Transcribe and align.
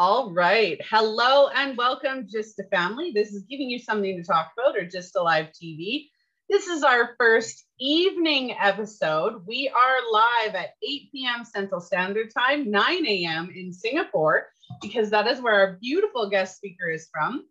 All 0.00 0.30
right. 0.30 0.80
Hello 0.88 1.48
and 1.48 1.76
welcome, 1.76 2.28
Just 2.30 2.56
a 2.60 2.64
Family. 2.70 3.10
This 3.10 3.32
is 3.32 3.42
giving 3.50 3.68
you 3.68 3.80
something 3.80 4.16
to 4.16 4.22
talk 4.22 4.52
about 4.56 4.76
or 4.76 4.84
GYSTTA 4.86 5.24
Live 5.24 5.46
TV. 5.46 6.06
This 6.48 6.68
is 6.68 6.84
our 6.84 7.16
first 7.18 7.64
evening 7.80 8.54
episode. 8.62 9.44
We 9.44 9.68
are 9.68 10.12
live 10.12 10.54
at 10.54 10.74
8 10.88 11.10
p.m. 11.10 11.44
Central 11.44 11.80
Standard 11.80 12.32
Time, 12.32 12.70
9 12.70 13.06
a.m. 13.06 13.50
in 13.52 13.72
Singapore, 13.72 14.46
because 14.80 15.10
that 15.10 15.26
is 15.26 15.42
where 15.42 15.54
our 15.54 15.78
beautiful 15.80 16.30
guest 16.30 16.58
speaker 16.58 16.88
is 16.88 17.08
from. 17.12 17.44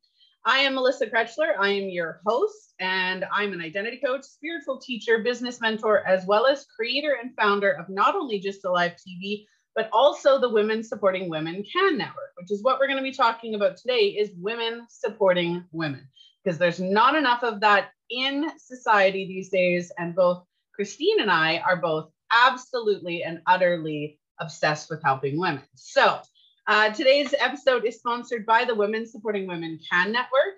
I 0.46 0.60
am 0.60 0.76
Melissa 0.76 1.08
Krechler. 1.08 1.60
I 1.60 1.72
am 1.72 1.90
your 1.90 2.22
host, 2.26 2.76
and 2.80 3.26
I'm 3.30 3.52
an 3.52 3.60
identity 3.60 4.00
coach, 4.02 4.24
spiritual 4.24 4.80
teacher, 4.80 5.20
business 5.20 5.60
mentor, 5.60 6.08
as 6.08 6.26
well 6.26 6.46
as 6.46 6.66
creator 6.66 7.18
and 7.22 7.36
founder 7.36 7.72
of 7.72 7.90
not 7.90 8.16
only 8.16 8.40
GYSTTA 8.40 8.72
Live 8.72 8.94
TV, 8.94 9.48
but 9.78 9.90
also 9.94 10.40
the 10.40 10.50
Women 10.50 10.84
Supporting 10.84 11.30
Women 11.30 11.64
CAN 11.72 12.00
Network, 12.00 12.32
which 12.36 12.52
is 12.52 12.64
what 12.64 12.80
we're 12.80 12.88
going 12.88 12.98
to 12.98 13.04
be 13.04 13.14
talking 13.14 13.54
about 13.54 13.78
today 13.78 14.08
is 14.08 14.32
women 14.36 14.88
supporting 14.90 15.64
women, 15.72 16.08
because 16.44 16.58
there's 16.58 16.80
not 16.80 17.14
enough 17.14 17.44
of 17.44 17.60
that 17.60 17.92
in 18.10 18.50
society 18.58 19.28
these 19.28 19.50
days. 19.50 19.92
And 20.00 20.16
both 20.16 20.44
Christine 20.74 21.22
and 21.22 21.30
I 21.30 21.60
are 21.60 21.76
both 21.76 22.10
absolutely 22.34 23.22
and 23.22 23.40
utterly 23.46 24.20
obsessed 24.40 24.90
with 24.90 25.04
helping 25.04 25.40
women. 25.40 25.62
So 25.76 26.22
uh, 26.66 26.90
today's 26.90 27.36
episode 27.38 27.86
is 27.86 28.00
sponsored 28.00 28.48
by 28.48 28.66
the 28.66 28.74
Women 28.74 29.06
Supporting 29.06 29.46
Women 29.46 29.80
CAN 29.92 30.12
Network. 30.12 30.56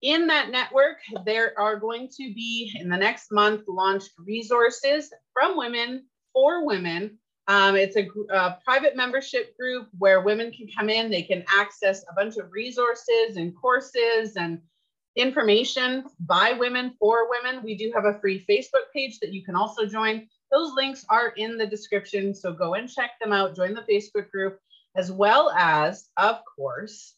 In 0.00 0.28
that 0.28 0.52
network, 0.52 0.98
there 1.26 1.58
are 1.58 1.76
going 1.76 2.08
to 2.18 2.32
be 2.32 2.72
in 2.78 2.88
the 2.88 2.96
next 2.96 3.32
month 3.32 3.62
launched 3.66 4.10
resources 4.24 5.12
from 5.32 5.56
women 5.56 6.04
for 6.32 6.64
women 6.64 7.18
um, 7.46 7.76
it's 7.76 7.96
a, 7.96 8.08
a, 8.30 8.58
private 8.64 8.96
membership 8.96 9.56
group 9.58 9.88
where 9.98 10.22
women 10.22 10.50
can 10.50 10.66
come 10.76 10.88
in, 10.88 11.10
they 11.10 11.22
can 11.22 11.44
access 11.48 12.02
a 12.10 12.14
bunch 12.14 12.38
of 12.38 12.50
resources 12.50 13.36
and 13.36 13.54
courses 13.54 14.36
and 14.36 14.60
information 15.16 16.04
by 16.20 16.54
women 16.58 16.94
for 16.98 17.28
women. 17.28 17.62
We 17.62 17.76
do 17.76 17.92
have 17.94 18.06
a 18.06 18.18
free 18.20 18.44
Facebook 18.48 18.90
page 18.94 19.18
that 19.20 19.32
you 19.32 19.44
can 19.44 19.54
also 19.54 19.84
join. 19.86 20.26
Those 20.50 20.72
links 20.74 21.04
are 21.10 21.28
in 21.36 21.58
the 21.58 21.66
description. 21.66 22.34
So 22.34 22.52
go 22.52 22.74
and 22.74 22.88
check 22.88 23.10
them 23.20 23.32
out, 23.32 23.54
join 23.54 23.74
the 23.74 23.82
Facebook 23.82 24.30
group, 24.30 24.58
as 24.96 25.12
well 25.12 25.50
as, 25.50 26.08
of 26.16 26.38
course, 26.56 27.14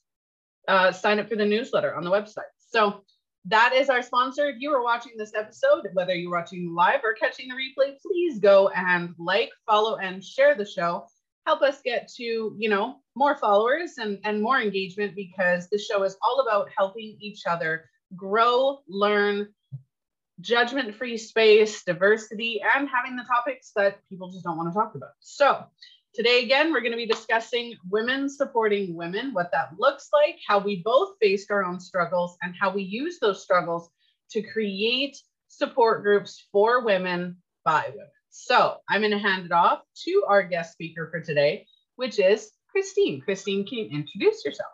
uh, 0.67 0.91
sign 0.91 1.21
up 1.21 1.29
for 1.29 1.37
the 1.37 1.47
newsletter 1.47 1.95
on 1.95 2.03
the 2.03 2.11
website. 2.11 2.51
So 2.59 3.05
that 3.49 3.73
is 3.75 3.89
our 3.89 4.03
sponsor. 4.03 4.47
If 4.47 4.57
you 4.59 4.73
are 4.73 4.83
watching 4.83 5.13
this 5.17 5.33
episode, 5.35 5.89
whether 5.93 6.15
you're 6.15 6.31
watching 6.31 6.75
live 6.75 7.01
or 7.05 7.15
catching 7.15 7.49
the 7.49 7.55
replay, 7.55 7.97
please 8.01 8.39
go 8.39 8.69
and 8.71 9.15
like, 9.19 9.51
follow, 9.67 9.97
and 9.97 10.23
share 10.23 10.55
the 10.55 10.67
show. 10.67 11.07
Help 11.47 11.63
us 11.63 11.81
get 11.85 12.09
to, 12.17 12.57
you 12.59 12.69
know, 12.69 12.97
more 13.15 13.37
followers 13.37 13.99
and, 13.99 14.19
and 14.25 14.43
more 14.43 14.61
engagement 14.61 15.15
because 15.15 15.69
the 15.69 15.79
show 15.79 16.03
is 16.03 16.17
all 16.23 16.41
about 16.41 16.69
helping 16.77 17.17
each 17.21 17.43
other 17.47 17.89
grow, 18.17 18.81
learn, 18.89 19.49
judgment-free 20.41 21.17
space, 21.17 21.83
diversity, 21.85 22.61
and 22.75 22.89
having 22.89 23.17
the 23.17 23.25
topics 23.25 23.73
that 23.77 23.99
people 24.09 24.31
just 24.31 24.45
don't 24.45 24.57
want 24.57 24.69
to 24.69 24.75
talk 24.75 24.95
about. 24.95 25.11
So 25.21 25.65
Today, 26.17 26.42
again, 26.42 26.72
we're 26.72 26.81
going 26.81 26.92
to 26.92 26.97
be 26.97 27.05
discussing 27.05 27.77
women 27.91 28.31
supporting 28.31 28.95
women, 28.95 29.34
what 29.34 29.53
that 29.53 29.78
looks 29.78 30.09
like, 30.14 30.39
how 30.48 30.59
we 30.59 30.83
both 30.83 31.17
faced 31.20 31.50
our 31.50 31.62
own 31.62 31.78
struggles, 31.78 32.39
and 32.41 32.55
how 32.59 32.70
we 32.70 32.84
use 32.84 33.19
those 33.20 33.42
struggles 33.42 33.91
to 34.31 34.41
create 34.41 35.19
support 35.48 36.03
groups 36.03 36.47
for 36.50 36.83
women 36.83 37.37
by 37.66 37.91
women. 37.91 38.09
So 38.31 38.78
I'm 38.88 39.03
going 39.03 39.10
to 39.10 39.19
hand 39.19 39.44
it 39.44 39.53
off 39.53 39.82
to 40.05 40.25
our 40.26 40.43
guest 40.43 40.72
speaker 40.72 41.06
for 41.10 41.21
today, 41.21 41.66
which 41.97 42.19
is 42.19 42.50
Christine. 42.71 43.21
Christine, 43.21 43.66
can 43.66 43.76
you 43.76 43.91
introduce 43.91 44.43
yourself? 44.43 44.72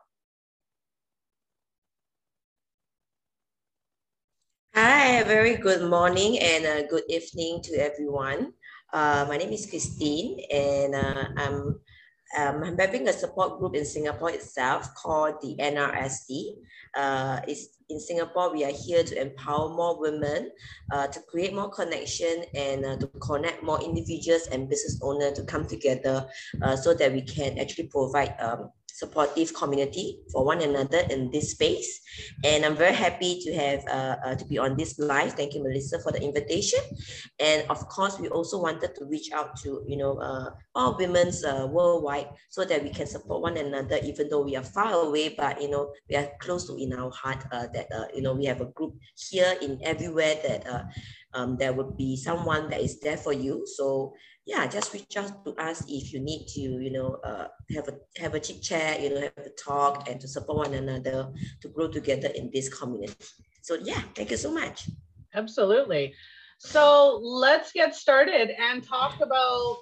Hi, 4.76 5.24
very 5.24 5.56
good 5.56 5.90
morning 5.90 6.38
and 6.38 6.64
a 6.64 6.86
good 6.86 7.02
evening 7.08 7.62
to 7.64 7.72
everyone. 7.74 8.52
Uh, 8.92 9.24
my 9.26 9.38
name 9.38 9.52
is 9.52 9.64
Christine, 9.64 10.38
and 10.52 10.94
uh, 10.94 11.24
I'm, 11.38 11.80
um, 12.36 12.62
I'm 12.62 12.78
having 12.78 13.08
a 13.08 13.12
support 13.12 13.58
group 13.58 13.74
in 13.74 13.86
Singapore 13.86 14.30
itself 14.30 14.94
called 14.94 15.40
the 15.40 15.56
NRSC. 15.58 16.56
Uh, 16.94 17.40
it's 17.48 17.78
in 17.88 17.98
Singapore, 17.98 18.52
we 18.52 18.64
are 18.64 18.72
here 18.72 19.02
to 19.02 19.18
empower 19.18 19.70
more 19.70 19.98
women, 19.98 20.50
uh, 20.90 21.06
to 21.06 21.20
create 21.20 21.54
more 21.54 21.70
connection 21.70 22.44
and 22.54 22.84
uh, 22.84 22.96
to 22.96 23.06
connect 23.20 23.62
more 23.62 23.82
individuals 23.82 24.46
and 24.48 24.68
business 24.68 24.98
owners 25.02 25.32
to 25.38 25.44
come 25.44 25.66
together 25.66 26.26
uh, 26.60 26.76
so 26.76 26.92
that 26.92 27.12
we 27.12 27.22
can 27.22 27.58
actually 27.58 27.88
provide 27.88 28.34
um, 28.40 28.70
supportive 28.92 29.54
community 29.54 30.20
for 30.32 30.44
one 30.44 30.60
another 30.60 31.00
in 31.10 31.30
this 31.30 31.52
space. 31.52 32.00
And 32.44 32.64
I'm 32.64 32.76
very 32.76 32.94
happy 32.94 33.40
to 33.44 33.54
have 33.54 33.80
uh, 33.88 34.16
uh, 34.24 34.34
to 34.34 34.44
be 34.44 34.58
on 34.58 34.76
this 34.76 34.98
live. 34.98 35.32
Thank 35.32 35.54
you, 35.54 35.62
Melissa, 35.62 35.98
for 36.00 36.12
the 36.12 36.22
invitation. 36.22 36.80
And 37.40 37.68
of 37.70 37.88
course, 37.88 38.18
we 38.18 38.28
also 38.28 38.60
wanted 38.60 38.94
to 38.96 39.04
reach 39.06 39.32
out 39.32 39.56
to 39.62 39.82
you 39.86 39.96
know 39.96 40.18
uh, 40.18 40.50
all 40.74 40.96
women's 40.98 41.44
uh, 41.44 41.66
worldwide 41.70 42.28
so 42.50 42.64
that 42.64 42.82
we 42.82 42.90
can 42.90 43.06
support 43.06 43.42
one 43.42 43.56
another, 43.56 43.98
even 44.04 44.28
though 44.28 44.42
we 44.42 44.56
are 44.56 44.62
far 44.62 44.92
away, 44.92 45.34
but 45.36 45.60
you 45.60 45.70
know 45.70 45.92
we 46.08 46.16
are 46.16 46.28
close 46.40 46.66
to 46.66 46.76
in 46.76 46.92
our 46.92 47.10
heart. 47.10 47.44
Uh, 47.50 47.66
that 47.72 47.86
uh, 47.92 48.06
you 48.14 48.22
know 48.22 48.34
we 48.34 48.44
have 48.44 48.60
a 48.60 48.66
group 48.66 48.94
here 49.16 49.54
in 49.62 49.78
everywhere 49.82 50.36
that 50.46 50.66
uh, 50.66 50.82
um, 51.34 51.56
there 51.56 51.72
would 51.72 51.96
be 51.96 52.16
someone 52.16 52.68
that 52.70 52.80
is 52.80 53.00
there 53.00 53.16
for 53.16 53.32
you. 53.32 53.66
So 53.66 54.14
yeah, 54.44 54.66
just 54.66 54.92
reach 54.92 55.16
out 55.16 55.44
to 55.44 55.54
us 55.54 55.84
if 55.88 56.12
you 56.12 56.20
need 56.20 56.46
to, 56.54 56.60
you 56.60 56.90
know, 56.90 57.18
uh, 57.24 57.46
have 57.74 57.88
a 57.88 57.94
have 58.20 58.34
a 58.34 58.40
chit 58.40 58.62
chat, 58.62 59.00
you 59.00 59.10
know, 59.10 59.20
have 59.20 59.46
a 59.46 59.50
talk, 59.50 60.08
and 60.08 60.20
to 60.20 60.28
support 60.28 60.58
one 60.58 60.74
another 60.74 61.32
to 61.60 61.68
grow 61.68 61.88
together 61.88 62.28
in 62.34 62.50
this 62.52 62.68
community. 62.68 63.14
So 63.62 63.76
yeah, 63.80 64.02
thank 64.14 64.30
you 64.30 64.36
so 64.36 64.52
much. 64.52 64.88
Absolutely. 65.34 66.14
So 66.58 67.20
let's 67.22 67.72
get 67.72 67.94
started 67.94 68.50
and 68.50 68.84
talk 68.84 69.20
about 69.20 69.78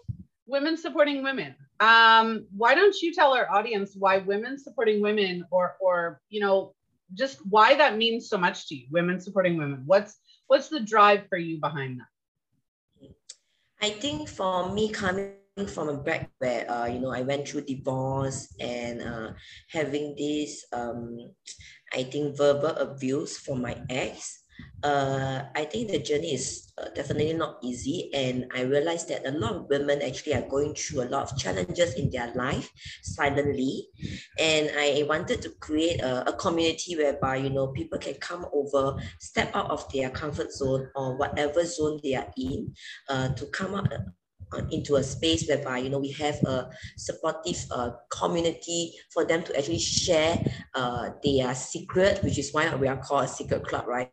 women 0.47 0.77
supporting 0.77 1.23
women. 1.23 1.55
Um, 1.81 2.47
why 2.57 2.75
don't 2.75 2.95
you 3.01 3.13
tell 3.15 3.33
our 3.33 3.51
audience 3.51 3.95
why 3.99 4.19
women 4.19 4.59
supporting 4.59 5.01
women, 5.01 5.45
or 5.51 5.77
or 5.81 6.21
you 6.29 6.41
know, 6.41 6.75
just 7.15 7.39
why 7.49 7.75
that 7.77 7.97
means 7.97 8.29
so 8.29 8.37
much 8.37 8.69
to 8.69 8.75
you, 8.75 8.87
women 8.91 9.21
supporting 9.21 9.57
women? 9.57 9.83
What's 9.87 10.19
what's 10.51 10.67
the 10.69 10.81
drive 10.83 11.31
for 11.31 11.39
you 11.39 11.61
behind 11.63 12.03
that? 12.03 12.11
I 13.81 13.91
think 13.91 14.29
for 14.29 14.75
me 14.75 14.91
coming 14.91 15.39
from 15.71 15.89
a 15.89 15.97
back 15.97 16.29
where 16.39 16.69
uh, 16.69 16.87
you 16.87 16.99
know 16.99 17.15
I 17.15 17.23
went 17.23 17.47
through 17.47 17.71
divorce 17.71 18.51
and 18.59 19.01
uh, 19.01 19.31
having 19.71 20.19
this 20.19 20.67
um, 20.73 21.31
I 21.95 22.03
think 22.03 22.37
verbal 22.37 22.75
abuse 22.77 23.39
from 23.39 23.63
my 23.63 23.79
ex 23.89 24.40
uh, 24.83 25.43
I 25.55 25.65
think 25.65 25.91
the 25.91 25.99
journey 25.99 26.35
is 26.35 26.73
uh, 26.79 26.89
definitely 26.95 27.35
not 27.35 27.59
easy. 27.63 28.11
And 28.15 28.47
I 28.55 28.63
realized 28.63 29.09
that 29.09 29.27
a 29.27 29.33
lot 29.33 29.55
of 29.55 29.69
women 29.69 30.01
actually 30.03 30.35
are 30.35 30.49
going 30.49 30.75
through 30.75 31.03
a 31.03 31.11
lot 31.11 31.31
of 31.31 31.39
challenges 31.39 31.95
in 31.95 32.11
their 32.11 32.33
life 32.35 32.71
silently. 33.03 33.89
And 34.39 34.71
I 34.77 35.05
wanted 35.07 35.43
to 35.43 35.51
create 35.61 36.01
a, 36.01 36.29
a 36.31 36.33
community 36.33 36.97
whereby, 36.97 37.37
you 37.37 37.51
know, 37.51 37.69
people 37.69 37.99
can 37.99 38.15
come 38.15 38.47
over, 38.53 38.97
step 39.19 39.51
out 39.55 39.71
of 39.71 39.91
their 39.93 40.11
comfort 40.11 40.53
zone 40.53 40.89
or 40.95 41.17
whatever 41.17 41.65
zone 41.65 42.01
they 42.03 42.15
are 42.15 42.31
in 42.37 42.75
uh, 43.09 43.29
to 43.35 43.47
come 43.47 43.75
up 43.75 43.89
into 44.71 44.97
a 44.97 45.03
space 45.03 45.49
whereby 45.49 45.79
you 45.79 45.91
know 45.91 45.99
we 45.99 46.11
have 46.13 46.35
a 46.47 46.71
supportive 46.97 47.59
uh, 47.71 47.91
community 48.11 48.93
for 49.13 49.25
them 49.25 49.43
to 49.43 49.57
actually 49.57 49.79
share 49.79 50.43
uh, 50.75 51.11
their 51.23 51.55
secret 51.55 52.23
which 52.23 52.39
is 52.39 52.53
why 52.53 52.75
we 52.77 52.89
are 52.89 52.97
called 52.97 53.25
a 53.25 53.29
secret 53.29 53.65
club 53.67 53.87
right? 53.87 54.11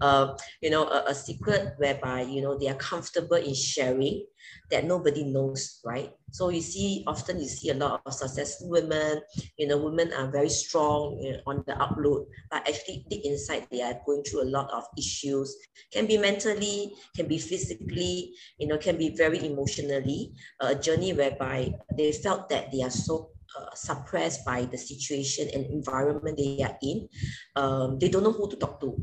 Uh, 0.00 0.36
you 0.60 0.70
know 0.70 0.84
a, 0.84 1.04
a 1.08 1.14
secret 1.14 1.74
whereby 1.78 2.22
you 2.22 2.42
know 2.42 2.58
they 2.58 2.68
are 2.68 2.74
comfortable 2.74 3.36
in 3.36 3.54
sharing 3.54 4.24
that 4.70 4.84
nobody 4.84 5.24
knows, 5.24 5.80
right? 5.84 6.12
So 6.30 6.48
you 6.48 6.60
see, 6.60 7.04
often 7.06 7.40
you 7.40 7.48
see 7.48 7.70
a 7.70 7.74
lot 7.74 8.02
of 8.06 8.14
successful 8.14 8.70
women, 8.70 9.20
you 9.56 9.66
know, 9.66 9.78
women 9.78 10.12
are 10.12 10.30
very 10.30 10.48
strong 10.48 11.18
you 11.20 11.32
know, 11.32 11.40
on 11.46 11.64
the 11.66 11.74
upload, 11.74 12.26
but 12.50 12.68
actually 12.68 13.04
deep 13.10 13.22
inside 13.24 13.66
they 13.70 13.82
are 13.82 13.98
going 14.06 14.22
through 14.22 14.42
a 14.42 14.50
lot 14.52 14.70
of 14.70 14.84
issues, 14.96 15.56
can 15.92 16.06
be 16.06 16.18
mentally, 16.18 16.92
can 17.16 17.26
be 17.26 17.38
physically, 17.38 18.32
you 18.58 18.66
know, 18.66 18.78
can 18.78 18.96
be 18.96 19.10
very 19.16 19.44
emotionally, 19.44 20.32
a 20.60 20.74
journey 20.74 21.12
whereby 21.12 21.74
they 21.96 22.12
felt 22.12 22.48
that 22.48 22.70
they 22.70 22.82
are 22.82 22.90
so 22.90 23.30
uh, 23.58 23.74
suppressed 23.74 24.44
by 24.44 24.64
the 24.64 24.78
situation 24.78 25.48
and 25.52 25.66
environment 25.66 26.38
they 26.38 26.62
are 26.62 26.78
in. 26.82 27.08
Um, 27.56 27.98
they 27.98 28.08
don't 28.08 28.22
know 28.22 28.32
who 28.32 28.48
to 28.50 28.56
talk 28.56 28.80
to 28.80 28.96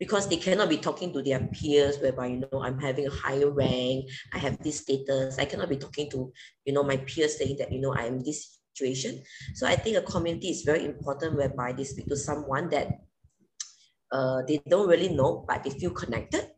because 0.00 0.26
they 0.28 0.38
cannot 0.40 0.70
be 0.72 0.78
talking 0.78 1.12
to 1.12 1.22
their 1.22 1.46
peers 1.52 2.00
whereby 2.00 2.26
you 2.26 2.40
know 2.40 2.64
i'm 2.64 2.80
having 2.80 3.06
a 3.06 3.12
higher 3.12 3.50
rank 3.52 4.08
i 4.32 4.38
have 4.38 4.58
this 4.64 4.80
status. 4.80 5.38
I 5.38 5.44
cannot 5.44 5.68
be 5.68 5.76
talking 5.76 6.10
to 6.10 6.32
you 6.64 6.72
know 6.72 6.82
my 6.82 6.96
peers 6.96 7.36
saying 7.36 7.58
that 7.60 7.70
you 7.70 7.80
know 7.80 7.94
i'm 7.94 8.24
this 8.24 8.58
situation. 8.74 9.22
So 9.54 9.66
i 9.68 9.76
think 9.76 9.96
a 9.96 10.02
community 10.02 10.48
is 10.48 10.62
very 10.62 10.84
important 10.86 11.36
whereby 11.36 11.72
they 11.72 11.84
speak 11.84 12.08
to 12.08 12.16
someone 12.16 12.70
that 12.70 12.88
uh, 14.12 14.42
they 14.48 14.58
don't 14.66 14.88
really 14.88 15.12
know 15.12 15.44
but 15.46 15.62
they 15.62 15.70
feel 15.70 15.90
connected 15.90 16.50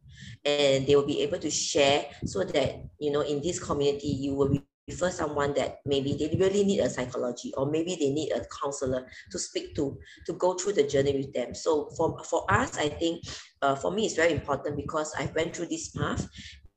and 0.44 0.86
they 0.86 0.94
will 0.94 1.06
be 1.06 1.20
able 1.20 1.38
to 1.38 1.50
share 1.50 2.06
so 2.24 2.44
that 2.44 2.86
you 2.98 3.10
know 3.10 3.20
in 3.20 3.42
this 3.42 3.58
community 3.58 4.08
you 4.08 4.34
will 4.34 4.56
refer 4.88 5.10
someone 5.10 5.54
that 5.54 5.78
maybe 5.86 6.16
they 6.18 6.36
really 6.38 6.64
need 6.64 6.80
a 6.80 6.90
psychology 6.90 7.52
or 7.56 7.70
maybe 7.70 7.96
they 7.98 8.10
need 8.10 8.32
a 8.32 8.44
counselor 8.62 9.06
to 9.30 9.38
speak 9.38 9.74
to 9.76 9.98
to 10.26 10.32
go 10.34 10.54
through 10.54 10.72
the 10.72 10.82
journey 10.82 11.16
with 11.16 11.32
them. 11.32 11.54
So 11.54 11.88
for 11.96 12.18
for 12.24 12.44
us 12.50 12.78
i 12.78 12.88
think 12.88 13.22
uh, 13.62 13.74
for 13.74 13.90
me 13.90 14.06
it's 14.06 14.14
very 14.16 14.32
important 14.32 14.76
because 14.76 15.12
i 15.18 15.30
went 15.34 15.54
through 15.54 15.66
this 15.66 15.90
path 15.90 16.28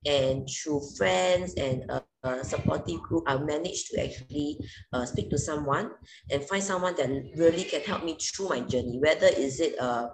and 0.06 0.48
through 0.48 0.82
friends 0.98 1.56
and 1.56 1.84
a, 1.90 2.04
a 2.24 2.44
supportive 2.44 3.02
group 3.02 3.24
i 3.28 3.38
managed 3.38 3.90
to 3.90 4.04
actually 4.04 4.58
uh, 4.94 5.06
speak 5.06 5.30
to 5.30 5.38
someone 5.38 5.92
and 6.32 6.44
find 6.46 6.64
someone 6.64 6.96
that 6.96 7.10
really 7.38 7.64
can 7.64 7.82
help 7.82 8.04
me 8.04 8.16
through 8.22 8.50
my 8.50 8.60
journey 8.62 9.00
whether 9.02 9.28
is 9.28 9.60
it 9.60 9.80
uh, 9.80 10.10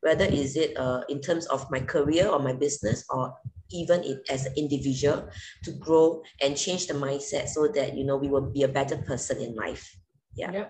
whether 0.00 0.24
is 0.24 0.56
it 0.56 0.76
uh, 0.76 1.02
in 1.08 1.20
terms 1.20 1.46
of 1.46 1.64
my 1.70 1.80
career 1.80 2.28
or 2.28 2.38
my 2.38 2.52
business 2.52 3.04
or 3.10 3.34
even 3.70 4.02
it 4.04 4.22
as 4.30 4.46
an 4.46 4.54
individual 4.56 5.28
to 5.64 5.72
grow 5.72 6.22
and 6.42 6.56
change 6.56 6.86
the 6.86 6.94
mindset 6.94 7.48
so 7.48 7.68
that 7.68 7.96
you 7.96 8.04
know 8.04 8.16
we 8.16 8.28
will 8.28 8.50
be 8.50 8.62
a 8.62 8.68
better 8.68 8.96
person 8.96 9.38
in 9.38 9.54
life. 9.54 9.96
Yeah. 10.34 10.66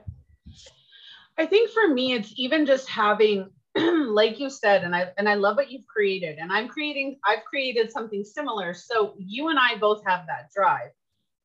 I 1.37 1.47
think 1.47 1.71
for 1.71 1.89
me 1.89 2.13
it's 2.13 2.33
even 2.37 2.67
just 2.67 2.89
having 2.89 3.51
like 3.77 4.39
you 4.39 4.49
said 4.49 4.85
and 4.85 4.95
i 4.95 5.11
and 5.19 5.29
i 5.29 5.35
love 5.35 5.57
what 5.57 5.69
you've 5.69 5.87
created 5.87 6.39
and 6.39 6.53
i'm 6.53 6.69
creating 6.69 7.19
i've 7.25 7.45
created 7.45 7.91
something 7.91 8.23
similar. 8.23 8.73
So 8.75 9.15
you 9.19 9.49
and 9.49 9.59
i 9.59 9.77
both 9.77 10.03
have 10.07 10.27
that 10.27 10.51
drive. 10.55 10.91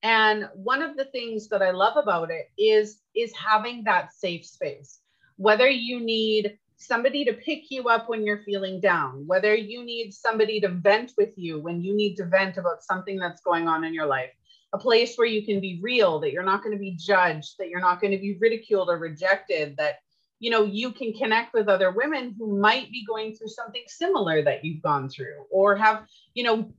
And 0.02 0.48
one 0.54 0.82
of 0.82 0.96
the 0.96 1.06
things 1.06 1.50
that 1.50 1.62
i 1.62 1.72
love 1.72 1.98
about 1.98 2.30
it 2.30 2.50
is 2.58 3.02
is 3.16 3.34
having 3.36 3.84
that 3.86 4.14
safe 4.14 4.46
space. 4.46 5.00
Whether 5.38 5.70
you 5.70 6.00
need 6.00 6.60
somebody 6.80 7.26
to 7.26 7.34
pick 7.34 7.70
you 7.70 7.90
up 7.90 8.10
when 8.10 8.24
you're 8.24 8.44
feeling 8.44 8.80
down, 8.80 9.28
whether 9.28 9.54
you 9.54 9.84
need 9.84 10.14
somebody 10.14 10.60
to 10.62 10.70
vent 10.70 11.14
with 11.18 11.38
you 11.38 11.60
when 11.60 11.82
you 11.82 11.96
need 11.96 12.16
to 12.16 12.26
vent 12.26 12.58
about 12.58 12.84
something 12.84 13.18
that's 13.18 13.42
going 13.42 13.68
on 13.68 13.84
in 13.84 13.94
your 13.94 14.06
life, 14.06 14.32
a 14.74 14.78
place 14.78 15.18
where 15.18 15.28
you 15.28 15.46
can 15.46 15.60
be 15.60 15.80
real, 15.82 16.20
that 16.20 16.32
you're 16.32 16.44
not 16.44 16.64
going 16.64 16.74
to 16.74 16.80
be 16.80 16.96
judged, 16.96 17.56
that 17.60 17.70
you're 17.70 17.82
not 17.82 18.00
going 18.00 18.12
to 18.12 18.18
be 18.18 18.38
ridiculed 18.40 18.90
or 18.90 18.98
rejected, 18.98 19.76
that 19.78 19.96
you 20.40 20.50
know 20.50 20.64
you 20.64 20.92
can 20.92 21.14
connect 21.14 21.54
with 21.54 21.68
other 21.68 21.92
women 21.92 22.34
who 22.38 22.60
might 22.60 22.90
be 22.92 23.06
going 23.06 23.36
through 23.36 23.50
something 23.50 23.84
similar 23.88 24.42
that 24.42 24.64
you've 24.64 24.82
gone 24.82 25.10
through 25.10 25.46
or 25.52 25.76
have 25.76 26.06
you 26.34 26.44
know 26.44 26.72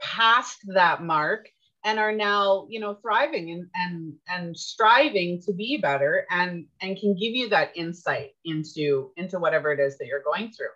passed 0.00 0.60
that 0.68 1.02
mark 1.02 1.48
and 1.84 1.98
are 1.98 2.12
now 2.12 2.66
you 2.68 2.80
know 2.80 2.94
thriving 2.94 3.50
and 3.50 3.66
and 3.74 4.14
and 4.28 4.56
striving 4.56 5.40
to 5.42 5.52
be 5.52 5.76
better 5.76 6.26
and 6.30 6.66
and 6.80 6.98
can 6.98 7.14
give 7.14 7.34
you 7.34 7.48
that 7.48 7.76
insight 7.76 8.30
into 8.44 9.10
into 9.16 9.38
whatever 9.38 9.72
it 9.72 9.80
is 9.80 9.98
that 9.98 10.06
you're 10.06 10.22
going 10.22 10.52
through. 10.52 10.66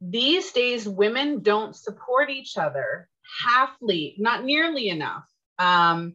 These 0.00 0.52
days 0.52 0.88
women 0.88 1.42
don't 1.42 1.76
support 1.76 2.30
each 2.30 2.56
other 2.56 3.08
halfly 3.46 4.14
not 4.18 4.44
nearly 4.44 4.88
enough. 4.88 5.24
Um, 5.58 6.14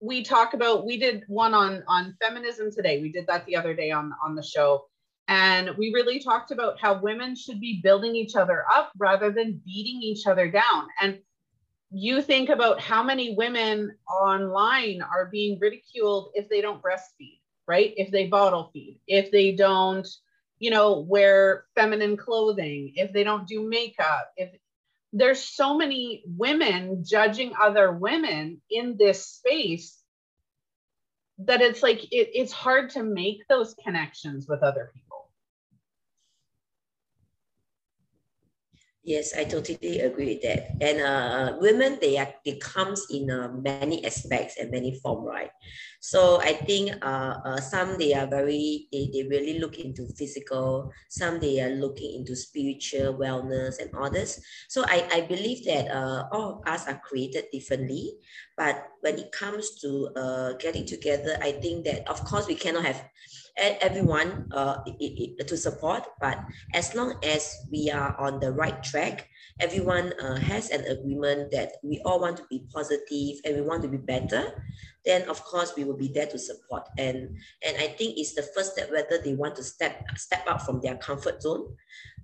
we 0.00 0.22
talk 0.22 0.54
about 0.54 0.86
we 0.86 0.98
did 0.98 1.24
one 1.26 1.54
on 1.54 1.82
on 1.88 2.16
feminism 2.20 2.70
today. 2.70 3.00
We 3.00 3.12
did 3.12 3.26
that 3.26 3.46
the 3.46 3.56
other 3.56 3.74
day 3.74 3.90
on 3.90 4.12
on 4.24 4.34
the 4.34 4.42
show. 4.42 4.86
And 5.30 5.76
we 5.76 5.92
really 5.92 6.20
talked 6.20 6.52
about 6.52 6.80
how 6.80 7.00
women 7.00 7.36
should 7.36 7.60
be 7.60 7.80
building 7.82 8.16
each 8.16 8.34
other 8.34 8.64
up 8.72 8.92
rather 8.96 9.30
than 9.30 9.60
beating 9.62 10.00
each 10.02 10.26
other 10.26 10.50
down. 10.50 10.88
And 11.02 11.18
you 11.90 12.20
think 12.20 12.48
about 12.50 12.80
how 12.80 13.02
many 13.02 13.34
women 13.34 13.96
online 14.08 15.02
are 15.02 15.26
being 15.26 15.58
ridiculed 15.58 16.30
if 16.34 16.48
they 16.48 16.60
don't 16.60 16.82
breastfeed, 16.82 17.40
right? 17.66 17.94
If 17.96 18.10
they 18.10 18.26
bottle 18.26 18.70
feed, 18.72 19.00
if 19.06 19.30
they 19.30 19.52
don't, 19.52 20.06
you 20.58 20.70
know, 20.70 21.00
wear 21.00 21.64
feminine 21.74 22.16
clothing, 22.16 22.92
if 22.96 23.12
they 23.12 23.24
don't 23.24 23.46
do 23.46 23.68
makeup, 23.68 24.32
if 24.36 24.50
there's 25.12 25.42
so 25.42 25.76
many 25.76 26.22
women 26.26 27.04
judging 27.04 27.52
other 27.58 27.90
women 27.92 28.60
in 28.70 28.96
this 28.98 29.26
space 29.26 29.96
that 31.38 31.62
it's 31.62 31.82
like 31.82 32.04
it, 32.12 32.30
it's 32.34 32.52
hard 32.52 32.90
to 32.90 33.02
make 33.02 33.46
those 33.48 33.74
connections 33.74 34.46
with 34.46 34.62
other 34.62 34.90
people 34.92 35.07
Yes, 39.08 39.32
I 39.32 39.44
totally 39.48 40.04
agree 40.04 40.36
with 40.36 40.42
that. 40.44 40.76
And 40.84 41.00
uh, 41.00 41.56
women, 41.64 41.96
they 41.96 42.18
are 42.20 42.28
they 42.44 42.60
comes 42.60 43.08
in 43.08 43.32
uh, 43.32 43.48
many 43.56 44.04
aspects 44.04 44.60
and 44.60 44.68
many 44.70 45.00
form, 45.00 45.24
right? 45.24 45.48
So 46.00 46.44
I 46.44 46.52
think 46.52 46.92
uh, 47.00 47.40
uh, 47.40 47.56
some 47.56 47.96
they 47.96 48.12
are 48.12 48.28
very 48.28 48.84
they, 48.92 49.08
they 49.08 49.24
really 49.24 49.60
look 49.64 49.80
into 49.80 50.04
physical. 50.12 50.92
Some 51.08 51.40
they 51.40 51.56
are 51.64 51.72
looking 51.72 52.20
into 52.20 52.36
spiritual 52.36 53.16
wellness 53.16 53.80
and 53.80 53.88
others. 53.96 54.44
So 54.68 54.84
I, 54.84 55.08
I 55.10 55.20
believe 55.22 55.64
that 55.64 55.88
uh, 55.88 56.28
all 56.30 56.60
of 56.60 56.68
us 56.68 56.86
are 56.86 57.00
created 57.00 57.48
differently, 57.50 58.12
but 58.58 58.92
when 59.00 59.16
it 59.16 59.32
comes 59.32 59.80
to 59.80 60.12
uh, 60.16 60.52
getting 60.60 60.84
together, 60.84 61.38
I 61.40 61.52
think 61.52 61.86
that 61.86 62.06
of 62.12 62.22
course 62.28 62.46
we 62.46 62.56
cannot 62.56 62.84
have 62.84 63.08
everyone 63.58 64.48
uh, 64.52 64.82
to 64.84 65.56
support, 65.56 66.06
but 66.20 66.38
as 66.74 66.94
long 66.94 67.14
as 67.22 67.66
we 67.70 67.90
are 67.90 68.16
on 68.18 68.40
the 68.40 68.52
right 68.52 68.82
track, 68.82 69.28
everyone 69.60 70.12
uh, 70.22 70.36
has 70.36 70.70
an 70.70 70.84
agreement 70.86 71.50
that 71.50 71.72
we 71.82 72.00
all 72.04 72.20
want 72.20 72.36
to 72.36 72.44
be 72.48 72.64
positive 72.72 73.40
and 73.44 73.56
we 73.56 73.62
want 73.62 73.82
to 73.82 73.88
be 73.88 73.96
better, 73.96 74.62
then 75.04 75.28
of 75.28 75.42
course 75.44 75.72
we 75.76 75.84
will 75.84 75.96
be 75.96 76.08
there 76.08 76.26
to 76.26 76.38
support. 76.38 76.88
And 76.98 77.36
and 77.64 77.76
I 77.78 77.88
think 77.88 78.18
it's 78.18 78.34
the 78.34 78.42
first 78.42 78.72
step 78.72 78.90
whether 78.90 79.18
they 79.18 79.34
want 79.34 79.56
to 79.56 79.62
step 79.62 80.06
step 80.16 80.46
out 80.46 80.62
from 80.62 80.80
their 80.80 80.96
comfort 80.96 81.42
zone, 81.42 81.74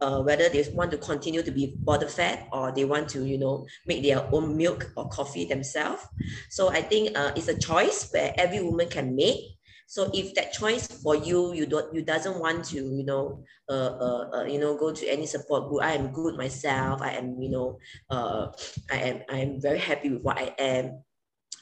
uh, 0.00 0.22
whether 0.22 0.48
they 0.48 0.64
want 0.72 0.90
to 0.92 0.98
continue 0.98 1.42
to 1.42 1.50
be 1.50 1.74
bottom 1.78 2.08
fed 2.08 2.46
or 2.52 2.72
they 2.72 2.84
want 2.84 3.08
to 3.10 3.24
you 3.26 3.38
know 3.38 3.66
make 3.86 4.02
their 4.02 4.26
own 4.32 4.56
milk 4.56 4.92
or 4.96 5.08
coffee 5.08 5.44
themselves. 5.44 6.06
So 6.50 6.68
I 6.68 6.82
think 6.82 7.16
uh, 7.18 7.32
it's 7.34 7.48
a 7.48 7.58
choice 7.58 8.08
where 8.12 8.32
every 8.36 8.62
woman 8.62 8.88
can 8.88 9.16
make 9.16 9.53
so 9.86 10.10
if 10.14 10.34
that 10.34 10.52
choice 10.52 10.86
for 10.86 11.14
you, 11.14 11.52
you 11.52 11.66
don't, 11.66 11.94
you 11.94 12.02
doesn't 12.02 12.38
want 12.38 12.64
to, 12.66 12.76
you 12.76 13.04
know, 13.04 13.44
uh, 13.68 13.96
uh, 14.00 14.30
uh, 14.34 14.44
you 14.44 14.58
know, 14.58 14.76
go 14.76 14.92
to 14.92 15.06
any 15.06 15.26
support 15.26 15.68
group. 15.68 15.82
I 15.82 15.92
am 15.92 16.12
good 16.12 16.36
myself. 16.36 17.02
I 17.02 17.12
am, 17.12 17.40
you 17.40 17.50
know, 17.50 17.78
uh, 18.10 18.48
I 18.90 18.96
am, 18.96 19.22
I 19.30 19.38
am 19.38 19.60
very 19.60 19.78
happy 19.78 20.10
with 20.10 20.22
what 20.22 20.38
I 20.38 20.54
am 20.58 21.04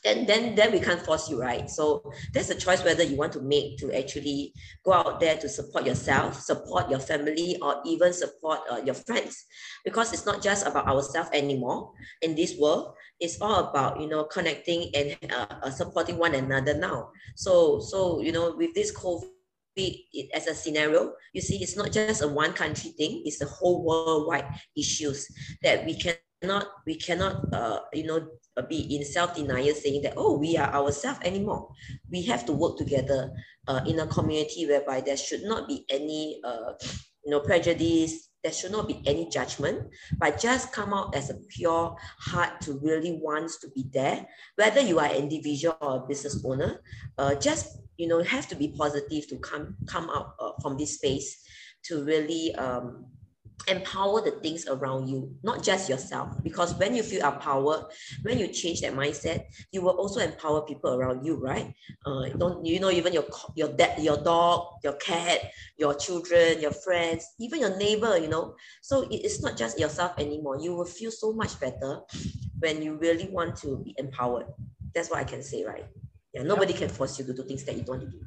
then 0.05 0.27
then 0.27 0.55
then 0.55 0.73
we 0.73 0.81
can't 0.81 1.01
force 1.01 1.31
you 1.31 1.41
right? 1.41 1.71
So 1.71 2.13
that's 2.33 2.51
a 2.51 2.55
choice 2.55 2.85
whether 2.85 3.03
you 3.03 3.17
want 3.17 3.33
to 3.35 3.41
make 3.41 3.79
to 3.79 3.93
actually 3.97 4.53
go 4.85 4.93
out 4.93 5.21
there 5.21 5.37
to 5.37 5.49
support 5.49 5.87
yourself 5.87 6.41
support 6.41 6.91
your 6.91 6.99
family 6.99 7.59
or 7.63 7.83
even 7.87 8.13
support 8.13 8.61
uh, 8.71 8.81
your 8.85 8.95
friends. 8.95 9.45
Because 9.85 10.13
it's 10.13 10.27
not 10.27 10.43
just 10.43 10.67
about 10.67 10.87
ourselves 10.87 11.31
anymore 11.33 11.93
in 12.21 12.35
this 12.35 12.57
world. 12.59 12.95
It's 13.21 13.41
all 13.41 13.71
about 13.71 14.01
you 14.01 14.09
know 14.09 14.25
connecting 14.25 14.91
and 14.95 15.17
uh, 15.31 15.47
uh 15.63 15.71
supporting 15.71 16.19
one 16.19 16.35
another 16.35 16.75
now. 16.75 17.11
So 17.37 17.81
so 17.81 18.21
you 18.21 18.33
know 18.33 18.55
with 18.57 18.75
this 18.75 18.91
covid 18.91 19.31
it 19.77 20.31
as 20.35 20.47
a 20.47 20.55
scenario, 20.55 21.13
you 21.33 21.41
see, 21.41 21.63
it's 21.63 21.77
not 21.77 21.93
just 21.93 22.23
a 22.23 22.29
one 22.29 22.53
country 22.53 22.91
thing, 22.91 23.23
it's 23.25 23.41
a 23.41 23.47
whole 23.47 23.85
worldwide 23.85 24.47
issues 24.77 25.27
that 25.63 25.85
we 25.87 25.99
cannot, 25.99 26.69
we 26.87 26.97
cannot, 26.97 27.53
uh, 27.53 27.81
you 27.93 28.05
know, 28.05 28.29
be 28.69 28.95
in 28.95 29.05
self-denial 29.05 29.75
saying 29.75 30.03
that, 30.03 30.15
oh, 30.17 30.37
we 30.37 30.57
are 30.57 30.73
ourselves 30.73 31.21
anymore. 31.25 31.71
We 32.11 32.23
have 32.23 32.45
to 32.47 32.53
work 32.53 32.77
together 32.77 33.33
uh, 33.69 33.81
in 33.87 34.01
a 34.01 34.07
community 34.07 34.67
whereby 34.67 35.01
there 35.01 35.17
should 35.17 35.43
not 35.43 35.69
be 35.69 35.87
any, 35.89 36.41
uh, 36.45 36.75
you 37.25 37.31
know, 37.31 37.41
prejudice, 37.41 38.29
there 38.43 38.53
should 38.53 38.73
not 38.73 38.89
be 38.89 39.01
any 39.07 39.29
judgment, 39.29 39.89
but 40.19 40.39
just 40.39 40.73
come 40.73 40.93
out 40.93 41.15
as 41.15 41.31
a 41.31 41.35
pure 41.49 41.97
heart 42.19 42.61
to 42.63 42.79
really 42.83 43.21
wants 43.23 43.59
to 43.61 43.71
be 43.71 43.87
there. 43.93 44.27
Whether 44.57 44.81
you 44.81 44.99
are 44.99 45.07
an 45.07 45.17
individual 45.17 45.77
or 45.81 46.03
a 46.03 46.07
business 46.07 46.43
owner, 46.45 46.83
uh, 47.19 47.37
just 47.37 47.79
you 47.97 48.09
know 48.09 48.23
have 48.23 48.49
to 48.49 48.57
be 48.57 48.75
positive 48.77 49.29
to 49.29 49.37
come 49.39 49.77
come 49.87 50.11
out 50.11 50.35
uh, 50.41 50.53
from 50.61 50.77
this 50.77 50.95
space 50.95 51.41
to 51.85 52.05
really 52.05 52.55
um, 52.57 53.07
empower 53.69 54.21
the 54.21 54.33
things 54.43 54.67
around 54.67 55.09
you, 55.09 55.35
not 55.43 55.63
just 55.63 55.89
yourself. 55.89 56.31
Because 56.43 56.75
when 56.75 56.95
you 56.95 57.03
feel 57.03 57.27
empowered, 57.27 57.85
when 58.23 58.39
you 58.39 58.49
change 58.49 58.81
that 58.81 58.95
mindset, 58.95 59.45
you 59.71 59.83
will 59.83 59.97
also 59.97 60.21
empower 60.21 60.63
people 60.63 60.95
around 60.95 61.25
you, 61.25 61.37
right? 61.37 61.73
Uh, 62.05 62.29
don't 62.39 62.65
you 62.65 62.81
know 62.81 62.91
even 62.91 63.13
your 63.13 63.25
your 63.55 63.69
dad, 63.69 64.03
your 64.03 64.17
dog, 64.17 64.67
your 64.83 64.95
cat, 64.95 65.51
your 65.77 65.95
children, 65.95 66.61
your 66.61 66.73
friends, 66.73 67.27
even 67.39 67.61
your 67.61 67.77
neighbor, 67.77 68.19
you 68.19 68.29
know. 68.29 68.55
So 68.83 69.07
it's 69.11 69.43
not 69.43 69.57
just 69.57 69.79
yourself 69.79 70.19
anymore. 70.19 70.59
You 70.61 70.75
will 70.75 70.87
feel 70.87 71.11
so 71.11 71.33
much 71.33 71.59
better 71.61 72.01
when 72.59 72.83
you 72.83 72.97
really 72.97 73.29
want 73.31 73.57
to 73.57 73.79
be 73.85 73.95
empowered. 73.99 74.47
That's 74.95 75.11
what 75.11 75.21
I 75.21 75.25
can 75.25 75.43
say, 75.43 75.65
right? 75.65 75.87
Yeah, 76.35 76.43
nobody 76.43 76.73
can 76.73 76.89
force 76.89 77.19
you 77.19 77.25
to 77.27 77.33
do 77.33 77.43
things 77.43 77.65
that 77.65 77.77
you 77.77 77.83
don't 77.83 77.99
want 77.99 78.11
to 78.11 78.19
do. 78.19 78.25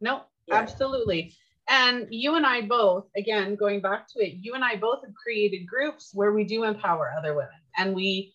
No, 0.00 0.22
yeah. 0.46 0.56
absolutely. 0.56 1.34
And 1.68 2.06
you 2.10 2.36
and 2.36 2.46
I 2.46 2.62
both, 2.62 3.06
again, 3.16 3.56
going 3.56 3.80
back 3.80 4.06
to 4.08 4.20
it, 4.20 4.34
you 4.40 4.54
and 4.54 4.64
I 4.64 4.76
both 4.76 5.02
have 5.04 5.14
created 5.14 5.66
groups 5.66 6.10
where 6.14 6.32
we 6.32 6.44
do 6.44 6.64
empower 6.64 7.12
other 7.16 7.34
women 7.34 7.58
and 7.76 7.94
we, 7.94 8.34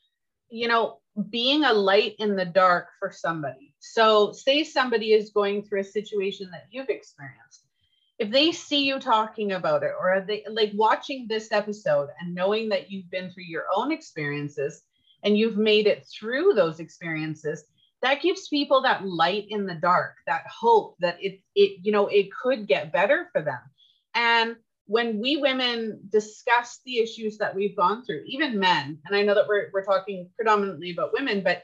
you 0.49 0.67
know, 0.67 0.99
being 1.29 1.63
a 1.63 1.73
light 1.73 2.15
in 2.19 2.35
the 2.35 2.45
dark 2.45 2.87
for 2.99 3.11
somebody. 3.11 3.73
So, 3.79 4.31
say 4.31 4.63
somebody 4.63 5.13
is 5.13 5.31
going 5.31 5.63
through 5.63 5.81
a 5.81 5.85
situation 5.85 6.49
that 6.51 6.67
you've 6.71 6.89
experienced. 6.89 7.65
If 8.19 8.29
they 8.29 8.51
see 8.51 8.83
you 8.83 8.99
talking 8.99 9.53
about 9.53 9.83
it 9.83 9.93
or 9.99 10.23
they 10.27 10.43
like 10.49 10.71
watching 10.75 11.25
this 11.27 11.51
episode 11.51 12.09
and 12.19 12.35
knowing 12.35 12.69
that 12.69 12.91
you've 12.91 13.09
been 13.09 13.31
through 13.31 13.45
your 13.45 13.65
own 13.75 13.91
experiences 13.91 14.83
and 15.23 15.37
you've 15.37 15.57
made 15.57 15.87
it 15.87 16.05
through 16.05 16.53
those 16.53 16.79
experiences, 16.79 17.63
that 18.01 18.21
gives 18.21 18.47
people 18.47 18.81
that 18.81 19.05
light 19.05 19.45
in 19.49 19.65
the 19.65 19.75
dark, 19.75 20.15
that 20.25 20.43
hope 20.47 20.95
that 20.99 21.17
it, 21.21 21.41
it, 21.55 21.79
you 21.83 21.91
know, 21.91 22.07
it 22.07 22.29
could 22.31 22.67
get 22.67 22.91
better 22.91 23.29
for 23.31 23.41
them. 23.41 23.59
And 24.15 24.55
when 24.85 25.19
we 25.19 25.37
women 25.37 26.01
discuss 26.09 26.79
the 26.85 26.99
issues 26.99 27.37
that 27.37 27.55
we've 27.55 27.77
gone 27.77 28.03
through, 28.03 28.23
even 28.25 28.59
men, 28.59 28.99
and 29.05 29.15
I 29.15 29.21
know 29.21 29.35
that 29.35 29.47
we're, 29.47 29.69
we're 29.71 29.85
talking 29.85 30.29
predominantly 30.35 30.91
about 30.91 31.13
women, 31.13 31.41
but 31.43 31.63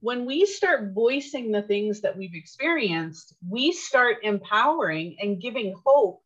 when 0.00 0.26
we 0.26 0.44
start 0.44 0.92
voicing 0.92 1.50
the 1.50 1.62
things 1.62 2.00
that 2.00 2.16
we've 2.16 2.34
experienced, 2.34 3.34
we 3.48 3.72
start 3.72 4.18
empowering 4.22 5.16
and 5.20 5.40
giving 5.40 5.74
hope 5.86 6.22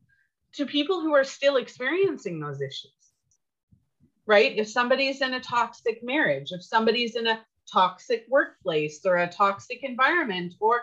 to 0.55 0.67
people 0.67 1.00
who 1.00 1.15
are 1.15 1.25
still 1.25 1.57
experiencing 1.57 2.41
those 2.41 2.61
issues. 2.61 2.93
Right? 4.27 4.57
If 4.57 4.69
somebody's 4.69 5.21
in 5.21 5.35
a 5.35 5.41
toxic 5.41 6.03
marriage, 6.03 6.49
if 6.50 6.62
somebody's 6.65 7.15
in 7.15 7.27
a 7.27 7.41
toxic 7.73 8.25
workplace 8.29 9.05
or 9.05 9.17
a 9.17 9.29
toxic 9.29 9.83
environment, 9.83 10.55
or 10.61 10.83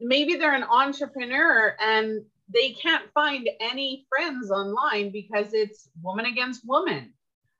maybe 0.00 0.34
they're 0.34 0.54
an 0.54 0.64
entrepreneur 0.64 1.76
and 1.80 2.24
they 2.48 2.70
can't 2.70 3.10
find 3.12 3.48
any 3.60 4.06
friends 4.08 4.50
online 4.50 5.10
because 5.10 5.54
it's 5.54 5.88
woman 6.02 6.26
against 6.26 6.66
woman, 6.66 7.12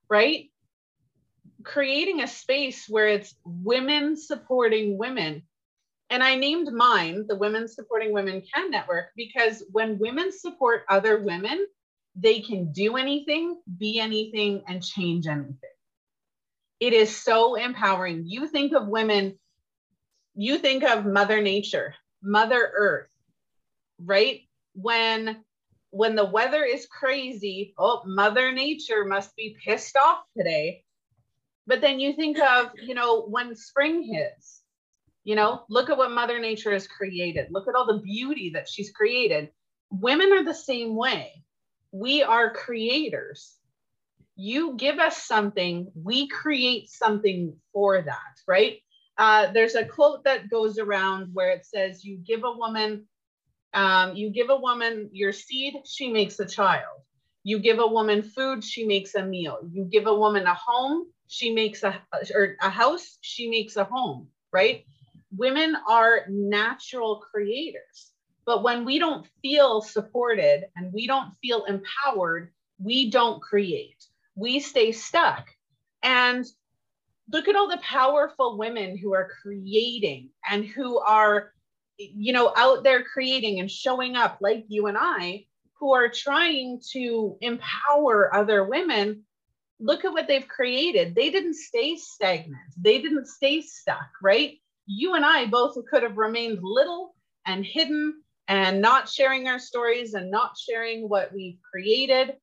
right? 0.08 0.50
Creating 1.64 2.20
a 2.22 2.26
space 2.26 2.86
where 2.88 3.08
it's 3.08 3.34
women 3.44 4.16
supporting 4.16 4.98
women. 4.98 5.42
And 6.10 6.22
I 6.22 6.34
named 6.34 6.70
mine 6.72 7.24
the 7.26 7.36
Women 7.36 7.66
Supporting 7.66 8.12
Women 8.12 8.42
Can 8.52 8.70
Network 8.70 9.06
because 9.16 9.64
when 9.72 9.98
women 9.98 10.30
support 10.30 10.82
other 10.90 11.22
women, 11.22 11.66
they 12.14 12.40
can 12.40 12.70
do 12.72 12.96
anything, 12.96 13.62
be 13.78 13.98
anything, 13.98 14.62
and 14.68 14.84
change 14.84 15.26
anything. 15.26 15.71
It 16.82 16.94
is 16.94 17.16
so 17.16 17.54
empowering. 17.54 18.24
You 18.26 18.48
think 18.48 18.72
of 18.72 18.88
women, 18.88 19.38
you 20.34 20.58
think 20.58 20.82
of 20.82 21.06
Mother 21.06 21.40
Nature, 21.40 21.94
Mother 22.20 22.72
Earth, 22.76 23.08
right? 24.00 24.40
When 24.74 25.44
when 25.90 26.16
the 26.16 26.24
weather 26.24 26.64
is 26.64 26.88
crazy, 26.90 27.72
oh, 27.78 28.02
Mother 28.04 28.50
Nature 28.50 29.04
must 29.04 29.36
be 29.36 29.56
pissed 29.64 29.96
off 29.96 30.24
today. 30.36 30.82
But 31.68 31.82
then 31.82 32.00
you 32.00 32.14
think 32.14 32.40
of, 32.40 32.72
you 32.74 32.96
know, 32.96 33.26
when 33.26 33.54
spring 33.54 34.02
hits, 34.02 34.62
you 35.22 35.36
know, 35.36 35.62
look 35.68 35.88
at 35.88 35.98
what 35.98 36.10
Mother 36.10 36.40
Nature 36.40 36.72
has 36.72 36.88
created. 36.88 37.46
Look 37.52 37.68
at 37.68 37.76
all 37.76 37.86
the 37.86 38.02
beauty 38.02 38.50
that 38.54 38.68
she's 38.68 38.90
created. 38.90 39.50
Women 39.92 40.32
are 40.32 40.42
the 40.42 40.52
same 40.52 40.96
way. 40.96 41.44
We 41.92 42.24
are 42.24 42.52
creators 42.52 43.56
you 44.36 44.74
give 44.76 44.98
us 44.98 45.22
something, 45.22 45.90
we 45.94 46.28
create 46.28 46.88
something 46.88 47.54
for 47.72 48.02
that, 48.02 48.40
right? 48.48 48.78
Uh, 49.18 49.52
there's 49.52 49.74
a 49.74 49.84
quote 49.84 50.24
that 50.24 50.48
goes 50.50 50.78
around 50.78 51.30
where 51.34 51.50
it 51.50 51.66
says, 51.66 52.04
You 52.04 52.16
give 52.16 52.44
a 52.44 52.52
woman, 52.52 53.06
um, 53.74 54.16
you 54.16 54.30
give 54.30 54.50
a 54.50 54.56
woman 54.56 55.10
your 55.12 55.32
seed, 55.32 55.74
she 55.84 56.10
makes 56.10 56.40
a 56.40 56.46
child. 56.46 57.00
You 57.44 57.58
give 57.58 57.78
a 57.78 57.86
woman 57.86 58.22
food, 58.22 58.64
she 58.64 58.86
makes 58.86 59.14
a 59.14 59.24
meal. 59.24 59.58
You 59.70 59.84
give 59.84 60.06
a 60.06 60.14
woman 60.14 60.46
a 60.46 60.54
home, 60.54 61.06
she 61.26 61.52
makes 61.52 61.82
a 61.82 62.00
or 62.34 62.56
a 62.62 62.70
house, 62.70 63.18
she 63.20 63.50
makes 63.50 63.76
a 63.76 63.84
home, 63.84 64.28
right? 64.52 64.84
Women 65.36 65.76
are 65.88 66.26
natural 66.28 67.16
creators. 67.30 68.12
But 68.46 68.62
when 68.62 68.84
we 68.84 68.98
don't 68.98 69.26
feel 69.42 69.82
supported 69.82 70.64
and 70.76 70.92
we 70.92 71.06
don't 71.06 71.32
feel 71.42 71.64
empowered, 71.64 72.52
we 72.78 73.10
don't 73.10 73.40
create 73.40 74.04
we 74.34 74.60
stay 74.60 74.92
stuck. 74.92 75.46
And 76.02 76.44
look 77.30 77.48
at 77.48 77.56
all 77.56 77.68
the 77.68 77.78
powerful 77.78 78.58
women 78.58 78.96
who 78.96 79.14
are 79.14 79.30
creating 79.42 80.30
and 80.48 80.64
who 80.64 80.98
are, 80.98 81.52
you 81.98 82.32
know, 82.32 82.52
out 82.56 82.84
there 82.84 83.04
creating 83.04 83.60
and 83.60 83.70
showing 83.70 84.16
up 84.16 84.38
like 84.40 84.64
you 84.68 84.86
and 84.86 84.96
I, 84.98 85.46
who 85.78 85.92
are 85.94 86.08
trying 86.08 86.80
to 86.92 87.36
empower 87.40 88.34
other 88.34 88.64
women. 88.64 89.24
Look 89.80 90.04
at 90.04 90.12
what 90.12 90.28
they've 90.28 90.46
created. 90.46 91.14
They 91.14 91.30
didn't 91.30 91.54
stay 91.54 91.96
stagnant, 91.96 92.74
they 92.76 93.00
didn't 93.00 93.26
stay 93.26 93.62
stuck, 93.62 94.08
right? 94.22 94.58
You 94.86 95.14
and 95.14 95.24
I 95.24 95.46
both 95.46 95.76
could 95.90 96.02
have 96.02 96.16
remained 96.16 96.58
little 96.62 97.14
and 97.46 97.64
hidden 97.64 98.22
and 98.48 98.80
not 98.80 99.08
sharing 99.08 99.48
our 99.48 99.58
stories 99.58 100.14
and 100.14 100.30
not 100.30 100.56
sharing 100.58 101.08
what 101.08 101.32
we've 101.32 101.58
created. 101.70 102.36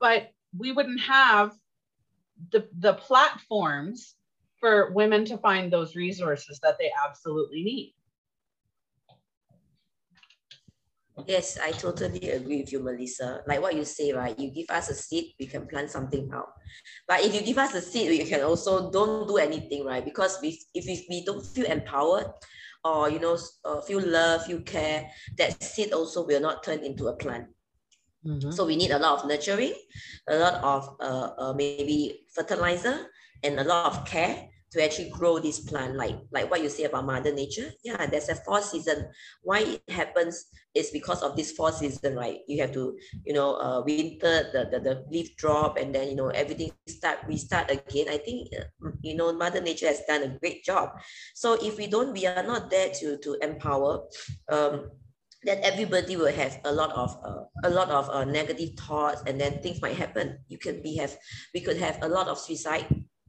But 0.00 0.30
we 0.56 0.72
wouldn't 0.72 1.00
have 1.00 1.52
the, 2.50 2.68
the 2.78 2.94
platforms 2.94 4.16
for 4.58 4.92
women 4.92 5.24
to 5.26 5.38
find 5.38 5.72
those 5.72 5.96
resources 5.96 6.60
that 6.62 6.76
they 6.78 6.90
absolutely 7.06 7.64
need. 7.64 7.94
Yes, 11.26 11.58
I 11.62 11.72
totally 11.72 12.30
agree 12.30 12.62
with 12.62 12.72
you, 12.72 12.80
Melissa. 12.80 13.42
Like 13.46 13.60
what 13.60 13.76
you 13.76 13.84
say, 13.84 14.12
right? 14.12 14.38
You 14.38 14.50
give 14.50 14.70
us 14.70 14.88
a 14.88 14.94
seed, 14.94 15.34
we 15.38 15.46
can 15.46 15.66
plant 15.66 15.90
something 15.90 16.30
out. 16.32 16.52
But 17.06 17.24
if 17.24 17.34
you 17.34 17.42
give 17.42 17.58
us 17.58 17.74
a 17.74 17.82
seed, 17.82 18.08
we 18.08 18.24
can 18.24 18.42
also 18.42 18.90
don't 18.90 19.28
do 19.28 19.36
anything, 19.36 19.84
right? 19.84 20.04
Because 20.04 20.38
we, 20.40 20.58
if 20.74 20.86
we, 20.86 21.06
we 21.08 21.24
don't 21.24 21.44
feel 21.44 21.66
empowered 21.66 22.26
or, 22.84 23.10
you 23.10 23.20
know, 23.20 23.38
uh, 23.64 23.80
feel 23.82 24.00
love, 24.00 24.46
feel 24.46 24.62
care, 24.62 25.10
that 25.38 25.62
seed 25.62 25.92
also 25.92 26.26
will 26.26 26.40
not 26.40 26.64
turn 26.64 26.80
into 26.80 27.08
a 27.08 27.16
plant. 27.16 27.46
Mm-hmm. 28.26 28.50
So 28.50 28.66
we 28.66 28.76
need 28.76 28.90
a 28.90 28.98
lot 28.98 29.18
of 29.18 29.28
nurturing, 29.28 29.74
a 30.28 30.36
lot 30.36 30.54
of 30.62 30.96
uh, 31.00 31.30
uh, 31.38 31.52
maybe 31.54 32.26
fertilizer, 32.34 33.06
and 33.42 33.58
a 33.58 33.64
lot 33.64 33.86
of 33.86 34.06
care 34.06 34.48
to 34.72 34.82
actually 34.82 35.10
grow 35.10 35.38
this 35.38 35.60
plant. 35.60 35.96
Like 35.96 36.16
like 36.32 36.50
what 36.50 36.62
you 36.62 36.68
say 36.68 36.84
about 36.84 37.04
Mother 37.04 37.32
Nature. 37.34 37.70
Yeah, 37.84 38.06
there's 38.06 38.28
a 38.28 38.36
four 38.36 38.62
season. 38.62 39.10
Why 39.42 39.60
it 39.76 39.90
happens 39.90 40.46
is 40.74 40.90
because 40.90 41.22
of 41.22 41.36
this 41.36 41.52
four 41.52 41.72
season, 41.72 42.16
right? 42.16 42.40
You 42.48 42.62
have 42.62 42.72
to, 42.72 42.96
you 43.24 43.34
know, 43.34 43.56
uh, 43.60 43.82
winter 43.84 44.48
the, 44.52 44.70
the 44.70 44.78
the 44.80 44.94
leaf 45.10 45.36
drop, 45.36 45.76
and 45.76 45.94
then 45.94 46.08
you 46.08 46.16
know 46.16 46.28
everything 46.28 46.72
start 46.88 47.20
restart 47.28 47.70
again. 47.70 48.08
I 48.08 48.18
think 48.18 48.48
uh, 48.56 48.94
you 49.02 49.14
know 49.14 49.32
Mother 49.32 49.60
Nature 49.60 49.88
has 49.88 50.02
done 50.08 50.22
a 50.22 50.38
great 50.38 50.64
job. 50.64 50.90
So 51.34 51.58
if 51.60 51.76
we 51.76 51.86
don't, 51.86 52.12
we 52.12 52.26
are 52.26 52.42
not 52.42 52.70
there 52.70 52.90
to 53.02 53.18
to 53.18 53.36
empower. 53.42 54.08
Um, 54.48 54.90
then 55.44 55.58
everybody 55.62 56.16
will 56.16 56.32
have 56.32 56.60
a 56.64 56.72
lot 56.72 56.90
of 56.92 57.18
uh, 57.24 57.44
a 57.64 57.70
lot 57.70 57.90
of 57.90 58.08
uh, 58.10 58.24
negative 58.24 58.78
thoughts 58.78 59.22
and 59.26 59.40
then 59.40 59.60
things 59.62 59.82
might 59.82 59.96
happen. 59.96 60.38
You 60.48 60.58
could 60.58 60.82
be 60.82 60.96
have 60.96 61.16
we 61.54 61.60
could 61.60 61.76
have 61.78 61.98
a 62.02 62.08
lot 62.08 62.28
of 62.28 62.38
suicide 62.38 62.86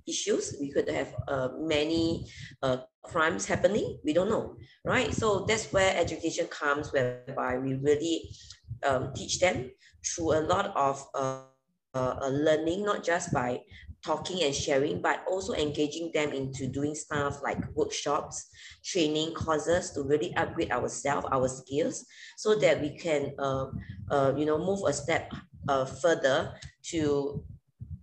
issues. 0.08 0.55
We 0.60 0.72
could 0.72 0.89
have 0.89 1.15
uh, 1.27 1.50
many 1.58 2.27
uh, 2.62 2.86
crimes 3.03 3.46
happening. 3.46 4.00
We 4.03 4.13
don't 4.13 4.29
know 4.29 4.58
right? 4.86 5.13
So 5.13 5.46
that's 5.48 5.72
where 5.72 5.96
education 5.96 6.48
comes 6.48 6.91
whereby 6.91 7.58
we 7.58 7.75
really 7.75 8.29
um, 8.86 9.13
teach 9.15 9.39
them 9.39 9.72
through 10.03 10.34
a 10.34 10.43
lot 10.43 10.75
of 10.75 11.03
uh, 11.15 11.43
uh, 11.93 12.29
learning 12.32 12.84
not 12.84 13.03
just 13.03 13.34
by 13.34 13.62
talking 14.03 14.43
and 14.43 14.53
sharing, 14.53 15.01
but 15.01 15.24
also 15.29 15.53
engaging 15.53 16.12
them 16.13 16.31
into 16.31 16.67
doing 16.67 16.93
stuff 16.95 17.41
like 17.43 17.57
workshops, 17.75 18.50
training 18.83 19.33
courses 19.33 19.91
to 19.91 20.03
really 20.03 20.36
upgrade 20.36 20.72
ourselves, 20.72 21.27
our 21.31 21.48
skills, 21.48 22.05
so 22.38 22.55
that 22.55 22.81
we 22.81 22.98
can, 22.98 23.33
uh, 23.39 23.67
uh, 24.12 24.33
you 24.36 24.45
know, 24.45 24.57
move 24.57 24.81
a 24.86 24.93
step 24.93 25.31
uh, 25.69 25.86
further 25.86 26.53
to, 26.83 27.43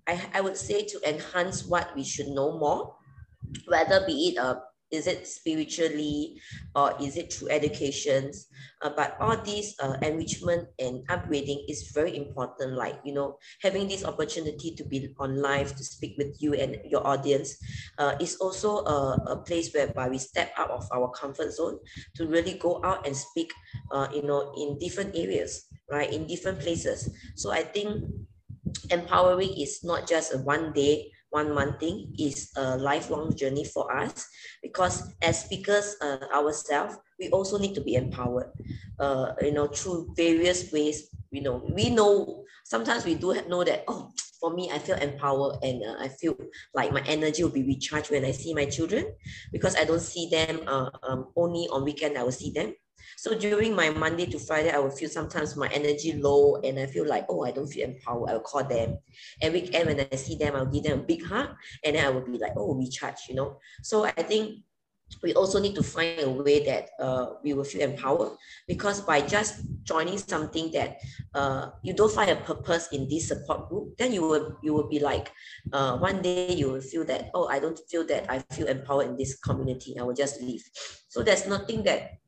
I, 0.06 0.20
I 0.34 0.40
would 0.40 0.56
say, 0.56 0.84
to 0.84 1.08
enhance 1.08 1.64
what 1.64 1.94
we 1.94 2.04
should 2.04 2.28
know 2.28 2.58
more, 2.58 2.96
whether 3.66 4.06
be 4.06 4.28
it 4.28 4.38
a 4.38 4.62
is 4.90 5.06
it 5.06 5.26
spiritually 5.26 6.40
or 6.74 6.94
is 7.00 7.16
it 7.16 7.32
through 7.32 7.48
education 7.48 8.30
uh, 8.82 8.90
but 8.96 9.16
all 9.20 9.36
these 9.36 9.74
uh, 9.80 9.96
enrichment 10.02 10.68
and 10.78 11.06
upgrading 11.08 11.62
is 11.68 11.90
very 11.94 12.16
important 12.16 12.74
like 12.74 12.98
you 13.04 13.12
know 13.14 13.38
having 13.62 13.88
this 13.88 14.04
opportunity 14.04 14.74
to 14.74 14.84
be 14.84 15.14
on 15.18 15.40
live 15.40 15.74
to 15.76 15.84
speak 15.84 16.14
with 16.18 16.36
you 16.40 16.54
and 16.54 16.78
your 16.84 17.06
audience 17.06 17.56
uh, 17.98 18.14
is 18.20 18.36
also 18.36 18.84
a, 18.84 19.34
a 19.34 19.36
place 19.36 19.72
whereby 19.72 20.08
we 20.08 20.18
step 20.18 20.52
out 20.58 20.70
of 20.70 20.86
our 20.92 21.08
comfort 21.10 21.52
zone 21.52 21.78
to 22.14 22.26
really 22.26 22.54
go 22.54 22.80
out 22.84 23.06
and 23.06 23.16
speak 23.16 23.52
uh, 23.92 24.08
you 24.12 24.22
know 24.22 24.52
in 24.56 24.78
different 24.78 25.14
areas 25.16 25.66
right 25.90 26.12
in 26.12 26.26
different 26.26 26.60
places. 26.60 27.10
So 27.34 27.50
i 27.50 27.62
think 27.62 28.04
empowering 28.90 29.54
is 29.58 29.82
not 29.82 30.06
just 30.06 30.34
a 30.34 30.38
one 30.38 30.72
day 30.72 31.10
one 31.30 31.54
month 31.54 31.80
thing 31.80 32.14
is 32.18 32.50
a 32.56 32.76
lifelong 32.76 33.34
journey 33.36 33.64
for 33.64 33.90
us 33.96 34.28
because 34.62 35.14
as 35.22 35.44
speakers 35.44 35.96
uh, 36.02 36.18
ourselves 36.34 36.96
we 37.18 37.28
also 37.30 37.58
need 37.58 37.74
to 37.74 37.80
be 37.80 37.94
empowered. 37.94 38.50
Uh, 38.98 39.32
you 39.40 39.52
know 39.52 39.66
through 39.66 40.12
various 40.16 40.70
ways 40.72 41.08
you 41.30 41.40
know 41.40 41.62
we 41.72 41.88
know 41.88 42.44
sometimes 42.64 43.04
we 43.04 43.14
do 43.14 43.34
know 43.48 43.64
that 43.64 43.84
oh 43.88 44.10
for 44.40 44.52
me 44.52 44.70
i 44.72 44.78
feel 44.78 44.96
empowered 44.96 45.56
and 45.62 45.82
uh, 45.84 45.96
i 46.00 46.08
feel 46.08 46.36
like 46.74 46.92
my 46.92 47.02
energy 47.06 47.42
will 47.42 47.50
be 47.50 47.62
recharged 47.62 48.10
when 48.10 48.24
i 48.24 48.30
see 48.30 48.52
my 48.52 48.64
children 48.64 49.04
because 49.52 49.76
i 49.76 49.84
don't 49.84 50.00
see 50.00 50.28
them 50.28 50.60
uh, 50.66 50.90
um, 51.02 51.28
only 51.36 51.68
on 51.72 51.84
weekend 51.84 52.16
i 52.18 52.22
will 52.22 52.32
see 52.32 52.50
them 52.50 52.74
so 53.20 53.36
during 53.36 53.76
my 53.76 53.90
Monday 53.90 54.24
to 54.24 54.38
Friday, 54.38 54.70
I 54.70 54.78
will 54.78 54.96
feel 54.96 55.10
sometimes 55.10 55.54
my 55.54 55.68
energy 55.68 56.14
low 56.14 56.56
and 56.64 56.78
I 56.78 56.86
feel 56.86 57.06
like, 57.06 57.26
oh, 57.28 57.44
I 57.44 57.50
don't 57.50 57.66
feel 57.66 57.84
empowered. 57.84 58.30
I 58.30 58.32
will 58.32 58.40
call 58.40 58.64
them. 58.64 58.96
And 59.42 59.52
weekend 59.52 59.88
when 59.88 60.08
I 60.10 60.16
see 60.16 60.36
them, 60.36 60.56
I'll 60.56 60.64
give 60.64 60.84
them 60.84 61.00
a 61.00 61.02
big 61.02 61.26
hug 61.26 61.50
and 61.84 61.96
then 61.96 62.06
I 62.06 62.08
will 62.08 62.24
be 62.24 62.38
like, 62.38 62.54
oh, 62.56 62.72
recharge, 62.72 63.28
you 63.28 63.34
know. 63.34 63.58
So 63.82 64.06
I 64.06 64.22
think 64.22 64.64
we 65.22 65.34
also 65.34 65.60
need 65.60 65.74
to 65.74 65.82
find 65.82 66.18
a 66.20 66.30
way 66.30 66.64
that 66.64 66.88
uh, 66.98 67.34
we 67.44 67.52
will 67.52 67.64
feel 67.64 67.82
empowered 67.82 68.38
because 68.66 69.02
by 69.02 69.20
just 69.20 69.66
joining 69.82 70.16
something 70.16 70.72
that 70.72 70.96
uh, 71.34 71.72
you 71.82 71.92
don't 71.92 72.12
find 72.12 72.30
a 72.30 72.36
purpose 72.36 72.88
in 72.92 73.06
this 73.06 73.28
support 73.28 73.68
group 73.68 73.98
then 73.98 74.12
you 74.12 74.22
will 74.22 74.56
you 74.62 74.72
will 74.72 74.88
be 74.88 75.00
like 75.00 75.30
uh, 75.72 75.98
one 75.98 76.22
day 76.22 76.54
you 76.54 76.70
will 76.70 76.80
feel 76.80 77.04
that 77.04 77.28
oh 77.34 77.48
i 77.48 77.58
don't 77.58 77.80
feel 77.90 78.06
that 78.06 78.24
i 78.30 78.38
feel 78.54 78.68
empowered 78.68 79.08
in 79.08 79.16
this 79.16 79.36
community 79.40 79.98
i 79.98 80.02
will 80.02 80.14
just 80.14 80.40
leave 80.40 80.62
so 81.08 81.24
there's 81.24 81.44
nothing 81.48 81.82
that 81.82 82.20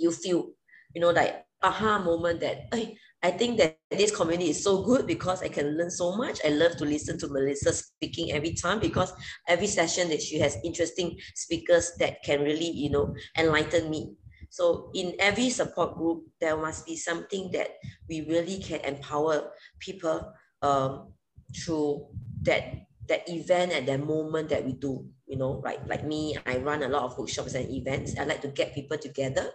you 0.00 0.10
feel 0.10 0.50
you 0.94 1.00
know 1.00 1.10
like 1.10 1.44
aha 1.62 1.98
moment 2.02 2.40
that 2.40 2.72
hey, 2.72 2.96
I 3.22 3.30
think 3.30 3.58
that 3.58 3.78
this 3.90 4.14
community 4.14 4.50
is 4.50 4.64
so 4.64 4.82
good 4.82 5.06
because 5.06 5.42
I 5.42 5.48
can 5.48 5.76
learn 5.76 5.90
so 5.90 6.16
much. 6.16 6.40
I 6.44 6.48
love 6.48 6.76
to 6.78 6.84
listen 6.86 7.18
to 7.18 7.28
Melissa 7.28 7.72
speaking 7.74 8.32
every 8.32 8.54
time 8.54 8.80
because 8.80 9.12
every 9.46 9.66
session 9.66 10.08
that 10.08 10.22
she 10.22 10.38
has 10.38 10.56
interesting 10.64 11.18
speakers 11.34 11.92
that 11.98 12.22
can 12.24 12.40
really, 12.40 12.70
you 12.70 12.88
know, 12.88 13.14
enlighten 13.36 13.90
me. 13.90 14.14
So 14.48 14.90
in 14.94 15.14
every 15.18 15.50
support 15.50 15.96
group, 15.96 16.24
there 16.40 16.56
must 16.56 16.86
be 16.86 16.96
something 16.96 17.50
that 17.52 17.68
we 18.08 18.22
really 18.22 18.58
can 18.58 18.80
empower 18.80 19.52
people 19.78 20.32
um, 20.62 21.12
through 21.54 22.06
that 22.42 22.86
that 23.10 23.28
event 23.28 23.74
at 23.74 23.84
that 23.86 24.00
moment 24.00 24.48
that 24.48 24.64
we 24.64 24.72
do. 24.72 25.04
You 25.26 25.36
know, 25.36 25.60
like 25.66 25.82
like 25.90 26.06
me, 26.06 26.38
I 26.46 26.58
run 26.58 26.82
a 26.82 26.88
lot 26.88 27.04
of 27.04 27.18
workshops 27.18 27.54
and 27.54 27.68
events. 27.68 28.14
I 28.18 28.24
like 28.24 28.40
to 28.42 28.48
get 28.54 28.74
people 28.74 28.96
together, 28.96 29.50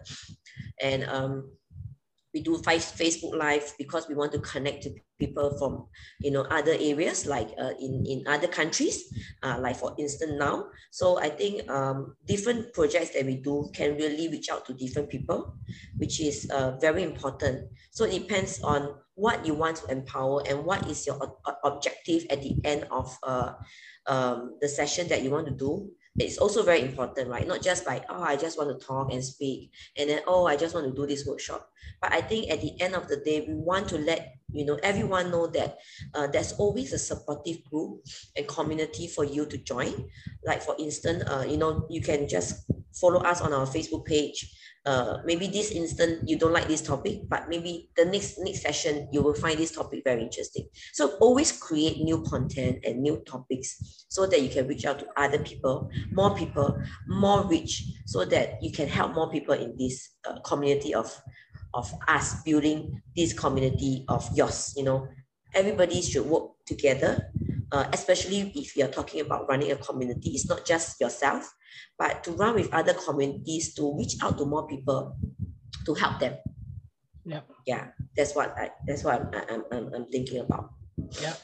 and 0.79 1.03
um, 1.07 1.55
we 2.35 2.41
do 2.41 2.59
Facebook 2.59 3.33
Live 3.33 3.73
because 3.79 4.09
we 4.09 4.13
want 4.13 4.33
to 4.33 4.39
connect 4.39 4.83
to 4.83 4.91
people 5.17 5.55
from 5.57 5.87
you 6.19 6.29
know 6.31 6.43
other 6.51 6.75
areas 6.75 7.25
like 7.25 7.47
uh, 7.57 7.71
in 7.79 8.03
in 8.05 8.27
other 8.27 8.51
countries, 8.51 9.07
uh, 9.41 9.55
like 9.63 9.79
for 9.79 9.95
instance 9.97 10.35
now. 10.35 10.67
So 10.91 11.17
I 11.17 11.29
think 11.29 11.63
um, 11.71 12.19
different 12.27 12.75
projects 12.75 13.15
that 13.15 13.25
we 13.25 13.37
do 13.37 13.71
can 13.73 13.95
really 13.95 14.27
reach 14.27 14.51
out 14.51 14.67
to 14.67 14.73
different 14.75 15.09
people, 15.09 15.55
which 15.95 16.19
is 16.19 16.51
uh, 16.51 16.75
very 16.83 17.03
important. 17.03 17.71
So 17.95 18.03
it 18.03 18.27
depends 18.27 18.59
on 18.61 18.99
what 19.15 19.47
you 19.47 19.55
want 19.55 19.77
to 19.77 19.87
empower 19.87 20.43
and 20.43 20.65
what 20.65 20.91
is 20.91 21.07
your 21.07 21.15
objective 21.63 22.27
at 22.29 22.43
the 22.43 22.59
end 22.65 22.83
of 22.91 23.17
uh, 23.23 23.53
um, 24.07 24.59
the 24.59 24.67
session 24.67 25.07
that 25.07 25.23
you 25.23 25.31
want 25.31 25.47
to 25.47 25.55
do 25.55 25.87
it's 26.17 26.37
also 26.37 26.63
very 26.63 26.81
important, 26.81 27.29
right? 27.29 27.47
Not 27.47 27.61
just 27.61 27.85
like, 27.85 28.05
oh, 28.09 28.23
I 28.23 28.35
just 28.35 28.57
want 28.57 28.69
to 28.69 28.85
talk 28.85 29.11
and 29.11 29.23
speak, 29.23 29.71
and 29.97 30.09
then, 30.09 30.21
oh, 30.27 30.45
I 30.45 30.55
just 30.55 30.73
want 30.73 30.87
to 30.87 30.93
do 30.93 31.05
this 31.05 31.25
workshop. 31.25 31.69
But 32.01 32.13
I 32.13 32.21
think 32.21 32.49
at 32.49 32.61
the 32.61 32.79
end 32.81 32.95
of 32.95 33.07
the 33.07 33.17
day, 33.17 33.45
we 33.47 33.53
want 33.55 33.89
to 33.89 33.97
let 33.97 34.35
you 34.51 34.65
know 34.65 34.79
everyone 34.83 35.31
know 35.31 35.47
that 35.47 35.79
uh, 36.13 36.27
there's 36.27 36.53
always 36.53 36.93
a 36.93 36.99
supportive 36.99 37.63
group 37.65 38.05
and 38.37 38.47
community 38.47 39.07
for 39.07 39.25
you 39.25 39.45
to 39.47 39.57
join. 39.57 40.09
Like 40.45 40.61
for 40.61 40.75
instance, 40.79 41.23
uh, 41.27 41.45
you 41.47 41.57
know, 41.57 41.85
you 41.89 42.01
can 42.01 42.27
just 42.27 42.65
follow 42.93 43.19
us 43.21 43.41
on 43.41 43.51
our 43.53 43.65
Facebook 43.65 44.05
page 44.05 44.55
uh, 44.85 45.17
maybe 45.25 45.47
this 45.47 45.71
instant 45.71 46.27
you 46.27 46.37
don't 46.37 46.53
like 46.53 46.67
this 46.67 46.81
topic, 46.81 47.21
but 47.27 47.49
maybe 47.49 47.89
the 47.95 48.05
next 48.05 48.37
next 48.39 48.61
session 48.61 49.07
you 49.11 49.21
will 49.21 49.33
find 49.33 49.57
this 49.57 49.71
topic 49.71 50.03
very 50.03 50.21
interesting. 50.21 50.67
So 50.93 51.17
always 51.19 51.51
create 51.51 51.99
new 51.99 52.21
content 52.23 52.85
and 52.85 53.01
new 53.01 53.17
topics 53.25 54.05
so 54.09 54.25
that 54.27 54.41
you 54.41 54.49
can 54.49 54.67
reach 54.67 54.85
out 54.85 54.99
to 54.99 55.07
other 55.17 55.39
people, 55.39 55.89
more 56.11 56.35
people, 56.35 56.77
more 57.07 57.45
reach, 57.47 57.83
so 58.05 58.25
that 58.25 58.61
you 58.61 58.71
can 58.71 58.87
help 58.87 59.15
more 59.15 59.31
people 59.31 59.55
in 59.55 59.75
this 59.77 60.11
uh, 60.27 60.39
community 60.41 60.93
of 60.93 61.11
of 61.73 61.91
us 62.07 62.41
building 62.43 63.01
this 63.15 63.33
community 63.33 64.05
of 64.07 64.27
yours. 64.33 64.73
You 64.77 64.83
know, 64.83 65.07
everybody 65.53 66.01
should 66.01 66.25
work 66.25 66.54
together 66.65 67.31
uh, 67.75 67.87
especially 67.91 68.51
if 68.55 68.75
you're 68.75 68.87
talking 68.87 69.21
about 69.21 69.47
running 69.49 69.71
a 69.71 69.75
community, 69.75 70.31
it's 70.31 70.47
not 70.47 70.65
just 70.65 70.99
yourself, 71.01 71.53
but 71.99 72.23
to 72.23 72.31
run 72.31 72.55
with 72.55 72.73
other 72.73 72.93
communities 72.93 73.73
to 73.75 73.95
reach 73.97 74.15
out 74.21 74.37
to 74.37 74.45
more 74.45 74.65
people 74.67 75.17
to 75.85 75.93
help 75.93 76.19
them. 76.19 76.37
Yeah. 77.25 77.41
Yeah. 77.65 77.87
That's 78.15 78.35
what 78.35 78.55
I 78.57 78.71
that's 78.87 79.03
what 79.03 79.35
I'm 79.51 79.63
I'm, 79.71 79.93
I'm 79.93 80.05
thinking 80.05 80.39
about. 80.39 80.69
Yeah. 81.21 81.35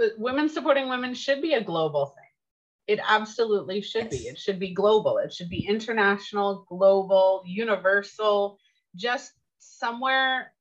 Uh, 0.00 0.08
women 0.16 0.48
supporting 0.48 0.88
women 0.88 1.14
should 1.14 1.42
be 1.42 1.52
a 1.54 1.62
global 1.62 2.06
thing. 2.06 2.24
It 2.86 3.00
absolutely 3.06 3.82
should 3.82 4.08
yes. 4.12 4.22
be. 4.22 4.28
It 4.28 4.38
should 4.38 4.58
be 4.58 4.72
global. 4.72 5.18
It 5.18 5.32
should 5.32 5.50
be 5.50 5.66
international, 5.66 6.64
global, 6.68 7.42
universal, 7.44 8.58
just 8.94 9.32
somewhere 9.58 10.53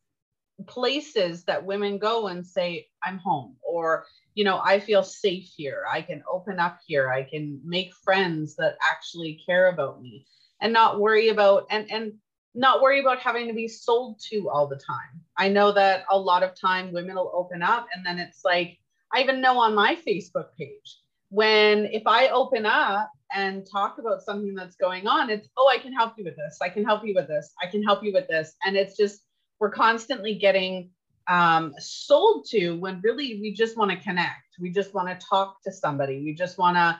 places 0.67 1.43
that 1.45 1.65
women 1.65 1.97
go 1.97 2.27
and 2.27 2.45
say, 2.45 2.87
I'm 3.03 3.17
home, 3.17 3.55
or 3.61 4.05
you 4.35 4.43
know, 4.43 4.61
I 4.63 4.79
feel 4.79 5.03
safe 5.03 5.51
here. 5.55 5.83
I 5.91 6.01
can 6.01 6.23
open 6.31 6.59
up 6.59 6.79
here. 6.85 7.11
I 7.11 7.23
can 7.23 7.59
make 7.63 7.93
friends 8.03 8.55
that 8.55 8.77
actually 8.81 9.41
care 9.45 9.67
about 9.67 10.01
me 10.01 10.25
and 10.61 10.73
not 10.73 10.99
worry 10.99 11.29
about 11.29 11.67
and 11.69 11.91
and 11.91 12.13
not 12.55 12.81
worry 12.81 12.99
about 12.99 13.19
having 13.19 13.47
to 13.47 13.53
be 13.53 13.67
sold 13.67 14.19
to 14.29 14.49
all 14.49 14.67
the 14.67 14.75
time. 14.75 15.21
I 15.37 15.49
know 15.49 15.71
that 15.71 16.05
a 16.09 16.17
lot 16.17 16.43
of 16.43 16.59
time 16.59 16.93
women 16.93 17.15
will 17.15 17.31
open 17.33 17.63
up 17.63 17.87
and 17.93 18.05
then 18.05 18.19
it's 18.19 18.45
like 18.45 18.77
I 19.13 19.21
even 19.21 19.41
know 19.41 19.59
on 19.59 19.75
my 19.75 19.95
Facebook 19.95 20.47
page 20.57 20.99
when 21.29 21.85
if 21.85 22.03
I 22.05 22.27
open 22.27 22.65
up 22.65 23.11
and 23.35 23.65
talk 23.69 23.97
about 23.97 24.21
something 24.21 24.53
that's 24.53 24.75
going 24.75 25.07
on, 25.07 25.31
it's 25.31 25.49
oh, 25.57 25.67
I 25.67 25.79
can 25.79 25.93
help 25.93 26.13
you 26.17 26.23
with 26.23 26.35
this. 26.35 26.59
I 26.61 26.69
can 26.69 26.85
help 26.85 27.03
you 27.05 27.13
with 27.15 27.27
this. 27.27 27.53
I 27.61 27.67
can 27.67 27.81
help 27.83 28.03
you 28.03 28.13
with 28.13 28.27
this. 28.27 28.55
And 28.65 28.75
it's 28.75 28.95
just 28.95 29.23
we're 29.63 29.69
constantly 29.69 30.35
getting 30.35 30.89
um, 31.29 31.73
sold 31.79 32.45
to 32.49 32.73
when 32.73 32.99
really 32.99 33.39
we 33.39 33.53
just 33.53 33.77
want 33.77 33.89
to 33.91 33.95
connect. 33.95 34.59
We 34.59 34.71
just 34.71 34.93
want 34.93 35.07
to 35.07 35.25
talk 35.25 35.63
to 35.63 35.71
somebody. 35.71 36.21
We 36.21 36.33
just 36.33 36.57
want 36.57 36.75
to 36.75 36.99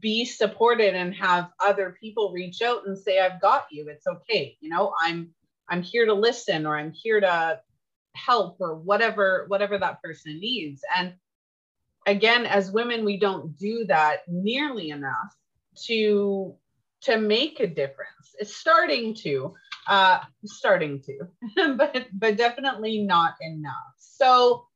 be 0.00 0.26
supported 0.26 0.94
and 0.94 1.14
have 1.14 1.48
other 1.60 1.96
people 1.98 2.30
reach 2.30 2.60
out 2.60 2.86
and 2.86 2.98
say, 2.98 3.20
I've 3.20 3.40
got 3.40 3.68
you. 3.70 3.88
It's 3.88 4.06
okay. 4.06 4.54
You 4.60 4.68
know, 4.68 4.92
I'm 5.00 5.30
I'm 5.70 5.80
here 5.80 6.04
to 6.04 6.12
listen 6.12 6.66
or 6.66 6.76
I'm 6.76 6.92
here 6.92 7.20
to 7.20 7.58
help 8.12 8.58
or 8.60 8.74
whatever 8.74 9.46
whatever 9.48 9.78
that 9.78 10.02
person 10.02 10.38
needs. 10.38 10.82
And 10.94 11.14
again, 12.06 12.44
as 12.44 12.70
women, 12.70 13.06
we 13.06 13.16
don't 13.16 13.56
do 13.56 13.86
that 13.86 14.28
nearly 14.28 14.90
enough 14.90 15.34
to 15.86 16.54
to 17.04 17.18
make 17.18 17.60
a 17.60 17.66
difference. 17.66 18.34
It's 18.38 18.54
starting 18.54 19.14
to, 19.16 19.54
uh, 19.86 20.20
starting 20.44 21.02
to, 21.02 21.74
but 21.76 22.06
but 22.12 22.36
definitely 22.36 23.02
not 23.02 23.34
enough. 23.40 23.94
So, 23.98 24.66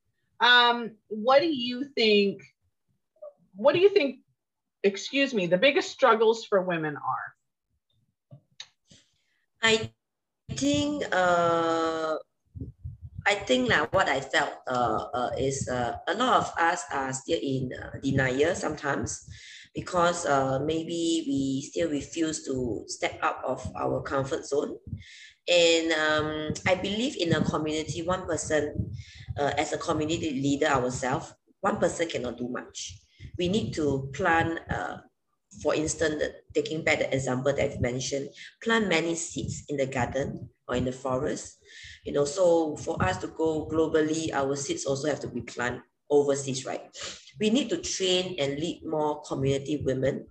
um, 0.41 0.93
what 1.09 1.41
do 1.41 1.49
you 1.49 1.87
think? 1.97 2.43
What 3.55 3.75
do 3.75 3.81
you 3.81 3.89
think? 3.89 4.21
Excuse 4.83 5.35
me. 5.35 5.47
The 5.47 5.59
biggest 5.59 5.91
struggles 5.91 6.45
for 6.45 6.63
women 6.63 6.97
are. 6.97 7.29
I 9.63 9.91
think. 10.55 11.05
Uh, 11.13 12.17
I 13.29 13.35
think 13.35 13.69
that 13.69 13.93
what 13.93 14.09
I 14.09 14.25
felt 14.25 14.57
uh, 14.67 15.05
uh, 15.13 15.31
is 15.37 15.69
uh, 15.69 16.01
a 16.09 16.15
lot 16.15 16.41
of 16.41 16.49
us 16.57 16.85
are 16.91 17.13
still 17.13 17.37
in 17.37 17.69
uh, 17.77 18.01
denial 18.01 18.55
sometimes 18.55 19.29
because 19.75 20.27
uh, 20.27 20.59
maybe 20.61 21.25
we 21.27 21.69
still 21.71 21.91
refuse 21.91 22.45
to 22.47 22.85
step 22.87 23.19
out 23.23 23.45
of 23.45 23.65
our 23.77 24.03
comfort 24.03 24.45
zone. 24.47 24.77
And 25.49 25.93
um, 25.93 26.53
I 26.67 26.75
believe 26.75 27.17
in 27.17 27.33
a 27.33 27.41
community, 27.41 28.03
one 28.03 28.27
person, 28.27 28.93
uh, 29.39 29.53
as 29.57 29.73
a 29.73 29.79
community 29.79 30.31
leader 30.31 30.67
ourselves, 30.67 31.33
one 31.61 31.79
person 31.79 32.09
cannot 32.09 32.39
do 32.39 32.49
much. 32.49 32.99
We 33.39 33.49
need 33.49 33.73
to 33.75 34.11
plan, 34.13 34.59
uh, 34.71 34.99
for 35.63 35.75
instance, 35.75 36.23
taking 36.55 36.85
back 36.85 36.99
the 36.99 37.15
example 37.15 37.53
that 37.53 37.65
I've 37.65 37.81
mentioned, 37.81 38.29
plant 38.63 38.89
many 38.89 39.15
seeds 39.15 39.65
in 39.69 39.79
the 39.79 39.87
garden 39.87 40.51
or 40.69 40.77
in 40.77 40.85
the 40.85 40.93
forest. 40.93 41.59
You 42.05 42.13
know, 42.13 42.25
so 42.25 42.77
for 42.77 43.03
us 43.03 43.19
to 43.19 43.29
go 43.29 43.69
globally, 43.73 44.33
our 44.33 44.55
seeds 44.55 44.85
also 44.85 45.09
have 45.09 45.21
to 45.21 45.29
be 45.29 45.41
planted 45.41 45.83
overseas, 46.11 46.65
right? 46.65 46.83
We 47.41 47.51
need 47.51 47.71
to 47.71 47.79
train 47.79 48.37
and 48.39 48.59
lead 48.59 48.83
more 48.85 49.23
community 49.23 49.83
women 49.85 50.27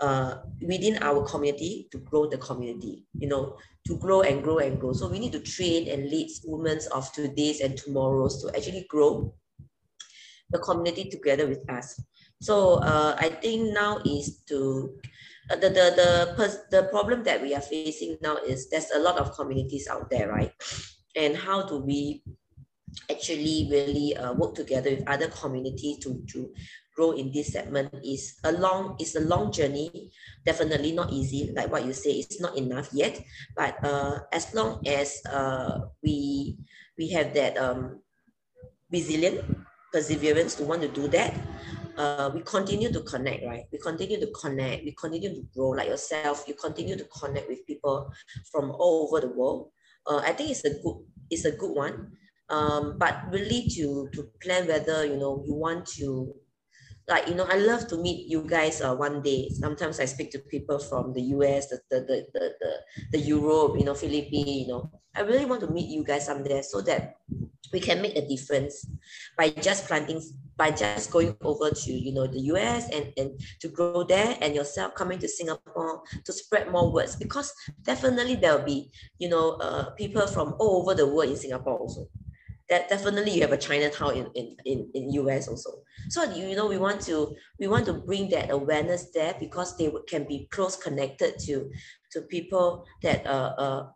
uh, 0.00 0.36
within 0.62 1.02
our 1.02 1.24
community 1.26 1.88
to 1.92 1.98
grow 1.98 2.26
the 2.26 2.38
community, 2.38 3.04
you 3.18 3.28
know, 3.28 3.56
to 3.86 3.96
grow 3.98 4.22
and 4.22 4.42
grow 4.42 4.58
and 4.58 4.80
grow. 4.80 4.92
So 4.92 5.08
we 5.08 5.18
need 5.18 5.32
to 5.32 5.40
train 5.40 5.88
and 5.88 6.10
lead 6.10 6.30
women 6.46 6.80
of 6.92 7.12
today's 7.12 7.60
and 7.60 7.76
tomorrow's 7.76 8.42
to 8.42 8.56
actually 8.56 8.86
grow 8.88 9.34
the 10.50 10.58
community 10.58 11.08
together 11.10 11.46
with 11.46 11.68
us. 11.70 12.02
So 12.40 12.82
uh, 12.82 13.16
I 13.18 13.28
think 13.28 13.72
now 13.72 13.98
is 14.04 14.42
to 14.48 14.98
uh, 15.50 15.56
the 15.56 15.68
the 15.68 15.86
the 15.94 16.60
the 16.70 16.82
problem 16.88 17.22
that 17.24 17.42
we 17.42 17.54
are 17.54 17.60
facing 17.60 18.16
now 18.22 18.36
is 18.36 18.70
there's 18.70 18.90
a 18.94 18.98
lot 18.98 19.18
of 19.18 19.36
communities 19.36 19.86
out 19.88 20.08
there, 20.10 20.28
right? 20.28 20.52
And 21.14 21.36
how 21.36 21.66
do 21.66 21.78
we 21.78 22.22
actually 23.10 23.68
really 23.70 24.16
uh, 24.16 24.32
work 24.34 24.54
together 24.54 24.90
with 24.90 25.06
other 25.08 25.28
communities 25.28 25.98
to, 25.98 26.22
to 26.28 26.50
grow 26.94 27.12
in 27.12 27.32
this 27.32 27.52
segment 27.52 27.90
is 28.04 28.38
a 28.44 28.52
long 28.52 28.96
it's 28.98 29.14
a 29.14 29.20
long 29.20 29.52
journey 29.52 30.10
definitely 30.44 30.92
not 30.92 31.12
easy 31.12 31.52
like 31.54 31.70
what 31.70 31.84
you 31.84 31.92
say 31.92 32.10
it's 32.10 32.40
not 32.40 32.56
enough 32.56 32.88
yet 32.92 33.20
but 33.56 33.78
uh, 33.84 34.18
as 34.32 34.52
long 34.54 34.82
as 34.86 35.22
uh, 35.30 35.80
we 36.02 36.56
we 36.98 37.10
have 37.10 37.32
that 37.32 37.56
um, 37.56 38.00
resilient 38.90 39.40
perseverance 39.92 40.54
to 40.54 40.64
want 40.64 40.82
to 40.82 40.88
do 40.88 41.08
that 41.08 41.34
uh, 42.00 42.30
we 42.32 42.40
continue 42.40 42.90
to 42.90 43.00
connect, 43.02 43.44
right? 43.44 43.64
We 43.72 43.78
continue 43.78 44.18
to 44.20 44.28
connect, 44.32 44.84
we 44.84 44.92
continue 44.92 45.34
to 45.34 45.42
grow 45.54 45.70
like 45.70 45.88
yourself, 45.88 46.44
you 46.48 46.54
continue 46.54 46.96
to 46.96 47.04
connect 47.04 47.48
with 47.48 47.66
people 47.66 48.10
from 48.50 48.70
all 48.70 49.08
over 49.08 49.20
the 49.20 49.32
world. 49.32 49.70
Uh, 50.06 50.22
I 50.24 50.32
think 50.32 50.50
it's 50.50 50.64
a 50.64 50.80
good, 50.80 51.04
it's 51.28 51.44
a 51.44 51.52
good 51.52 51.76
one. 51.76 52.12
Um, 52.50 52.98
but 52.98 53.30
really 53.30 53.68
to, 53.76 54.08
to 54.12 54.28
plan 54.42 54.66
whether, 54.66 55.06
you 55.06 55.16
know, 55.16 55.42
you 55.46 55.54
want 55.54 55.86
to 55.98 56.34
like 57.10 57.26
you 57.26 57.34
know 57.34 57.46
i 57.50 57.56
love 57.56 57.88
to 57.88 57.98
meet 57.98 58.30
you 58.30 58.46
guys 58.46 58.80
uh, 58.80 58.94
one 58.94 59.20
day. 59.20 59.50
Sometimes 59.50 59.98
i 60.00 60.04
speak 60.06 60.30
to 60.30 60.38
people 60.38 60.78
from 60.78 61.12
the 61.12 61.20
us 61.20 61.66
the 61.66 61.82
the, 61.90 62.00
the, 62.06 62.26
the, 62.32 62.54
the, 62.60 62.72
the 63.12 63.18
europe 63.18 63.74
you 63.78 63.84
know 63.84 63.94
philippines 63.94 64.66
you 64.66 64.68
know. 64.68 64.90
I 65.14 65.22
really 65.22 65.44
want 65.44 65.60
to 65.62 65.70
meet 65.70 65.90
you 65.90 66.04
guys 66.04 66.26
someday 66.26 66.62
so 66.62 66.80
that 66.82 67.18
we 67.72 67.80
can 67.80 68.00
make 68.00 68.14
a 68.16 68.26
difference 68.26 68.86
by 69.36 69.50
just 69.50 69.86
planting 69.86 70.22
by 70.56 70.70
just 70.70 71.10
going 71.10 71.34
over 71.42 71.70
to 71.70 71.90
you 71.92 72.14
know 72.14 72.26
the 72.26 72.38
us 72.38 72.88
and 72.90 73.12
and 73.16 73.40
to 73.60 73.68
grow 73.68 74.04
there 74.04 74.36
and 74.40 74.54
yourself 74.54 74.94
coming 74.94 75.18
to 75.18 75.26
singapore 75.26 76.02
to 76.24 76.32
spread 76.32 76.70
more 76.70 76.92
words 76.92 77.16
because 77.16 77.52
definitely 77.82 78.36
there'll 78.36 78.64
be 78.64 78.90
you 79.18 79.28
know 79.28 79.58
uh, 79.58 79.90
people 79.98 80.26
from 80.26 80.54
all 80.60 80.82
over 80.82 80.94
the 80.94 81.06
world 81.06 81.30
in 81.30 81.36
singapore 81.36 81.78
also 81.78 82.06
that 82.70 82.88
definitely 82.88 83.32
you 83.32 83.42
have 83.42 83.52
a 83.52 83.58
Chinatown 83.58 84.16
in, 84.16 84.26
in, 84.34 84.56
in, 84.64 84.90
in 84.94 85.12
US 85.14 85.48
also. 85.48 85.82
So 86.08 86.22
you 86.32 86.56
know 86.56 86.66
we 86.66 86.78
want 86.78 87.02
to 87.02 87.34
we 87.58 87.66
want 87.66 87.84
to 87.86 87.94
bring 87.94 88.30
that 88.30 88.50
awareness 88.50 89.10
there 89.12 89.34
because 89.38 89.76
they 89.76 89.92
can 90.08 90.26
be 90.26 90.48
close 90.50 90.76
connected 90.76 91.38
to 91.40 91.70
to 92.12 92.22
people 92.22 92.86
that 93.02 93.26
uh, 93.26 93.54
uh 93.58 93.86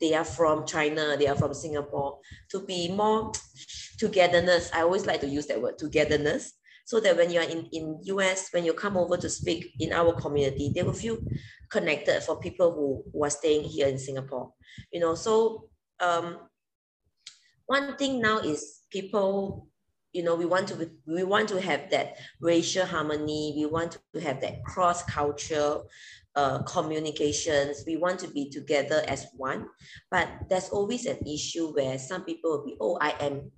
they 0.00 0.14
are 0.14 0.24
from 0.24 0.64
China, 0.64 1.16
they 1.18 1.26
are 1.26 1.36
from 1.36 1.52
Singapore, 1.52 2.18
to 2.50 2.60
be 2.60 2.90
more 2.90 3.32
togetherness. 3.98 4.70
I 4.72 4.80
always 4.80 5.04
like 5.04 5.20
to 5.20 5.28
use 5.28 5.46
that 5.48 5.60
word 5.60 5.76
togetherness. 5.78 6.54
So 6.86 6.98
that 7.00 7.16
when 7.16 7.30
you're 7.30 7.44
in, 7.44 7.68
in 7.70 8.00
US, 8.04 8.48
when 8.50 8.64
you 8.64 8.72
come 8.72 8.96
over 8.96 9.16
to 9.16 9.28
speak 9.28 9.74
in 9.78 9.92
our 9.92 10.12
community, 10.14 10.72
they 10.74 10.82
will 10.82 10.94
feel 10.94 11.18
connected 11.70 12.22
for 12.22 12.40
people 12.40 12.72
who, 12.72 13.04
who 13.12 13.24
are 13.24 13.30
staying 13.30 13.62
here 13.62 13.86
in 13.86 13.96
Singapore. 13.96 14.52
You 14.90 14.98
know, 14.98 15.14
so 15.14 15.68
um, 16.00 16.38
one 17.70 17.96
thing 17.96 18.20
now 18.20 18.38
is 18.38 18.82
people 18.90 19.68
you 20.12 20.24
know 20.24 20.34
we 20.34 20.44
want 20.44 20.66
to 20.66 20.90
we 21.06 21.22
want 21.22 21.48
to 21.48 21.60
have 21.60 21.88
that 21.90 22.16
racial 22.40 22.84
harmony. 22.84 23.54
We 23.56 23.66
want 23.66 23.96
to 24.12 24.20
have 24.20 24.40
that 24.40 24.64
cross 24.64 25.04
cultural 25.04 25.86
uh, 26.34 26.64
communications. 26.64 27.84
We 27.86 27.96
want 27.96 28.18
to 28.20 28.28
be 28.28 28.50
together 28.50 29.04
as 29.06 29.28
one. 29.36 29.68
But 30.10 30.26
there's 30.48 30.70
always 30.70 31.06
an 31.06 31.18
issue 31.24 31.72
where 31.72 31.96
some 31.96 32.24
people 32.24 32.50
will 32.50 32.66
be 32.66 32.76
oh 32.80 32.98
i 33.00 33.14
am 33.20 33.52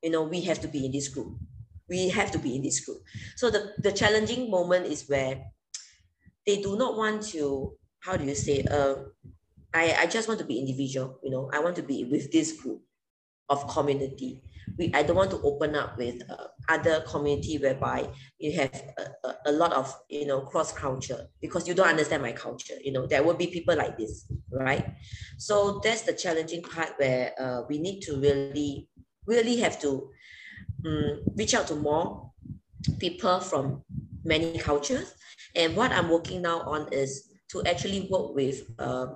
you 0.00 0.10
know 0.10 0.22
we 0.22 0.42
have 0.42 0.60
to 0.60 0.68
be 0.68 0.86
in 0.86 0.92
this 0.92 1.08
group. 1.08 1.34
We 1.90 2.08
have 2.10 2.30
to 2.32 2.38
be 2.38 2.54
in 2.54 2.62
this 2.62 2.86
group. 2.86 3.02
So 3.34 3.50
the 3.50 3.74
the 3.82 3.90
challenging 3.90 4.48
moment 4.48 4.86
is 4.86 5.10
where 5.10 5.42
they 6.46 6.62
do 6.62 6.78
not 6.78 6.96
want 6.96 7.26
to 7.34 7.74
how 7.98 8.14
do 8.16 8.22
you 8.22 8.38
say 8.38 8.62
uh 8.70 9.10
i 9.74 9.84
i 10.02 10.06
just 10.06 10.28
want 10.30 10.38
to 10.38 10.46
be 10.46 10.62
individual 10.62 11.18
you 11.24 11.34
know. 11.34 11.50
I 11.50 11.58
want 11.58 11.74
to 11.82 11.82
be 11.82 12.06
with 12.06 12.30
this 12.30 12.54
group 12.62 12.85
of 13.48 13.66
community. 13.68 14.42
We, 14.78 14.92
I 14.94 15.02
don't 15.02 15.16
want 15.16 15.30
to 15.30 15.40
open 15.42 15.76
up 15.76 15.96
with 15.96 16.22
uh, 16.28 16.48
other 16.68 17.02
community 17.06 17.58
whereby 17.58 18.08
you 18.38 18.52
have 18.52 18.82
a, 19.24 19.34
a, 19.46 19.52
lot 19.52 19.72
of, 19.72 19.94
you 20.08 20.26
know, 20.26 20.40
cross 20.40 20.72
culture 20.72 21.28
because 21.40 21.68
you 21.68 21.74
don't 21.74 21.88
understand 21.88 22.22
my 22.22 22.32
culture. 22.32 22.74
You 22.82 22.92
know, 22.92 23.06
there 23.06 23.22
will 23.22 23.34
be 23.34 23.46
people 23.46 23.76
like 23.76 23.96
this, 23.96 24.30
right? 24.50 24.94
So 25.38 25.80
that's 25.84 26.02
the 26.02 26.12
challenging 26.12 26.62
part 26.62 26.94
where 26.96 27.32
uh, 27.40 27.62
we 27.68 27.78
need 27.78 28.00
to 28.02 28.16
really, 28.16 28.88
really 29.26 29.56
have 29.58 29.80
to 29.82 30.10
um, 30.84 31.22
reach 31.36 31.54
out 31.54 31.68
to 31.68 31.76
more 31.76 32.32
people 32.98 33.40
from 33.40 33.84
many 34.24 34.58
cultures. 34.58 35.14
And 35.54 35.76
what 35.76 35.92
I'm 35.92 36.08
working 36.08 36.42
now 36.42 36.60
on 36.62 36.92
is 36.92 37.32
to 37.50 37.62
actually 37.64 38.08
work 38.10 38.34
with 38.34 38.62
uh, 38.78 39.06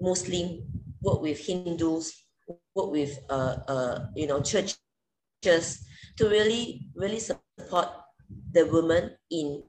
Muslim, 0.00 0.62
work 1.02 1.22
with 1.22 1.38
Hindus, 1.38 2.12
work 2.50 2.90
with 2.92 3.18
uh, 3.30 3.56
uh, 3.68 3.98
you 4.14 4.26
know 4.26 4.40
churches 4.40 5.84
to 6.16 6.28
really 6.28 6.88
really 6.96 7.18
support 7.20 7.88
the 8.52 8.66
women 8.66 9.16
in 9.30 9.62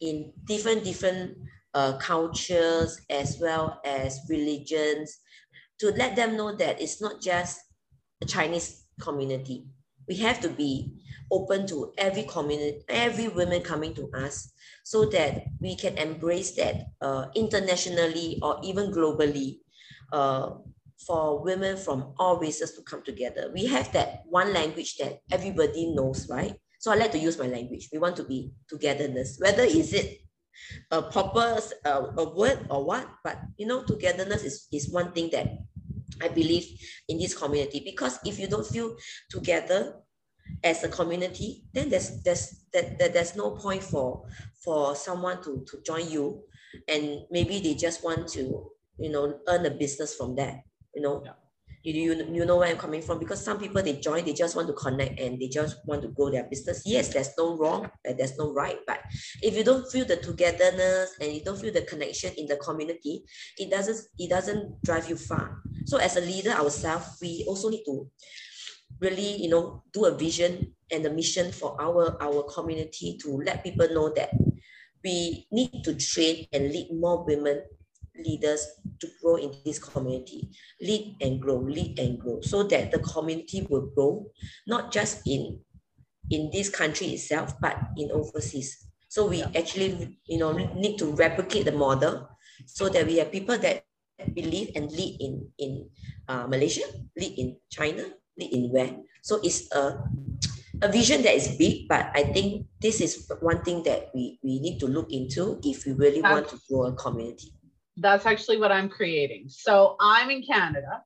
in 0.00 0.32
different 0.46 0.84
different 0.84 1.36
uh, 1.74 1.96
cultures 1.98 3.00
as 3.10 3.38
well 3.40 3.80
as 3.84 4.20
religions 4.28 5.18
to 5.78 5.90
let 5.92 6.16
them 6.16 6.36
know 6.36 6.54
that 6.56 6.80
it's 6.80 7.00
not 7.00 7.20
just 7.20 7.60
a 8.22 8.26
Chinese 8.26 8.84
community. 9.00 9.66
We 10.08 10.16
have 10.16 10.40
to 10.42 10.48
be 10.48 10.94
open 11.30 11.66
to 11.68 11.92
every 11.98 12.24
community, 12.24 12.84
every 12.88 13.28
woman 13.28 13.62
coming 13.62 13.94
to 13.94 14.10
us 14.14 14.52
so 14.84 15.06
that 15.06 15.44
we 15.60 15.76
can 15.76 15.96
embrace 15.98 16.52
that 16.56 16.86
uh, 17.00 17.26
internationally 17.34 18.38
or 18.42 18.60
even 18.62 18.92
globally 18.92 19.58
uh, 20.12 20.50
for 21.06 21.42
women 21.42 21.76
from 21.76 22.14
all 22.18 22.38
races 22.38 22.72
to 22.74 22.82
come 22.82 23.02
together. 23.02 23.50
We 23.52 23.66
have 23.66 23.92
that 23.92 24.22
one 24.26 24.52
language 24.52 24.96
that 24.96 25.20
everybody 25.30 25.92
knows, 25.94 26.28
right? 26.28 26.54
So 26.78 26.90
I 26.92 26.96
like 26.96 27.12
to 27.12 27.18
use 27.18 27.38
my 27.38 27.46
language. 27.46 27.88
We 27.92 27.98
want 27.98 28.16
to 28.16 28.24
be 28.24 28.52
togetherness, 28.68 29.38
whether 29.40 29.62
is 29.62 29.92
it 29.92 30.20
a 30.90 31.02
proper 31.02 31.58
uh, 31.84 32.06
a 32.18 32.28
word 32.34 32.66
or 32.70 32.84
what, 32.84 33.08
but 33.24 33.38
you 33.56 33.66
know, 33.66 33.82
togetherness 33.82 34.44
is, 34.44 34.68
is 34.72 34.90
one 34.90 35.12
thing 35.12 35.30
that 35.32 35.58
I 36.20 36.28
believe 36.28 36.66
in 37.08 37.18
this 37.18 37.36
community 37.36 37.82
because 37.84 38.18
if 38.24 38.38
you 38.38 38.46
don't 38.46 38.66
feel 38.66 38.96
together 39.30 39.96
as 40.62 40.84
a 40.84 40.88
community, 40.88 41.64
then 41.72 41.88
there's 41.88 42.22
there's 42.22 42.64
that, 42.72 42.98
that 42.98 43.14
there's 43.14 43.36
no 43.36 43.52
point 43.52 43.82
for 43.82 44.26
for 44.62 44.94
someone 44.94 45.42
to, 45.42 45.64
to 45.68 45.82
join 45.82 46.10
you 46.10 46.42
and 46.88 47.22
maybe 47.30 47.60
they 47.60 47.74
just 47.74 48.04
want 48.04 48.28
to 48.28 48.70
you 48.98 49.10
know 49.10 49.38
earn 49.48 49.66
a 49.66 49.70
business 49.70 50.14
from 50.14 50.34
that 50.36 50.60
you 50.94 51.02
know 51.02 51.22
yeah. 51.24 51.32
you, 51.82 52.14
you 52.14 52.26
you 52.32 52.44
know 52.44 52.56
where 52.58 52.68
i'm 52.68 52.76
coming 52.76 53.02
from 53.02 53.18
because 53.18 53.42
some 53.42 53.58
people 53.58 53.82
they 53.82 53.94
join 53.94 54.24
they 54.24 54.32
just 54.32 54.56
want 54.56 54.66
to 54.68 54.74
connect 54.74 55.18
and 55.18 55.40
they 55.40 55.48
just 55.48 55.76
want 55.86 56.02
to 56.02 56.08
grow 56.08 56.30
their 56.30 56.44
business 56.44 56.82
yes 56.84 57.12
there's 57.12 57.30
no 57.36 57.56
wrong 57.56 57.90
and 58.04 58.18
there's 58.18 58.36
no 58.38 58.52
right 58.52 58.78
but 58.86 59.00
if 59.42 59.56
you 59.56 59.64
don't 59.64 59.90
feel 59.90 60.04
the 60.04 60.16
togetherness 60.16 61.14
and 61.20 61.32
you 61.32 61.42
don't 61.44 61.60
feel 61.60 61.72
the 61.72 61.82
connection 61.82 62.32
in 62.36 62.46
the 62.46 62.56
community 62.56 63.24
it 63.58 63.70
doesn't 63.70 63.98
it 64.18 64.30
doesn't 64.30 64.82
drive 64.82 65.08
you 65.08 65.16
far 65.16 65.62
so 65.84 65.98
as 65.98 66.16
a 66.16 66.20
leader 66.20 66.50
ourselves 66.50 67.18
we 67.20 67.44
also 67.48 67.68
need 67.70 67.84
to 67.84 68.08
really 69.00 69.36
you 69.42 69.48
know 69.48 69.82
do 69.92 70.04
a 70.04 70.14
vision 70.16 70.72
and 70.90 71.04
a 71.06 71.10
mission 71.10 71.50
for 71.50 71.80
our 71.80 72.16
our 72.22 72.42
community 72.44 73.18
to 73.18 73.40
let 73.42 73.64
people 73.64 73.88
know 73.90 74.12
that 74.14 74.30
we 75.02 75.46
need 75.50 75.82
to 75.82 75.94
train 75.94 76.46
and 76.52 76.70
lead 76.70 76.88
more 76.92 77.24
women 77.24 77.62
leaders 78.16 78.66
to 79.00 79.08
grow 79.20 79.36
in 79.36 79.52
this 79.64 79.78
community. 79.78 80.50
Lead 80.80 81.16
and 81.20 81.40
grow, 81.40 81.58
lead 81.58 81.98
and 81.98 82.18
grow, 82.18 82.40
so 82.40 82.62
that 82.64 82.90
the 82.90 82.98
community 83.00 83.66
will 83.68 83.88
grow, 83.94 84.26
not 84.66 84.92
just 84.92 85.26
in, 85.26 85.60
in 86.30 86.50
this 86.52 86.68
country 86.68 87.08
itself, 87.08 87.58
but 87.60 87.76
in 87.96 88.10
overseas. 88.10 88.86
So 89.08 89.26
we 89.26 89.42
actually, 89.42 90.18
you 90.26 90.38
know, 90.38 90.52
need 90.52 90.98
to 90.98 91.12
replicate 91.12 91.64
the 91.64 91.72
model 91.72 92.28
so 92.64 92.88
that 92.88 93.06
we 93.06 93.18
have 93.18 93.32
people 93.32 93.58
that 93.58 93.84
believe 94.32 94.70
and 94.74 94.90
lead 94.90 95.20
in, 95.20 95.48
in 95.58 95.88
uh, 96.28 96.46
Malaysia, 96.46 96.84
lead 97.16 97.38
in 97.38 97.56
China, 97.70 98.04
lead 98.38 98.52
in 98.52 98.70
where. 98.70 98.96
So 99.22 99.40
it's 99.42 99.70
a, 99.72 100.00
a 100.80 100.88
vision 100.88 101.22
that 101.22 101.34
is 101.34 101.56
big, 101.56 101.88
but 101.88 102.10
I 102.14 102.24
think 102.24 102.66
this 102.80 103.00
is 103.00 103.30
one 103.40 103.62
thing 103.62 103.82
that 103.84 104.10
we, 104.14 104.38
we 104.42 104.60
need 104.60 104.78
to 104.80 104.86
look 104.86 105.12
into 105.12 105.60
if 105.62 105.84
we 105.84 105.92
really 105.92 106.22
want 106.22 106.48
to 106.48 106.58
grow 106.68 106.86
a 106.86 106.92
community 106.94 107.52
that's 107.96 108.26
actually 108.26 108.58
what 108.58 108.72
I'm 108.72 108.88
creating. 108.88 109.46
So 109.48 109.96
I'm 110.00 110.30
in 110.30 110.42
Canada, 110.42 111.02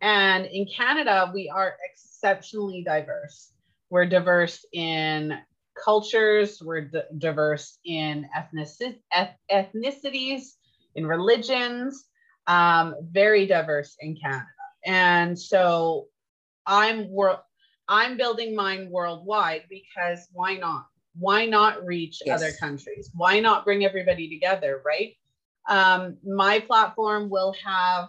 and 0.00 0.46
in 0.46 0.66
Canada, 0.66 1.30
we 1.32 1.48
are 1.48 1.76
exceptionally 1.90 2.82
diverse. 2.82 3.52
We're 3.90 4.06
diverse 4.06 4.64
in 4.72 5.38
cultures, 5.82 6.60
we're 6.62 6.82
d- 6.82 7.02
diverse 7.18 7.78
in 7.84 8.28
ethnici- 8.36 8.98
eth- 9.12 9.38
ethnicities, 9.50 10.56
in 10.94 11.06
religions, 11.06 12.04
um, 12.46 12.94
very 13.10 13.46
diverse 13.46 13.96
in 14.00 14.16
Canada. 14.16 14.46
And 14.84 15.38
so 15.38 16.08
I'm 16.66 17.08
wor- 17.10 17.42
I'm 17.88 18.16
building 18.16 18.54
mine 18.54 18.88
worldwide 18.90 19.64
because 19.68 20.28
why 20.32 20.56
not? 20.56 20.86
Why 21.18 21.46
not 21.46 21.84
reach 21.84 22.22
yes. 22.24 22.40
other 22.40 22.52
countries? 22.58 23.10
Why 23.14 23.40
not 23.40 23.64
bring 23.64 23.84
everybody 23.84 24.28
together, 24.28 24.80
right? 24.84 25.14
Um, 25.68 26.16
my 26.24 26.60
platform 26.60 27.30
will 27.30 27.54
have 27.64 28.08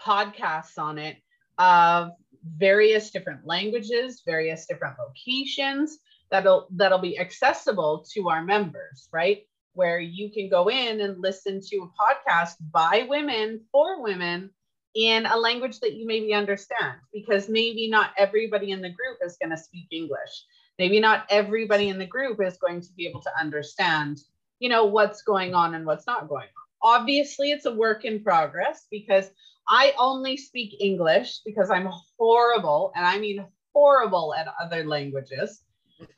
podcasts 0.00 0.78
on 0.78 0.98
it 0.98 1.16
of 1.58 2.10
various 2.56 3.10
different 3.10 3.46
languages, 3.46 4.22
various 4.24 4.66
different 4.66 4.96
locations 4.98 5.98
that'll 6.30 6.68
that'll 6.72 6.98
be 6.98 7.18
accessible 7.18 8.04
to 8.12 8.28
our 8.28 8.42
members, 8.42 9.08
right? 9.12 9.42
Where 9.74 10.00
you 10.00 10.30
can 10.30 10.48
go 10.48 10.68
in 10.68 11.00
and 11.00 11.20
listen 11.20 11.60
to 11.60 11.76
a 11.78 11.90
podcast 12.02 12.54
by 12.72 13.06
women 13.08 13.60
for 13.70 14.02
women 14.02 14.50
in 14.94 15.26
a 15.26 15.36
language 15.36 15.78
that 15.80 15.94
you 15.94 16.06
maybe 16.06 16.34
understand 16.34 16.96
because 17.12 17.48
maybe 17.48 17.88
not 17.88 18.10
everybody 18.18 18.72
in 18.72 18.80
the 18.80 18.88
group 18.88 19.18
is 19.24 19.36
going 19.40 19.50
to 19.50 19.56
speak 19.56 19.86
English. 19.92 20.44
maybe 20.78 20.98
not 20.98 21.26
everybody 21.28 21.88
in 21.90 21.98
the 21.98 22.06
group 22.06 22.40
is 22.42 22.56
going 22.56 22.80
to 22.80 22.92
be 22.96 23.06
able 23.06 23.20
to 23.20 23.30
understand 23.38 24.18
you 24.60 24.68
know 24.68 24.84
what's 24.84 25.22
going 25.22 25.54
on 25.54 25.74
and 25.74 25.84
what's 25.84 26.06
not 26.06 26.28
going 26.28 26.44
on. 26.44 27.00
Obviously 27.00 27.50
it's 27.50 27.66
a 27.66 27.74
work 27.74 28.04
in 28.04 28.22
progress 28.22 28.86
because 28.90 29.30
i 29.68 29.92
only 29.98 30.36
speak 30.36 30.76
english 30.80 31.40
because 31.44 31.70
i'm 31.70 31.88
horrible 32.18 32.92
and 32.94 33.04
i 33.04 33.18
mean 33.18 33.44
horrible 33.74 34.34
at 34.34 34.46
other 34.62 34.84
languages. 34.84 35.62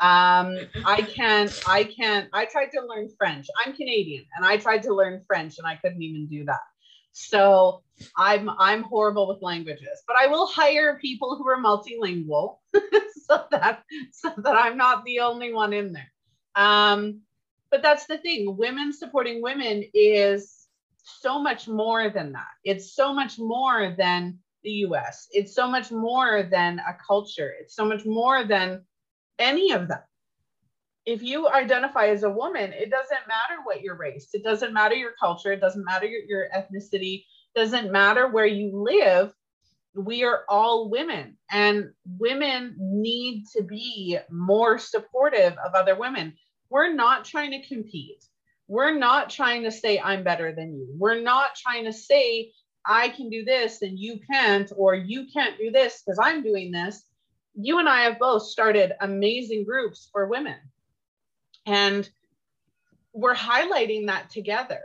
Um 0.00 0.56
i 0.84 1.02
can't 1.02 1.62
i 1.66 1.84
can't 1.84 2.28
i 2.32 2.44
tried 2.44 2.70
to 2.72 2.82
learn 2.82 3.08
french. 3.16 3.46
I'm 3.64 3.72
canadian 3.72 4.24
and 4.36 4.44
i 4.44 4.56
tried 4.56 4.82
to 4.84 4.94
learn 4.94 5.24
french 5.26 5.58
and 5.58 5.66
i 5.66 5.76
couldn't 5.76 6.02
even 6.02 6.26
do 6.26 6.44
that. 6.44 6.60
So 7.12 7.82
i'm 8.16 8.50
i'm 8.58 8.82
horrible 8.82 9.28
with 9.28 9.42
languages 9.42 10.02
but 10.08 10.16
i 10.20 10.26
will 10.26 10.46
hire 10.46 10.98
people 11.00 11.36
who 11.36 11.46
are 11.48 11.58
multilingual 11.58 12.58
so 13.26 13.44
that 13.52 13.84
so 14.12 14.32
that 14.38 14.56
i'm 14.56 14.76
not 14.76 15.04
the 15.04 15.20
only 15.20 15.52
one 15.52 15.72
in 15.72 15.92
there. 15.92 16.12
Um 16.54 17.22
but 17.72 17.82
that's 17.82 18.06
the 18.06 18.18
thing 18.18 18.56
women 18.56 18.92
supporting 18.92 19.42
women 19.42 19.82
is 19.94 20.68
so 20.98 21.42
much 21.42 21.66
more 21.66 22.10
than 22.10 22.30
that. 22.32 22.52
It's 22.64 22.94
so 22.94 23.12
much 23.12 23.38
more 23.38 23.96
than 23.98 24.38
the 24.62 24.70
us 24.70 25.26
it's 25.32 25.56
so 25.56 25.66
much 25.68 25.90
more 25.90 26.44
than 26.44 26.78
a 26.78 26.96
culture. 27.04 27.52
It's 27.60 27.74
so 27.74 27.84
much 27.84 28.06
more 28.06 28.44
than 28.44 28.84
any 29.40 29.72
of 29.72 29.88
them. 29.88 29.98
If 31.04 31.20
you 31.20 31.48
identify 31.48 32.06
as 32.08 32.22
a 32.22 32.30
woman 32.30 32.72
it 32.72 32.90
doesn't 32.90 33.26
matter 33.26 33.60
what 33.64 33.82
your 33.82 33.96
race 33.96 34.28
it 34.34 34.44
doesn't 34.44 34.72
matter 34.72 34.94
your 34.94 35.14
culture 35.18 35.50
it 35.52 35.60
doesn't 35.60 35.84
matter 35.84 36.06
your, 36.06 36.22
your 36.28 36.48
ethnicity 36.56 37.24
doesn't 37.56 37.90
matter 37.90 38.28
where 38.28 38.46
you 38.46 38.70
live 38.72 39.34
we 39.94 40.24
are 40.24 40.44
all 40.48 40.88
women. 40.88 41.36
And 41.50 41.90
women 42.18 42.76
need 42.78 43.44
to 43.56 43.62
be 43.62 44.18
more 44.30 44.78
supportive 44.78 45.54
of 45.64 45.74
other 45.74 45.96
women 45.96 46.34
we're 46.72 46.92
not 46.94 47.26
trying 47.26 47.50
to 47.50 47.68
compete. 47.68 48.24
We're 48.66 48.96
not 48.98 49.28
trying 49.28 49.64
to 49.64 49.70
say, 49.70 50.00
I'm 50.00 50.24
better 50.24 50.54
than 50.54 50.74
you. 50.74 50.88
We're 50.96 51.20
not 51.20 51.54
trying 51.54 51.84
to 51.84 51.92
say, 51.92 52.52
I 52.86 53.10
can 53.10 53.28
do 53.28 53.44
this 53.44 53.82
and 53.82 53.98
you 53.98 54.20
can't, 54.30 54.72
or 54.74 54.94
you 54.94 55.26
can't 55.30 55.58
do 55.58 55.70
this 55.70 56.02
because 56.02 56.18
I'm 56.20 56.42
doing 56.42 56.72
this. 56.72 57.04
You 57.54 57.78
and 57.78 57.88
I 57.88 58.04
have 58.04 58.18
both 58.18 58.44
started 58.44 58.92
amazing 59.02 59.66
groups 59.66 60.08
for 60.10 60.26
women. 60.26 60.56
And 61.66 62.08
we're 63.12 63.34
highlighting 63.34 64.06
that 64.06 64.30
together 64.30 64.80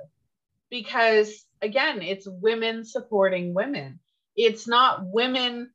because, 0.69 1.45
again, 1.61 2.01
it's 2.01 2.27
women 2.27 2.83
supporting 2.83 3.53
women. 3.53 3.99
It's 4.35 4.67
not 4.67 5.05
women 5.05 5.71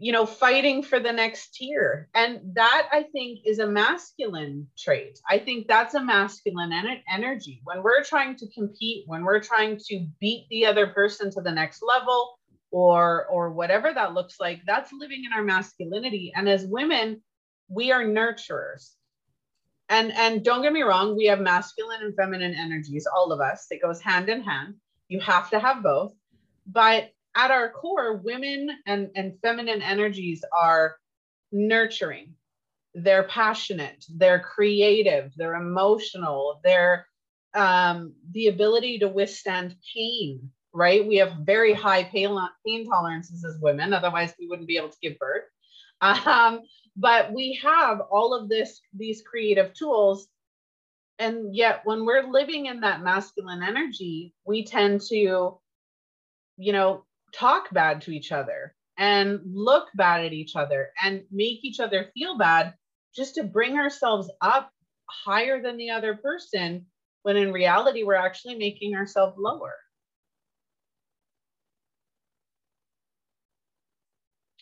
you 0.00 0.12
know, 0.12 0.26
fighting 0.26 0.82
for 0.82 0.98
the 1.00 1.12
next 1.12 1.54
tier. 1.54 2.08
And 2.14 2.40
that 2.54 2.88
I 2.92 3.04
think 3.04 3.40
is 3.44 3.58
a 3.58 3.66
masculine 3.66 4.66
trait. 4.78 5.18
I 5.28 5.38
think 5.38 5.68
that's 5.68 5.94
a 5.94 6.02
masculine 6.02 6.72
en- 6.72 7.02
energy. 7.12 7.60
When 7.64 7.82
we're 7.82 8.02
trying 8.04 8.36
to 8.36 8.46
compete, 8.52 9.04
when 9.06 9.24
we're 9.24 9.40
trying 9.40 9.78
to 9.88 10.06
beat 10.20 10.46
the 10.50 10.66
other 10.66 10.88
person 10.88 11.30
to 11.32 11.40
the 11.40 11.52
next 11.52 11.82
level 11.82 12.38
or 12.70 13.26
or 13.26 13.50
whatever 13.52 13.92
that 13.92 14.14
looks 14.14 14.36
like, 14.40 14.60
that's 14.66 14.92
living 14.92 15.24
in 15.24 15.32
our 15.32 15.44
masculinity. 15.44 16.32
And 16.34 16.48
as 16.48 16.66
women, 16.66 17.22
we 17.68 17.92
are 17.92 18.04
nurturers. 18.04 18.90
And 19.88 20.12
and 20.12 20.44
don't 20.44 20.62
get 20.62 20.72
me 20.72 20.82
wrong, 20.82 21.16
we 21.16 21.26
have 21.26 21.40
masculine 21.40 22.02
and 22.02 22.16
feminine 22.16 22.54
energies, 22.54 23.06
all 23.06 23.32
of 23.32 23.40
us. 23.40 23.66
It 23.70 23.82
goes 23.82 24.00
hand 24.00 24.28
in 24.28 24.42
hand. 24.42 24.74
You 25.08 25.20
have 25.20 25.50
to 25.50 25.58
have 25.58 25.82
both. 25.82 26.14
But 26.66 27.10
at 27.34 27.50
our 27.50 27.70
core, 27.70 28.16
women 28.16 28.70
and, 28.86 29.10
and 29.14 29.38
feminine 29.40 29.82
energies 29.82 30.44
are 30.56 30.96
nurturing. 31.50 32.34
They're 32.94 33.24
passionate, 33.24 34.04
they're 34.16 34.40
creative, 34.40 35.32
they're 35.36 35.54
emotional, 35.54 36.60
they're 36.62 37.06
um, 37.54 38.14
the 38.32 38.48
ability 38.48 38.98
to 38.98 39.08
withstand 39.08 39.76
pain, 39.94 40.50
right? 40.74 41.06
We 41.06 41.16
have 41.16 41.32
very 41.40 41.72
high 41.72 42.04
pain, 42.04 42.38
pain 42.66 42.86
tolerances 42.86 43.44
as 43.44 43.58
women, 43.60 43.94
otherwise, 43.94 44.34
we 44.38 44.46
wouldn't 44.46 44.68
be 44.68 44.76
able 44.76 44.90
to 44.90 44.98
give 45.00 45.18
birth. 45.18 45.44
Um, 46.02 46.60
but 46.96 47.32
we 47.32 47.58
have 47.62 48.00
all 48.10 48.34
of 48.34 48.48
this, 48.48 48.80
these 48.92 49.22
creative 49.22 49.72
tools. 49.72 50.28
And 51.18 51.54
yet, 51.54 51.82
when 51.84 52.04
we're 52.04 52.30
living 52.30 52.66
in 52.66 52.80
that 52.80 53.02
masculine 53.02 53.62
energy, 53.62 54.34
we 54.44 54.64
tend 54.64 55.00
to, 55.08 55.58
you 56.56 56.72
know, 56.72 57.04
talk 57.32 57.70
bad 57.72 58.02
to 58.02 58.10
each 58.10 58.32
other 58.32 58.74
and 58.98 59.40
look 59.44 59.88
bad 59.94 60.24
at 60.24 60.32
each 60.32 60.54
other 60.56 60.90
and 61.02 61.22
make 61.30 61.64
each 61.64 61.80
other 61.80 62.10
feel 62.14 62.36
bad 62.36 62.74
just 63.14 63.34
to 63.34 63.44
bring 63.44 63.78
ourselves 63.78 64.30
up 64.40 64.70
higher 65.08 65.60
than 65.60 65.76
the 65.76 65.90
other 65.90 66.14
person 66.16 66.86
when 67.22 67.36
in 67.36 67.52
reality 67.52 68.02
we're 68.02 68.14
actually 68.14 68.56
making 68.56 68.94
ourselves 68.94 69.36
lower. 69.38 69.74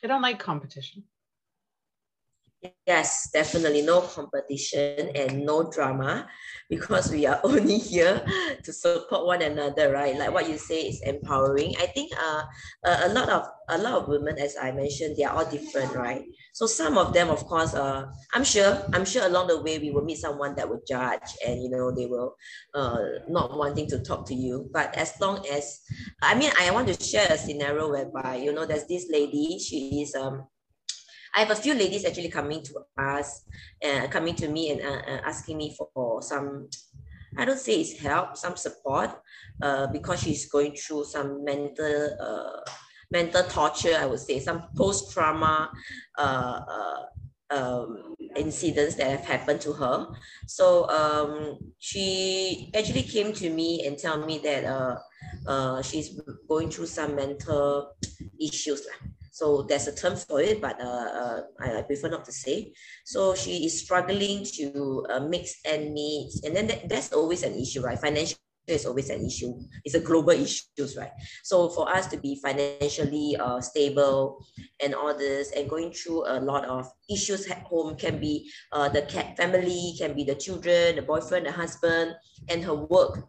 I 0.02 0.06
don't 0.06 0.22
like 0.22 0.38
competition. 0.38 1.04
Yes, 2.86 3.30
definitely 3.32 3.80
no 3.80 4.02
competition 4.02 5.16
and 5.16 5.46
no 5.46 5.70
drama 5.70 6.28
because 6.68 7.10
we 7.10 7.24
are 7.24 7.40
only 7.44 7.78
here 7.78 8.20
to 8.62 8.72
support 8.72 9.24
one 9.24 9.40
another, 9.40 9.90
right? 9.92 10.14
Like 10.14 10.32
what 10.32 10.46
you 10.46 10.58
say 10.58 10.82
is 10.82 11.00
empowering. 11.00 11.74
I 11.80 11.86
think 11.86 12.12
uh, 12.20 12.42
a, 12.84 13.08
lot 13.08 13.30
of 13.30 13.48
a 13.70 13.78
lot 13.78 13.94
of 13.94 14.08
women, 14.08 14.36
as 14.38 14.56
I 14.60 14.72
mentioned, 14.72 15.16
they 15.16 15.24
are 15.24 15.34
all 15.34 15.48
different, 15.48 15.94
right? 15.94 16.22
So 16.52 16.66
some 16.66 16.98
of 16.98 17.14
them, 17.14 17.30
of 17.30 17.46
course, 17.46 17.72
uh, 17.72 18.04
I'm 18.34 18.44
sure, 18.44 18.76
I'm 18.92 19.06
sure 19.06 19.24
along 19.24 19.48
the 19.48 19.62
way 19.62 19.78
we 19.78 19.90
will 19.90 20.04
meet 20.04 20.18
someone 20.18 20.54
that 20.56 20.68
will 20.68 20.82
judge 20.86 21.32
and 21.46 21.62
you 21.62 21.70
know 21.70 21.90
they 21.94 22.06
will 22.06 22.34
uh, 22.74 23.24
not 23.28 23.56
wanting 23.56 23.88
to 23.88 24.02
talk 24.04 24.26
to 24.26 24.34
you. 24.34 24.68
But 24.70 24.94
as 24.96 25.14
long 25.18 25.46
as 25.46 25.80
I 26.20 26.34
mean, 26.34 26.52
I 26.60 26.70
want 26.72 26.88
to 26.88 27.02
share 27.02 27.28
a 27.30 27.38
scenario 27.38 27.88
whereby 27.90 28.36
you 28.36 28.52
know 28.52 28.66
there's 28.66 28.86
this 28.86 29.06
lady, 29.10 29.58
she 29.58 30.02
is 30.02 30.14
um 30.14 30.44
I 31.34 31.40
have 31.40 31.50
a 31.50 31.56
few 31.56 31.74
ladies 31.74 32.04
actually 32.04 32.28
coming 32.28 32.62
to 32.64 32.84
us, 32.98 33.44
uh, 33.84 34.08
coming 34.08 34.34
to 34.36 34.48
me 34.48 34.72
and 34.72 34.80
uh, 34.80 35.02
uh, 35.06 35.20
asking 35.24 35.58
me 35.58 35.74
for, 35.76 35.88
for 35.94 36.22
some, 36.22 36.68
I 37.36 37.44
don't 37.44 37.58
say 37.58 37.80
it's 37.80 38.00
help, 38.00 38.36
some 38.36 38.56
support, 38.56 39.10
uh, 39.62 39.86
because 39.88 40.22
she's 40.22 40.50
going 40.50 40.74
through 40.74 41.04
some 41.04 41.44
mental, 41.44 42.16
uh, 42.20 42.70
mental 43.10 43.44
torture, 43.44 43.96
I 43.98 44.06
would 44.06 44.18
say, 44.20 44.40
some 44.40 44.64
post-trauma 44.76 45.70
uh, 46.18 46.60
uh, 46.68 47.02
um, 47.50 48.14
incidents 48.36 48.94
that 48.96 49.10
have 49.10 49.24
happened 49.24 49.60
to 49.62 49.72
her. 49.72 50.08
So 50.46 50.88
um, 50.88 51.58
she 51.78 52.70
actually 52.74 53.02
came 53.02 53.32
to 53.34 53.50
me 53.50 53.86
and 53.86 53.98
tell 53.98 54.24
me 54.24 54.38
that 54.38 54.64
uh, 54.64 54.96
uh, 55.46 55.82
she's 55.82 56.20
going 56.48 56.70
through 56.70 56.86
some 56.86 57.14
mental 57.14 57.92
issues. 58.40 58.86
So 59.30 59.62
there's 59.62 59.86
a 59.86 59.94
term 59.94 60.16
for 60.16 60.40
it, 60.40 60.60
but 60.60 60.80
uh, 60.80 60.84
uh, 60.84 61.40
I, 61.60 61.78
I, 61.78 61.82
prefer 61.82 62.08
not 62.08 62.24
to 62.24 62.32
say. 62.32 62.72
So 63.04 63.34
she 63.34 63.64
is 63.64 63.80
struggling 63.80 64.44
to 64.58 65.06
uh, 65.08 65.20
mix 65.20 65.60
and 65.64 65.92
meet, 65.92 66.32
and 66.44 66.54
then 66.54 66.66
that, 66.66 66.88
that's 66.88 67.12
always 67.12 67.42
an 67.42 67.54
issue, 67.54 67.80
right? 67.82 67.98
Financial 67.98 68.38
is 68.66 68.86
always 68.86 69.10
an 69.10 69.24
issue. 69.24 69.54
It's 69.84 69.94
a 69.94 70.00
global 70.00 70.30
issue, 70.30 70.64
right? 70.98 71.12
So 71.42 71.68
for 71.70 71.88
us 71.88 72.06
to 72.08 72.16
be 72.16 72.38
financially 72.42 73.36
uh, 73.38 73.60
stable 73.60 74.44
and 74.82 74.94
all 74.94 75.16
this, 75.16 75.52
and 75.52 75.68
going 75.68 75.92
through 75.92 76.26
a 76.26 76.40
lot 76.40 76.64
of 76.66 76.90
issues 77.08 77.46
at 77.48 77.62
home 77.62 77.96
can 77.96 78.20
be 78.20 78.50
uh, 78.72 78.88
the 78.88 79.02
cat 79.02 79.36
family, 79.36 79.94
can 79.98 80.14
be 80.14 80.24
the 80.24 80.34
children, 80.34 80.96
the 80.96 81.02
boyfriend, 81.02 81.46
the 81.46 81.52
husband, 81.52 82.14
and 82.48 82.64
her 82.64 82.74
work 82.74 83.28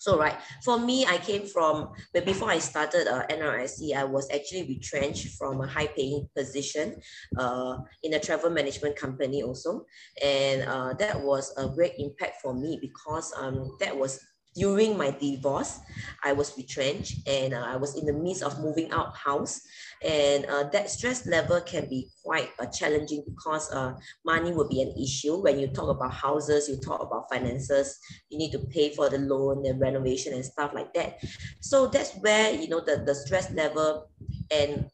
so 0.00 0.16
right, 0.16 0.38
for 0.64 0.78
me, 0.80 1.04
I 1.04 1.18
came 1.18 1.44
from, 1.44 1.92
but 2.14 2.24
before 2.24 2.48
I 2.48 2.58
started 2.58 3.06
uh, 3.06 3.26
NRSC, 3.26 3.94
I 3.94 4.04
was 4.04 4.30
actually 4.32 4.62
retrenched 4.62 5.36
from 5.36 5.60
a 5.60 5.66
high 5.66 5.88
paying 5.88 6.26
position 6.34 6.96
uh, 7.36 7.76
in 8.02 8.14
a 8.14 8.18
travel 8.18 8.48
management 8.48 8.96
company 8.96 9.42
also. 9.42 9.84
And 10.24 10.62
uh, 10.62 10.94
that 10.94 11.20
was 11.20 11.52
a 11.58 11.68
great 11.68 11.92
impact 11.98 12.40
for 12.40 12.54
me 12.54 12.78
because 12.80 13.30
um, 13.36 13.76
that 13.80 13.94
was 13.94 14.18
during 14.60 14.98
my 14.98 15.10
divorce, 15.10 15.80
I 16.22 16.34
was 16.34 16.54
retrenched 16.54 17.26
and 17.26 17.54
uh, 17.54 17.64
I 17.64 17.76
was 17.76 17.96
in 17.96 18.04
the 18.04 18.12
midst 18.12 18.42
of 18.42 18.60
moving 18.60 18.90
out 18.92 19.16
house. 19.16 19.62
And 20.04 20.44
uh, 20.44 20.64
that 20.72 20.90
stress 20.90 21.26
level 21.26 21.62
can 21.62 21.88
be 21.88 22.10
quite 22.22 22.50
uh, 22.60 22.66
challenging 22.66 23.24
because 23.26 23.72
uh, 23.72 23.94
money 24.24 24.52
will 24.52 24.68
be 24.68 24.82
an 24.82 24.92
issue. 25.00 25.40
When 25.40 25.58
you 25.58 25.68
talk 25.68 25.88
about 25.88 26.12
houses, 26.12 26.68
you 26.68 26.76
talk 26.76 27.00
about 27.00 27.32
finances, 27.32 27.98
you 28.28 28.36
need 28.36 28.52
to 28.52 28.58
pay 28.58 28.94
for 28.94 29.08
the 29.08 29.18
loan, 29.18 29.62
the 29.62 29.74
renovation 29.74 30.34
and 30.34 30.44
stuff 30.44 30.72
like 30.74 30.92
that. 30.92 31.18
So 31.60 31.86
that's 31.86 32.12
where, 32.20 32.52
you 32.52 32.68
know, 32.68 32.80
the, 32.80 33.02
the 33.06 33.14
stress 33.14 33.50
level 33.52 34.10
and 34.50 34.90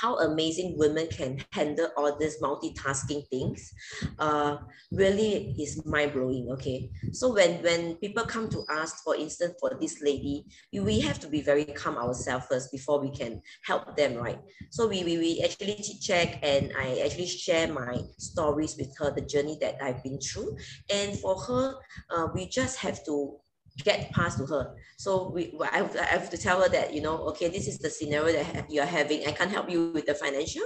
how 0.00 0.18
amazing 0.18 0.74
women 0.76 1.06
can 1.08 1.38
handle 1.52 1.88
all 1.96 2.16
these 2.18 2.40
multitasking 2.40 3.26
things 3.28 3.72
uh, 4.18 4.56
really 4.92 5.54
is 5.58 5.84
mind-blowing 5.86 6.48
okay? 6.52 6.90
So 7.12 7.32
when 7.32 7.62
when 7.62 7.96
people 7.96 8.24
come 8.24 8.48
to 8.50 8.64
ask 8.70 9.02
for 9.04 9.16
instance 9.16 9.54
for 9.60 9.76
this 9.80 10.02
lady 10.02 10.44
we 10.72 11.00
have 11.00 11.18
to 11.20 11.28
be 11.28 11.40
very 11.40 11.64
calm 11.64 11.96
ourselves 11.96 12.46
first 12.50 12.72
before 12.72 13.00
we 13.00 13.10
can 13.10 13.40
help 13.64 13.96
them 13.96 14.14
right? 14.16 14.38
So 14.70 14.86
we 14.86 15.04
we, 15.04 15.18
we 15.18 15.42
actually 15.44 15.82
check 16.00 16.38
and 16.42 16.72
i 16.78 17.00
actually 17.04 17.26
share 17.26 17.68
my 17.72 18.00
stories 18.18 18.76
with 18.78 18.92
her 18.98 19.10
the 19.10 19.22
journey 19.22 19.58
that 19.60 19.76
i've 19.82 20.02
been 20.02 20.18
through. 20.18 20.56
And 20.90 21.18
for 21.18 21.40
her 21.40 21.74
uh, 22.10 22.28
we 22.34 22.48
just 22.48 22.78
have 22.78 23.04
to 23.06 23.38
get 23.84 24.10
past 24.12 24.38
to 24.38 24.46
her. 24.46 24.74
So 24.96 25.30
we, 25.30 25.52
I 25.72 25.78
have, 25.78 25.96
I 25.96 26.04
have 26.04 26.30
to 26.30 26.38
tell 26.38 26.62
her 26.62 26.68
that, 26.68 26.94
you 26.94 27.02
know, 27.02 27.18
okay, 27.28 27.48
this 27.48 27.68
is 27.68 27.78
the 27.78 27.90
scenario 27.90 28.32
that 28.32 28.70
you're 28.70 28.86
having. 28.86 29.26
I 29.26 29.32
can't 29.32 29.50
help 29.50 29.70
you 29.70 29.92
with 29.92 30.06
the 30.06 30.14
financial, 30.14 30.62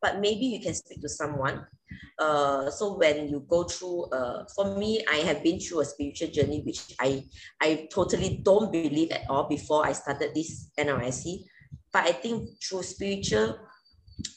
but 0.00 0.20
maybe 0.20 0.46
you 0.46 0.60
can 0.60 0.74
speak 0.74 1.00
to 1.02 1.08
someone. 1.08 1.66
Uh, 2.18 2.70
so 2.70 2.96
when 2.96 3.28
you 3.28 3.44
go 3.48 3.64
through, 3.64 4.04
uh, 4.06 4.44
for 4.54 4.76
me, 4.76 5.04
I 5.10 5.16
have 5.16 5.42
been 5.42 5.60
through 5.60 5.80
a 5.80 5.84
spiritual 5.84 6.28
journey, 6.28 6.62
which 6.64 6.94
I, 7.00 7.24
I 7.60 7.88
totally 7.92 8.40
don't 8.42 8.72
believe 8.72 9.10
at 9.10 9.28
all 9.28 9.48
before 9.48 9.86
I 9.86 9.92
started 9.92 10.34
this 10.34 10.70
NRSC. 10.78 11.44
But 11.92 12.04
I 12.04 12.12
think 12.12 12.48
through 12.62 12.82
spiritual 12.82 13.58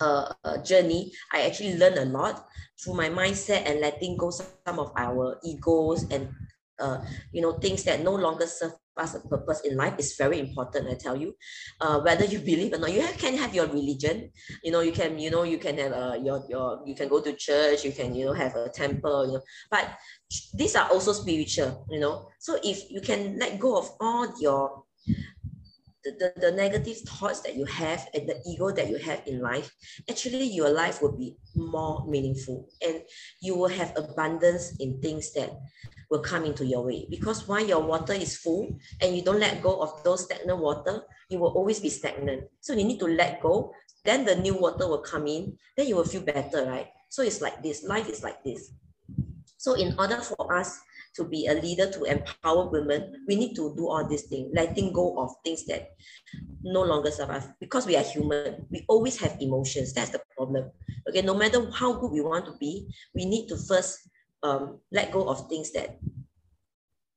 uh, 0.01 0.33
uh, 0.43 0.57
journey, 0.63 1.11
I 1.33 1.41
actually 1.41 1.77
learned 1.77 1.97
a 1.97 2.05
lot 2.05 2.47
through 2.79 2.95
my 2.95 3.09
mindset 3.09 3.65
and 3.65 3.79
letting 3.79 4.17
go 4.17 4.29
some 4.29 4.79
of 4.79 4.91
our 4.95 5.39
egos 5.43 6.03
and 6.11 6.29
uh, 6.79 7.03
you 7.31 7.41
know, 7.41 7.53
things 7.53 7.83
that 7.83 8.01
no 8.03 8.15
longer 8.15 8.47
serve 8.47 8.73
us 8.97 9.15
a 9.15 9.19
purpose 9.19 9.61
in 9.61 9.77
life 9.77 9.93
is 9.97 10.15
very 10.17 10.39
important. 10.39 10.89
I 10.89 10.95
tell 10.95 11.15
you, 11.15 11.35
uh, 11.81 11.99
whether 12.01 12.25
you 12.25 12.39
believe 12.51 12.73
or 12.73 12.79
not, 12.79 12.91
you 12.91 13.01
have, 13.01 13.17
can 13.17 13.37
have 13.37 13.53
your 13.53 13.67
religion. 13.67 14.31
You 14.63 14.71
know, 14.71 14.81
you 14.81 14.91
can, 14.91 15.19
you 15.19 15.29
know, 15.29 15.43
you 15.43 15.57
can 15.57 15.77
have 15.77 15.91
uh, 15.91 16.17
your 16.21 16.43
your, 16.49 16.81
you 16.85 16.95
can 16.95 17.07
go 17.07 17.21
to 17.21 17.33
church. 17.33 17.83
You 17.85 17.91
can, 17.91 18.15
you 18.15 18.25
know, 18.25 18.33
have 18.33 18.55
a 18.55 18.69
temple. 18.69 19.27
You 19.27 19.33
know, 19.33 19.43
but 19.69 19.89
these 20.53 20.75
are 20.75 20.89
also 20.89 21.13
spiritual. 21.13 21.85
You 21.89 21.99
know, 21.99 22.29
so 22.39 22.57
if 22.63 22.89
you 22.89 23.01
can 23.01 23.37
let 23.39 23.59
go 23.59 23.77
of 23.77 23.89
all 23.99 24.33
your 24.39 24.83
the, 26.03 26.31
the, 26.35 26.49
the 26.49 26.51
negative 26.55 26.97
thoughts 26.99 27.41
that 27.41 27.55
you 27.55 27.65
have 27.65 28.07
and 28.13 28.29
the 28.29 28.41
ego 28.47 28.71
that 28.71 28.89
you 28.89 28.97
have 28.97 29.21
in 29.25 29.41
life, 29.41 29.71
actually 30.09 30.45
your 30.45 30.69
life 30.69 31.01
will 31.01 31.17
be 31.17 31.35
more 31.55 32.05
meaningful 32.07 32.69
and 32.85 33.01
you 33.41 33.55
will 33.55 33.67
have 33.67 33.91
abundance 33.97 34.77
in 34.79 35.01
things 35.01 35.33
that 35.33 35.51
will 36.09 36.19
come 36.19 36.45
into 36.45 36.65
your 36.65 36.83
way. 36.85 37.07
Because 37.09 37.47
while 37.47 37.65
your 37.65 37.81
water 37.81 38.13
is 38.13 38.37
full 38.37 38.77
and 39.01 39.15
you 39.15 39.21
don't 39.21 39.39
let 39.39 39.61
go 39.61 39.81
of 39.81 40.03
those 40.03 40.25
stagnant 40.25 40.59
water, 40.59 41.03
you 41.29 41.39
will 41.39 41.51
always 41.51 41.79
be 41.79 41.89
stagnant. 41.89 42.43
So 42.61 42.73
you 42.73 42.83
need 42.83 42.99
to 42.99 43.07
let 43.07 43.41
go. 43.41 43.73
Then 44.05 44.25
the 44.25 44.35
new 44.35 44.55
water 44.55 44.87
will 44.87 45.01
come 45.01 45.27
in. 45.27 45.57
Then 45.75 45.87
you 45.87 45.95
will 45.95 46.05
feel 46.05 46.21
better, 46.21 46.65
right? 46.65 46.87
So 47.09 47.23
it's 47.23 47.41
like 47.41 47.61
this. 47.61 47.83
Life 47.83 48.09
is 48.09 48.23
like 48.23 48.43
this. 48.43 48.71
So 49.57 49.73
in 49.73 49.95
order 49.99 50.17
for 50.17 50.55
us 50.55 50.79
to 51.15 51.25
be 51.25 51.47
a 51.47 51.53
leader 51.53 51.91
to 51.91 52.03
empower 52.03 52.69
women, 52.69 53.25
we 53.27 53.35
need 53.35 53.55
to 53.55 53.73
do 53.75 53.89
all 53.89 54.07
these 54.07 54.23
things, 54.23 54.51
letting 54.53 54.93
go 54.93 55.17
of 55.19 55.31
things 55.43 55.65
that 55.65 55.95
no 56.61 56.83
longer 56.83 57.09
us 57.09 57.47
because 57.59 57.85
we 57.85 57.97
are 57.97 58.03
human. 58.03 58.65
We 58.69 58.85
always 58.87 59.19
have 59.19 59.35
emotions. 59.41 59.93
That's 59.93 60.11
the 60.11 60.21
problem. 60.35 60.71
Okay, 61.09 61.23
no 61.23 61.33
matter 61.33 61.69
how 61.71 61.93
good 61.93 62.11
we 62.11 62.21
want 62.21 62.45
to 62.45 62.53
be, 62.59 62.87
we 63.15 63.25
need 63.25 63.47
to 63.47 63.57
first 63.57 64.07
um, 64.43 64.79
let 64.91 65.11
go 65.11 65.27
of 65.27 65.49
things 65.49 65.71
that 65.73 65.99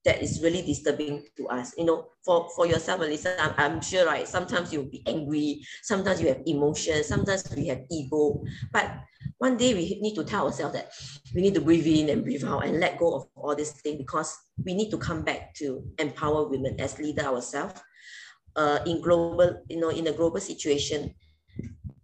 that 0.04 0.22
is 0.22 0.40
really 0.42 0.62
disturbing 0.62 1.24
to 1.37 1.48
us. 1.48 1.74
You 1.76 1.85
know, 1.85 2.09
for, 2.24 2.48
for 2.56 2.66
yourself, 2.66 3.00
Melissa, 3.00 3.37
I'm, 3.40 3.54
I'm 3.59 3.80
sure, 3.80 4.06
right? 4.06 4.26
Sometimes 4.26 4.72
you'll 4.72 4.85
be 4.90 5.02
angry, 5.06 5.62
sometimes 5.83 6.20
you 6.20 6.28
have 6.28 6.40
emotions, 6.46 7.06
sometimes 7.06 7.44
we 7.54 7.66
have 7.68 7.83
ego. 7.90 8.42
But 8.72 8.90
one 9.38 9.56
day 9.56 9.74
we 9.74 9.98
need 10.00 10.14
to 10.14 10.24
tell 10.24 10.46
ourselves 10.46 10.74
that 10.74 10.90
we 11.35 11.42
need 11.42 11.54
to 11.54 11.61
breathe 11.61 11.87
in 11.87 12.09
and 12.09 12.24
breathe 12.24 12.44
out 12.44 12.64
and 12.64 12.80
let 12.80 12.98
go 12.98 13.14
of 13.14 13.28
all 13.35 13.54
these 13.54 13.72
things 13.72 13.98
because 13.98 14.35
we 14.64 14.74
need 14.74 14.90
to 14.90 14.98
come 14.98 15.22
back 15.22 15.54
to 15.56 15.85
empower 15.98 16.48
women 16.48 16.80
as 16.80 16.98
leader 16.98 17.22
ourselves. 17.22 17.80
Uh, 18.56 18.80
in 18.85 19.00
global, 19.00 19.62
you 19.68 19.78
know, 19.78 19.90
in 19.90 20.09
a 20.09 20.12
global 20.12 20.40
situation, 20.40 21.14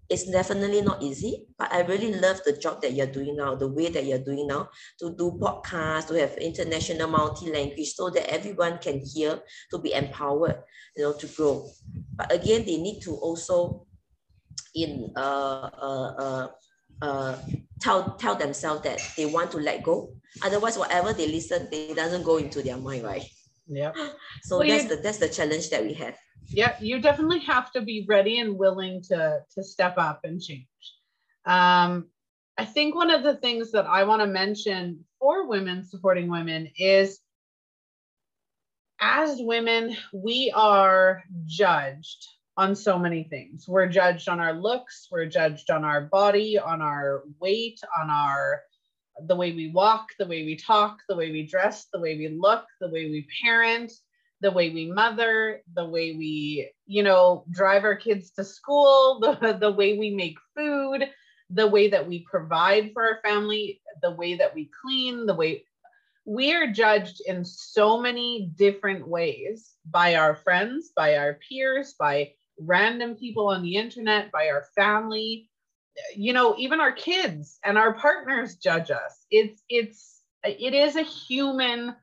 it's 0.09 0.31
definitely 0.31 0.83
not 0.83 1.03
easy, 1.03 1.47
but 1.59 1.73
I 1.73 1.81
really 1.81 2.15
love 2.15 2.41
the 2.45 2.53
job 2.53 2.81
that 2.83 2.93
you're 2.93 3.07
doing 3.07 3.37
now, 3.37 3.55
the 3.55 3.69
way 3.69 3.89
that 3.89 4.05
you're 4.05 4.23
doing 4.23 4.47
now, 4.47 4.69
to 5.01 5.11
do 5.17 5.39
podcasts, 5.41 6.09
to 6.09 6.15
have 6.15 6.37
international 6.39 7.09
multi-language 7.09 7.93
so 7.95 8.11
that 8.11 8.31
everyone 8.33 8.79
can 8.79 9.01
hear, 9.01 9.41
to 9.71 9.79
be 9.79 9.93
empowered, 9.93 10.63
you 10.97 11.05
know, 11.05 11.13
to 11.13 11.27
grow. 11.27 11.69
But 12.15 12.33
again, 12.33 12.65
they 12.65 12.77
need 12.77 13.01
to 13.03 13.13
also 13.17 13.87
in 14.75 15.11
uh, 15.17 15.71
uh, 15.81 16.15
uh, 16.19 16.49
uh, 17.03 17.37
tell 17.81 18.15
tell 18.17 18.37
themselves 18.37 18.83
that 18.83 19.01
they 19.17 19.27
want 19.27 19.51
to 19.53 19.59
let 19.59 19.83
go. 19.83 20.13
Otherwise, 20.43 20.79
whatever 20.79 21.13
they 21.13 21.27
listen, 21.27 21.69
they 21.71 21.95
doesn't 21.95 22.23
go 22.23 22.37
into 22.37 22.63
their 22.63 22.77
mind, 22.77 23.05
right? 23.05 23.25
Yeah. 23.67 23.93
So 24.43 24.59
well, 24.59 24.69
that's 24.69 24.85
the 24.85 24.97
that's 24.97 25.19
the 25.19 25.29
challenge 25.29 25.71
that 25.71 25.83
we 25.83 25.95
have 25.95 26.15
yeah 26.49 26.77
you 26.81 27.01
definitely 27.01 27.41
have 27.41 27.71
to 27.73 27.81
be 27.81 28.05
ready 28.09 28.39
and 28.39 28.59
willing 28.59 29.03
to 29.03 29.41
to 29.55 29.63
step 29.63 29.95
up 29.99 30.21
and 30.25 30.41
change. 30.41 30.67
Um, 31.45 32.07
i 32.59 32.65
think 32.65 32.95
one 32.95 33.11
of 33.11 33.23
the 33.23 33.37
things 33.37 33.73
that 33.73 33.87
i 33.87 34.05
want 34.05 34.23
to 34.23 34.27
mention 34.27 35.05
for 35.21 35.49
women 35.49 35.85
supporting 35.85 36.29
women 36.29 36.69
is 36.77 37.21
as 39.01 39.39
women 39.41 39.97
we 40.13 40.53
are 40.55 41.23
judged 41.45 42.27
on 42.57 42.75
so 42.75 42.99
many 42.99 43.25
things. 43.25 43.69
We're 43.69 43.87
judged 43.87 44.29
on 44.29 44.41
our 44.41 44.55
looks 44.55 45.09
we're 45.11 45.27
judged 45.27 45.71
on 45.71 45.85
our 45.85 46.03
body 46.03 46.59
on 46.59 46.81
our 46.81 47.25
weight 47.41 47.81
on 48.01 48.11
our 48.11 48.63
the 49.27 49.37
way 49.37 49.53
we 49.53 49.71
walk 49.71 50.09
the 50.19 50.27
way 50.27 50.45
we 50.45 50.57
talk 50.57 50.99
the 51.09 51.17
way 51.17 51.33
we 51.33 51.47
dress 51.47 51.87
the 51.93 52.01
way 52.01 52.17
we 52.17 52.29
look 52.29 52.65
the 52.81 52.89
way 52.89 53.11
we 53.11 53.27
parent 53.43 53.93
the 54.47 54.53
way 54.53 54.71
we 54.71 54.87
mother, 54.87 55.61
the 55.75 55.85
way 55.85 56.13
we, 56.13 56.71
you 56.87 57.03
know, 57.03 57.45
drive 57.51 57.83
our 57.83 57.97
kids 57.97 58.31
to 58.31 58.45
school, 58.45 59.19
the, 59.41 59.59
the 59.61 59.73
way 59.73 59.99
we 59.99 60.11
make 60.11 60.39
food, 60.57 61.03
the 61.51 61.67
way 61.67 61.89
that 61.91 62.07
we 62.07 62.21
provide 62.31 62.93
for 62.93 63.03
our 63.03 63.19
family, 63.25 63.81
the 64.03 64.13
way 64.13 64.37
that 64.37 64.55
we 64.55 64.71
clean, 64.81 65.27
the 65.27 65.35
way 65.35 65.65
we 66.25 66.55
are 66.55 66.69
judged 66.69 67.21
in 67.27 67.45
so 67.45 68.01
many 68.01 68.53
different 68.55 69.09
ways 69.09 69.73
by 69.85 70.15
our 70.15 70.37
friends, 70.37 70.93
by 70.95 71.17
our 71.17 71.41
peers, 71.49 71.97
by 71.99 72.31
random 72.61 73.17
people 73.17 73.49
on 73.49 73.65
the 73.65 73.75
internet, 73.75 74.31
by 74.31 74.49
our 74.49 74.65
family, 74.77 75.51
you 76.15 76.33
know, 76.33 76.55
even 76.57 76.81
our 76.81 76.93
kids 76.93 77.59
and 77.65 77.77
our 77.77 77.95
partners 77.95 78.55
judge 78.55 78.93
us. 78.93 79.27
It's, 79.29 79.61
it's, 79.69 80.21
it 80.45 80.73
is 80.73 80.95
a 80.95 81.03
human, 81.03 81.97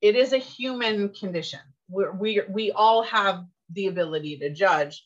it 0.00 0.16
is 0.16 0.32
a 0.32 0.38
human 0.38 1.10
condition 1.10 1.60
we're, 1.90 2.12
we 2.12 2.42
we 2.48 2.70
all 2.70 3.02
have 3.02 3.44
the 3.72 3.88
ability 3.88 4.38
to 4.38 4.50
judge. 4.50 5.04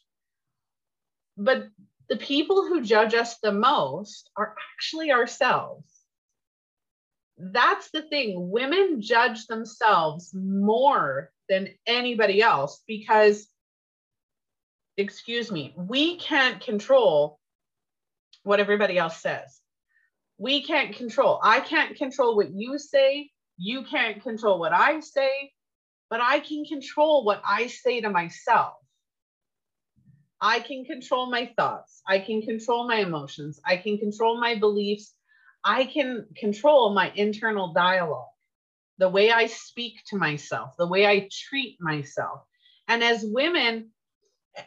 But 1.37 1.69
the 2.09 2.17
people 2.17 2.67
who 2.67 2.83
judge 2.83 3.15
us 3.15 3.39
the 3.39 3.53
most 3.53 4.31
are 4.37 4.55
actually 4.75 5.11
ourselves. 5.11 5.89
That's 7.39 7.91
the 7.91 8.03
thing. 8.03 8.51
Women 8.51 9.01
judge 9.01 9.47
themselves 9.47 10.33
more 10.35 11.33
than 11.49 11.69
anybody 11.87 12.43
else 12.43 12.83
because 12.87 13.47
excuse 14.97 15.51
me 15.51 15.75
we 15.77 16.17
can't 16.17 16.61
control 16.61 17.41
what 18.45 18.61
everybody 18.61 18.97
else 18.99 19.21
says. 19.21 19.61
We 20.39 20.63
can't 20.63 20.95
control. 20.95 21.41
I 21.43 21.61
can't 21.61 21.97
control 21.97 22.37
what 22.37 22.53
you 22.55 22.79
say. 22.79 23.31
You 23.57 23.85
can't 23.85 24.23
control 24.23 24.59
what 24.59 24.73
i 24.73 25.01
say 25.01 25.53
but 26.15 26.21
I 26.23 26.39
can 26.39 26.65
control 26.65 27.25
what 27.25 27.43
I 27.45 27.67
say 27.67 28.01
to 28.01 28.09
myself. 28.09 28.75
I 30.41 30.61
can 30.61 30.85
control 30.85 31.29
my 31.29 31.53
thoughts. 31.57 32.03
I 32.07 32.21
can 32.21 32.41
control 32.41 32.87
my 32.87 32.99
emotions. 32.99 33.61
I 33.67 33.79
can 33.79 33.99
control 33.99 34.39
my 34.39 34.55
beliefs. 34.55 35.13
I 35.65 35.87
can 35.87 36.27
control 36.37 36.95
my 36.95 37.11
internal 37.17 37.73
dialogue, 37.73 38.29
the 38.99 39.09
way 39.09 39.33
I 39.33 39.47
speak 39.47 39.95
to 40.11 40.17
myself, 40.17 40.77
the 40.79 40.87
way 40.87 41.05
I 41.05 41.29
treat 41.49 41.79
myself. 41.81 42.43
And 42.87 43.03
as 43.03 43.25
women, 43.27 43.91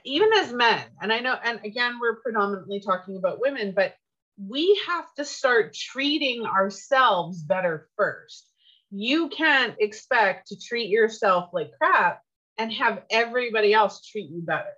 even 0.04 0.34
as 0.34 0.52
men, 0.52 0.84
and 1.02 1.14
I 1.14 1.20
know, 1.20 1.38
and 1.42 1.62
again, 1.64 1.98
we're 2.02 2.20
predominantly 2.20 2.82
talking 2.82 3.16
about 3.16 3.40
women, 3.40 3.72
but 3.74 3.96
we 4.38 4.78
have 4.86 5.06
to 5.14 5.24
start 5.24 5.74
treating 5.74 6.46
ourselves 6.46 7.42
better 7.42 7.88
first 7.96 8.52
you 8.92 9.30
can't 9.30 9.76
expect 9.80 10.48
to 10.48 10.60
treat 10.60 10.90
yourself 10.90 11.50
like 11.54 11.72
crap 11.78 12.22
and 12.58 12.72
have 12.74 13.04
everybody 13.10 13.74
else 13.74 14.06
treat 14.06 14.30
you 14.30 14.42
better. 14.42 14.74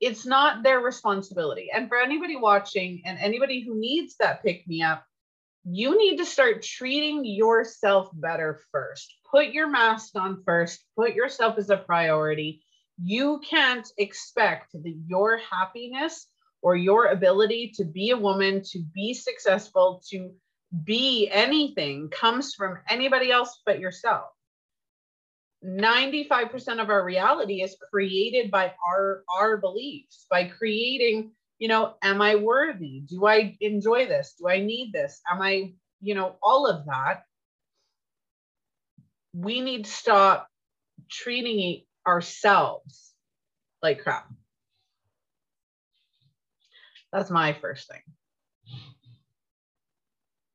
It's 0.00 0.24
not 0.24 0.62
their 0.62 0.80
responsibility. 0.80 1.70
And 1.74 1.88
for 1.88 1.98
anybody 1.98 2.36
watching 2.36 3.02
and 3.04 3.18
anybody 3.18 3.62
who 3.62 3.78
needs 3.78 4.16
that 4.18 4.42
pick 4.42 4.66
me 4.66 4.82
up, 4.82 5.04
you 5.64 5.98
need 5.98 6.16
to 6.18 6.24
start 6.24 6.62
treating 6.62 7.24
yourself 7.24 8.08
better 8.14 8.60
first. 8.72 9.14
Put 9.30 9.48
your 9.48 9.68
mask 9.68 10.16
on 10.16 10.42
first, 10.44 10.82
put 10.96 11.14
yourself 11.14 11.58
as 11.58 11.68
a 11.68 11.76
priority. 11.76 12.62
You 13.02 13.40
can't 13.48 13.86
expect 13.98 14.72
that 14.72 15.02
your 15.06 15.38
happiness 15.38 16.26
or 16.62 16.76
your 16.76 17.06
ability 17.06 17.72
to 17.76 17.84
be 17.84 18.10
a 18.10 18.16
woman, 18.16 18.62
to 18.70 18.82
be 18.94 19.12
successful, 19.14 20.02
to 20.10 20.30
be 20.84 21.28
anything 21.30 22.08
comes 22.08 22.54
from 22.54 22.78
anybody 22.88 23.30
else 23.30 23.60
but 23.66 23.80
yourself. 23.80 24.26
95% 25.64 26.80
of 26.80 26.88
our 26.88 27.04
reality 27.04 27.62
is 27.62 27.76
created 27.92 28.50
by 28.50 28.72
our 28.86 29.24
our 29.36 29.58
beliefs 29.58 30.26
by 30.30 30.44
creating 30.44 31.32
you 31.58 31.68
know 31.68 31.94
am 32.02 32.22
i 32.22 32.36
worthy? 32.36 33.00
Do 33.00 33.26
i 33.26 33.56
enjoy 33.60 34.06
this? 34.06 34.34
Do 34.38 34.48
i 34.48 34.60
need 34.60 34.92
this? 34.92 35.20
Am 35.30 35.42
i 35.42 35.74
you 36.00 36.14
know 36.14 36.36
all 36.42 36.66
of 36.66 36.86
that? 36.86 37.24
We 39.34 39.60
need 39.60 39.84
to 39.84 39.90
stop 39.90 40.48
treating 41.10 41.82
ourselves 42.06 43.12
like 43.82 44.02
crap. 44.02 44.28
That's 47.12 47.30
my 47.30 47.52
first 47.52 47.86
thing 47.88 48.00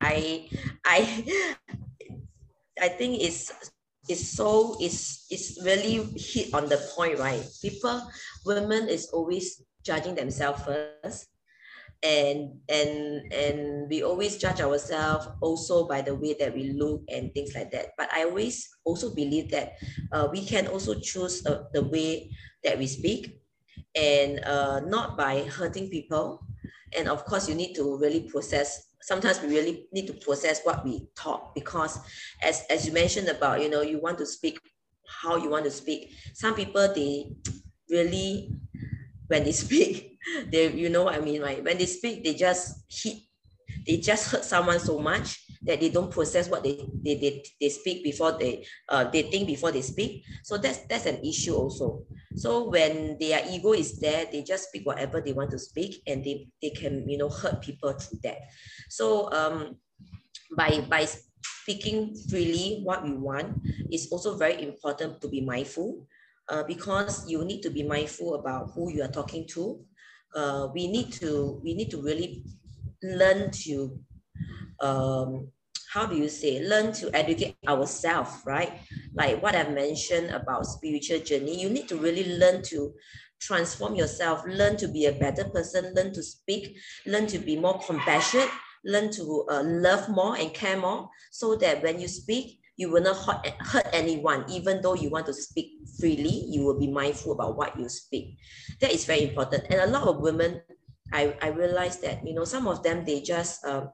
i 0.05 0.45
i 0.85 0.99
i 2.81 2.87
think 2.87 3.21
it's 3.21 3.51
it's 4.07 4.37
so 4.37 4.77
it's 4.79 5.25
it's 5.29 5.57
really 5.65 6.05
hit 6.15 6.53
on 6.53 6.69
the 6.69 6.77
point 6.93 7.17
right? 7.19 7.41
People 7.61 8.01
women 8.45 8.87
is 8.87 9.09
always 9.09 9.63
judging 9.83 10.15
themselves 10.15 10.61
first. 10.63 11.27
And 12.03 12.61
and 12.69 13.33
and 13.33 13.89
we 13.89 14.03
always 14.03 14.37
judge 14.37 14.61
ourselves 14.61 15.25
also 15.41 15.87
by 15.87 16.01
the 16.01 16.13
way 16.13 16.35
that 16.37 16.53
we 16.53 16.69
look 16.77 17.01
and 17.09 17.33
things 17.33 17.55
like 17.55 17.71
that. 17.71 17.97
But 17.97 18.13
i 18.13 18.25
always 18.25 18.69
also 18.85 19.15
believe 19.15 19.49
that 19.49 19.73
uh, 20.11 20.27
we 20.29 20.45
can 20.45 20.67
also 20.67 20.93
choose 21.01 21.41
uh, 21.47 21.65
the 21.73 21.81
way 21.81 22.29
that 22.61 22.77
we 22.77 22.85
speak 22.85 23.41
and 23.95 24.43
uh, 24.45 24.81
not 24.85 25.17
by 25.17 25.49
hurting 25.49 25.89
people. 25.89 26.45
And 26.93 27.09
of 27.09 27.25
course 27.25 27.49
you 27.49 27.55
need 27.55 27.73
to 27.75 27.97
really 27.97 28.29
process 28.29 28.93
sometimes 29.05 29.39
we 29.39 29.49
really 29.49 29.85
need 29.93 30.07
to 30.07 30.13
process 30.13 30.61
what 30.63 30.83
we 30.83 31.07
talk 31.15 31.53
because 31.53 31.99
as, 32.41 32.63
as 32.71 32.87
you 32.87 32.91
mentioned 32.91 33.27
about, 33.27 33.61
you 33.61 33.69
know, 33.69 33.81
you 33.81 33.99
want 33.99 34.17
to 34.17 34.25
speak 34.25 34.59
how 35.07 35.35
you 35.37 35.47
want 35.47 35.63
to 35.63 35.69
speak. 35.69 36.11
Some 36.33 36.55
people, 36.55 36.91
they 36.91 37.31
really, 37.89 38.51
when 39.27 39.43
they 39.43 39.51
speak, 39.63 40.17
they, 40.51 40.71
you 40.71 40.89
know 40.89 41.03
what 41.03 41.13
I 41.13 41.19
mean, 41.19 41.43
right? 41.43 41.63
When 41.63 41.77
they 41.77 41.85
speak, 41.85 42.23
they 42.23 42.33
just 42.33 42.83
hit, 42.89 43.17
they 43.85 43.97
just 43.97 44.31
hurt 44.31 44.43
someone 44.43 44.79
so 44.79 44.97
much 44.97 45.44
that 45.65 45.79
they 45.79 45.89
don't 45.89 46.11
process 46.11 46.49
what 46.49 46.63
they 46.63 46.85
they, 47.03 47.15
they, 47.15 47.43
they 47.59 47.69
speak 47.69 48.03
before 48.03 48.33
they 48.33 48.65
uh, 48.89 49.03
they 49.09 49.23
think 49.23 49.47
before 49.47 49.71
they 49.71 49.81
speak. 49.81 50.23
So 50.43 50.57
that's 50.57 50.85
that's 50.87 51.05
an 51.05 51.23
issue 51.25 51.55
also. 51.55 52.05
So 52.35 52.69
when 52.69 53.17
their 53.19 53.41
ego 53.49 53.73
is 53.73 53.99
there 53.99 54.25
they 54.31 54.43
just 54.43 54.69
speak 54.69 54.85
whatever 54.85 55.21
they 55.21 55.33
want 55.33 55.51
to 55.51 55.59
speak 55.59 56.01
and 56.07 56.23
they 56.23 56.47
they 56.61 56.69
can 56.69 57.07
you 57.09 57.17
know 57.17 57.29
hurt 57.29 57.61
people 57.61 57.93
through 57.93 58.19
that. 58.23 58.37
So 58.89 59.31
um 59.33 59.77
by 60.55 60.85
by 60.89 61.07
speaking 61.65 62.15
freely 62.29 62.81
what 62.83 63.03
we 63.03 63.13
want 63.17 63.57
is 63.91 64.07
also 64.11 64.37
very 64.37 64.61
important 64.61 65.21
to 65.21 65.27
be 65.27 65.41
mindful 65.41 66.05
uh, 66.49 66.63
because 66.63 67.27
you 67.27 67.43
need 67.43 67.61
to 67.61 67.69
be 67.69 67.81
mindful 67.83 68.35
about 68.35 68.71
who 68.75 68.91
you 68.91 69.01
are 69.01 69.11
talking 69.11 69.47
to. 69.47 69.81
Uh, 70.35 70.67
we 70.73 70.87
need 70.87 71.11
to 71.11 71.59
we 71.63 71.73
need 71.73 71.89
to 71.89 72.01
really 72.01 72.43
learn 73.01 73.49
to 73.49 73.97
um, 74.81 75.47
how 75.95 76.05
do 76.05 76.17
you 76.17 76.27
say, 76.27 76.59
learn 76.59 76.91
to 76.91 77.09
educate 77.15 77.55
ourselves, 77.69 78.43
right? 78.45 78.81
Like 79.15 79.41
what 79.41 79.55
I've 79.55 79.71
mentioned 79.71 80.29
about 80.29 80.65
spiritual 80.65 81.19
journey, 81.19 81.55
you 81.61 81.69
need 81.69 81.87
to 81.87 81.95
really 81.95 82.37
learn 82.37 82.61
to 82.63 82.91
transform 83.39 83.95
yourself, 83.95 84.43
learn 84.45 84.75
to 84.75 84.89
be 84.89 85.05
a 85.05 85.13
better 85.13 85.45
person, 85.45 85.93
learn 85.95 86.11
to 86.11 86.21
speak, 86.21 86.75
learn 87.05 87.27
to 87.27 87.39
be 87.39 87.55
more 87.55 87.79
compassionate, 87.79 88.49
learn 88.83 89.09
to 89.11 89.45
uh, 89.49 89.63
love 89.63 90.09
more 90.09 90.35
and 90.35 90.53
care 90.53 90.77
more, 90.77 91.07
so 91.31 91.55
that 91.55 91.81
when 91.81 91.97
you 91.97 92.09
speak, 92.09 92.59
you 92.75 92.91
will 92.91 93.01
not 93.01 93.15
hurt, 93.61 93.87
anyone, 93.93 94.43
even 94.49 94.81
though 94.81 94.95
you 94.95 95.09
want 95.09 95.25
to 95.27 95.33
speak 95.33 95.79
freely, 95.97 96.43
you 96.49 96.65
will 96.65 96.77
be 96.77 96.91
mindful 96.91 97.31
about 97.31 97.55
what 97.55 97.79
you 97.79 97.87
speak. 97.87 98.37
That 98.81 98.91
is 98.91 99.05
very 99.05 99.29
important. 99.29 99.63
And 99.69 99.79
a 99.79 99.87
lot 99.87 100.09
of 100.09 100.19
women, 100.19 100.59
I, 101.13 101.37
I 101.41 101.49
realize 101.55 101.99
that, 101.99 102.27
you 102.27 102.33
know, 102.33 102.43
some 102.43 102.67
of 102.67 102.83
them, 102.83 103.05
they 103.05 103.21
just, 103.21 103.63
uh, 103.63 103.85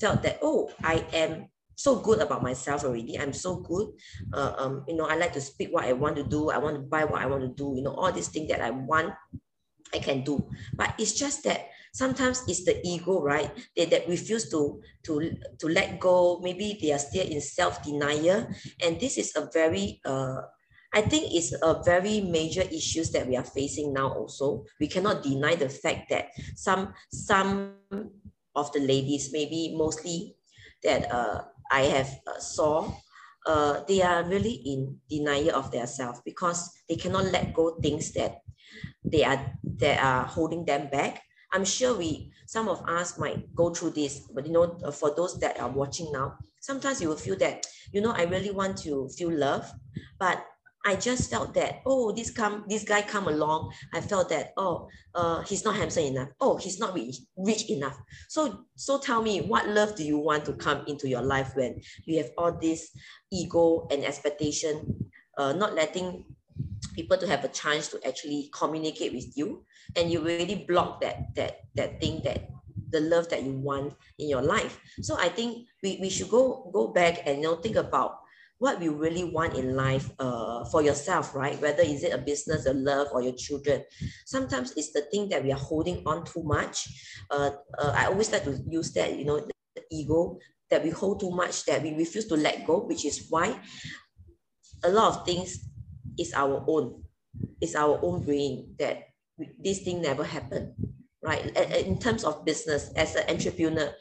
felt 0.00 0.22
that, 0.22 0.38
oh, 0.42 0.70
I 0.82 1.04
am 1.12 1.48
so 1.76 1.96
good 1.96 2.20
about 2.20 2.42
myself 2.42 2.84
already. 2.84 3.18
I'm 3.18 3.32
so 3.32 3.56
good. 3.56 3.88
Uh, 4.32 4.54
um, 4.56 4.84
you 4.88 4.96
know, 4.96 5.06
I 5.06 5.16
like 5.16 5.32
to 5.34 5.40
speak 5.40 5.72
what 5.72 5.84
I 5.84 5.92
want 5.92 6.16
to 6.16 6.24
do. 6.24 6.50
I 6.50 6.58
want 6.58 6.76
to 6.76 6.82
buy 6.82 7.04
what 7.04 7.20
I 7.20 7.26
want 7.26 7.42
to 7.42 7.48
do. 7.48 7.74
You 7.76 7.82
know, 7.82 7.94
all 7.94 8.10
these 8.10 8.28
things 8.28 8.48
that 8.50 8.62
I 8.62 8.70
want, 8.70 9.12
I 9.94 9.98
can 9.98 10.24
do. 10.24 10.48
But 10.74 10.94
it's 10.98 11.12
just 11.12 11.44
that 11.44 11.68
sometimes 11.92 12.42
it's 12.48 12.64
the 12.64 12.80
ego, 12.84 13.22
right? 13.22 13.52
They, 13.76 13.84
that 13.86 14.08
refuse 14.08 14.50
to, 14.50 14.80
to, 15.04 15.36
to 15.58 15.68
let 15.68 16.00
go. 16.00 16.40
Maybe 16.42 16.78
they 16.80 16.92
are 16.92 16.98
still 16.98 17.26
in 17.26 17.40
self-denial. 17.40 18.48
And 18.82 18.98
this 18.98 19.18
is 19.18 19.36
a 19.36 19.48
very, 19.52 20.00
uh, 20.04 20.40
I 20.94 21.02
think 21.02 21.34
it's 21.34 21.52
a 21.52 21.82
very 21.84 22.22
major 22.22 22.62
issues 22.62 23.10
that 23.10 23.26
we 23.26 23.36
are 23.36 23.44
facing 23.44 23.92
now 23.92 24.08
also. 24.14 24.64
We 24.80 24.88
cannot 24.88 25.22
deny 25.22 25.56
the 25.56 25.68
fact 25.68 26.08
that 26.08 26.30
some, 26.54 26.94
some 27.12 27.74
of 28.56 28.72
the 28.72 28.80
ladies, 28.80 29.30
maybe 29.32 29.74
mostly 29.76 30.36
that 30.82 31.10
uh, 31.12 31.44
I 31.70 31.82
have 31.82 32.10
uh, 32.26 32.38
saw, 32.40 32.92
uh, 33.46 33.84
they 33.86 34.02
are 34.02 34.24
really 34.24 34.54
in 34.64 35.00
denial 35.08 35.54
of 35.54 35.70
their 35.70 35.86
self 35.86 36.24
because 36.24 36.70
they 36.88 36.96
cannot 36.96 37.26
let 37.26 37.54
go 37.54 37.78
things 37.80 38.12
that 38.12 38.42
they 39.04 39.24
are 39.24 39.52
that 39.78 40.02
are 40.02 40.24
holding 40.26 40.64
them 40.64 40.88
back. 40.90 41.22
I'm 41.52 41.64
sure 41.64 41.96
we 41.96 42.32
some 42.46 42.68
of 42.68 42.82
us 42.88 43.18
might 43.18 43.54
go 43.54 43.70
through 43.70 43.90
this, 43.90 44.20
but 44.34 44.46
you 44.46 44.52
know, 44.52 44.78
uh, 44.84 44.90
for 44.90 45.14
those 45.14 45.38
that 45.40 45.58
are 45.60 45.70
watching 45.70 46.10
now, 46.12 46.38
sometimes 46.60 47.00
you 47.00 47.08
will 47.08 47.16
feel 47.16 47.36
that 47.36 47.66
you 47.92 48.00
know 48.00 48.12
I 48.12 48.24
really 48.24 48.50
want 48.50 48.76
to 48.78 49.08
feel 49.16 49.30
love, 49.32 49.70
but 50.18 50.44
I 50.86 50.94
just 50.94 51.28
felt 51.30 51.52
that, 51.54 51.82
oh, 51.84 52.12
this 52.12 52.30
come, 52.30 52.64
this 52.68 52.84
guy 52.84 53.02
come 53.02 53.26
along. 53.26 53.72
I 53.92 54.00
felt 54.00 54.28
that, 54.28 54.52
oh, 54.56 54.88
uh, 55.16 55.42
he's 55.42 55.64
not 55.64 55.74
handsome 55.74 56.04
enough. 56.04 56.28
Oh, 56.40 56.56
he's 56.56 56.78
not 56.78 56.94
rich, 56.94 57.16
rich 57.36 57.68
enough. 57.68 57.98
So, 58.28 58.66
so 58.76 59.00
tell 59.00 59.20
me, 59.20 59.40
what 59.40 59.68
love 59.68 59.96
do 59.96 60.04
you 60.04 60.16
want 60.16 60.44
to 60.44 60.52
come 60.52 60.84
into 60.86 61.08
your 61.08 61.22
life 61.22 61.56
when 61.56 61.80
you 62.04 62.18
have 62.18 62.30
all 62.38 62.52
this 62.56 62.96
ego 63.32 63.88
and 63.90 64.04
expectation, 64.04 65.10
uh, 65.36 65.52
not 65.54 65.74
letting 65.74 66.24
people 66.94 67.18
to 67.18 67.26
have 67.26 67.42
a 67.44 67.48
chance 67.48 67.88
to 67.88 68.06
actually 68.06 68.48
communicate 68.54 69.12
with 69.12 69.36
you, 69.36 69.64
and 69.96 70.10
you 70.10 70.20
really 70.20 70.64
block 70.68 71.00
that 71.00 71.34
that 71.34 71.62
that 71.74 72.00
thing 72.00 72.22
that 72.22 72.48
the 72.90 73.00
love 73.00 73.28
that 73.28 73.42
you 73.42 73.52
want 73.52 73.94
in 74.18 74.28
your 74.28 74.42
life. 74.42 74.80
So 75.02 75.18
I 75.18 75.28
think 75.28 75.66
we, 75.82 75.98
we 76.00 76.08
should 76.08 76.30
go 76.30 76.70
go 76.72 76.88
back 76.88 77.26
and 77.26 77.38
you 77.38 77.42
know 77.42 77.56
think 77.56 77.76
about 77.76 78.20
what 78.58 78.80
you 78.80 78.94
really 78.94 79.24
want 79.24 79.54
in 79.54 79.76
life 79.76 80.10
uh, 80.18 80.64
for 80.66 80.82
yourself, 80.82 81.34
right? 81.34 81.60
Whether 81.60 81.82
is 81.82 82.02
it 82.02 82.12
a 82.12 82.18
business, 82.18 82.66
a 82.66 82.72
love, 82.72 83.08
or 83.12 83.20
your 83.20 83.34
children. 83.34 83.84
Sometimes 84.24 84.72
it's 84.76 84.92
the 84.92 85.02
thing 85.02 85.28
that 85.28 85.44
we 85.44 85.52
are 85.52 85.58
holding 85.58 86.02
on 86.06 86.24
too 86.24 86.42
much. 86.42 86.88
Uh, 87.30 87.50
uh, 87.78 87.92
I 87.94 88.06
always 88.06 88.32
like 88.32 88.44
to 88.44 88.58
use 88.68 88.92
that, 88.92 89.18
you 89.18 89.24
know, 89.24 89.40
the, 89.40 89.52
ego 89.92 90.38
that 90.68 90.82
we 90.82 90.90
hold 90.90 91.20
too 91.20 91.30
much, 91.30 91.64
that 91.66 91.80
we 91.80 91.94
refuse 91.94 92.26
to 92.26 92.34
let 92.34 92.66
go, 92.66 92.80
which 92.80 93.04
is 93.04 93.26
why 93.28 93.60
a 94.82 94.88
lot 94.88 95.14
of 95.14 95.26
things 95.26 95.68
is 96.18 96.32
our 96.34 96.64
own. 96.66 97.04
It's 97.60 97.76
our 97.76 98.00
own 98.02 98.24
brain 98.24 98.74
that 98.78 99.04
this 99.62 99.82
thing 99.82 100.02
never 100.02 100.24
happened, 100.24 100.72
right? 101.22 101.44
In 101.86 101.98
terms 101.98 102.24
of 102.24 102.44
business, 102.44 102.90
as 102.96 103.14
an 103.14 103.30
entrepreneur, 103.30 103.94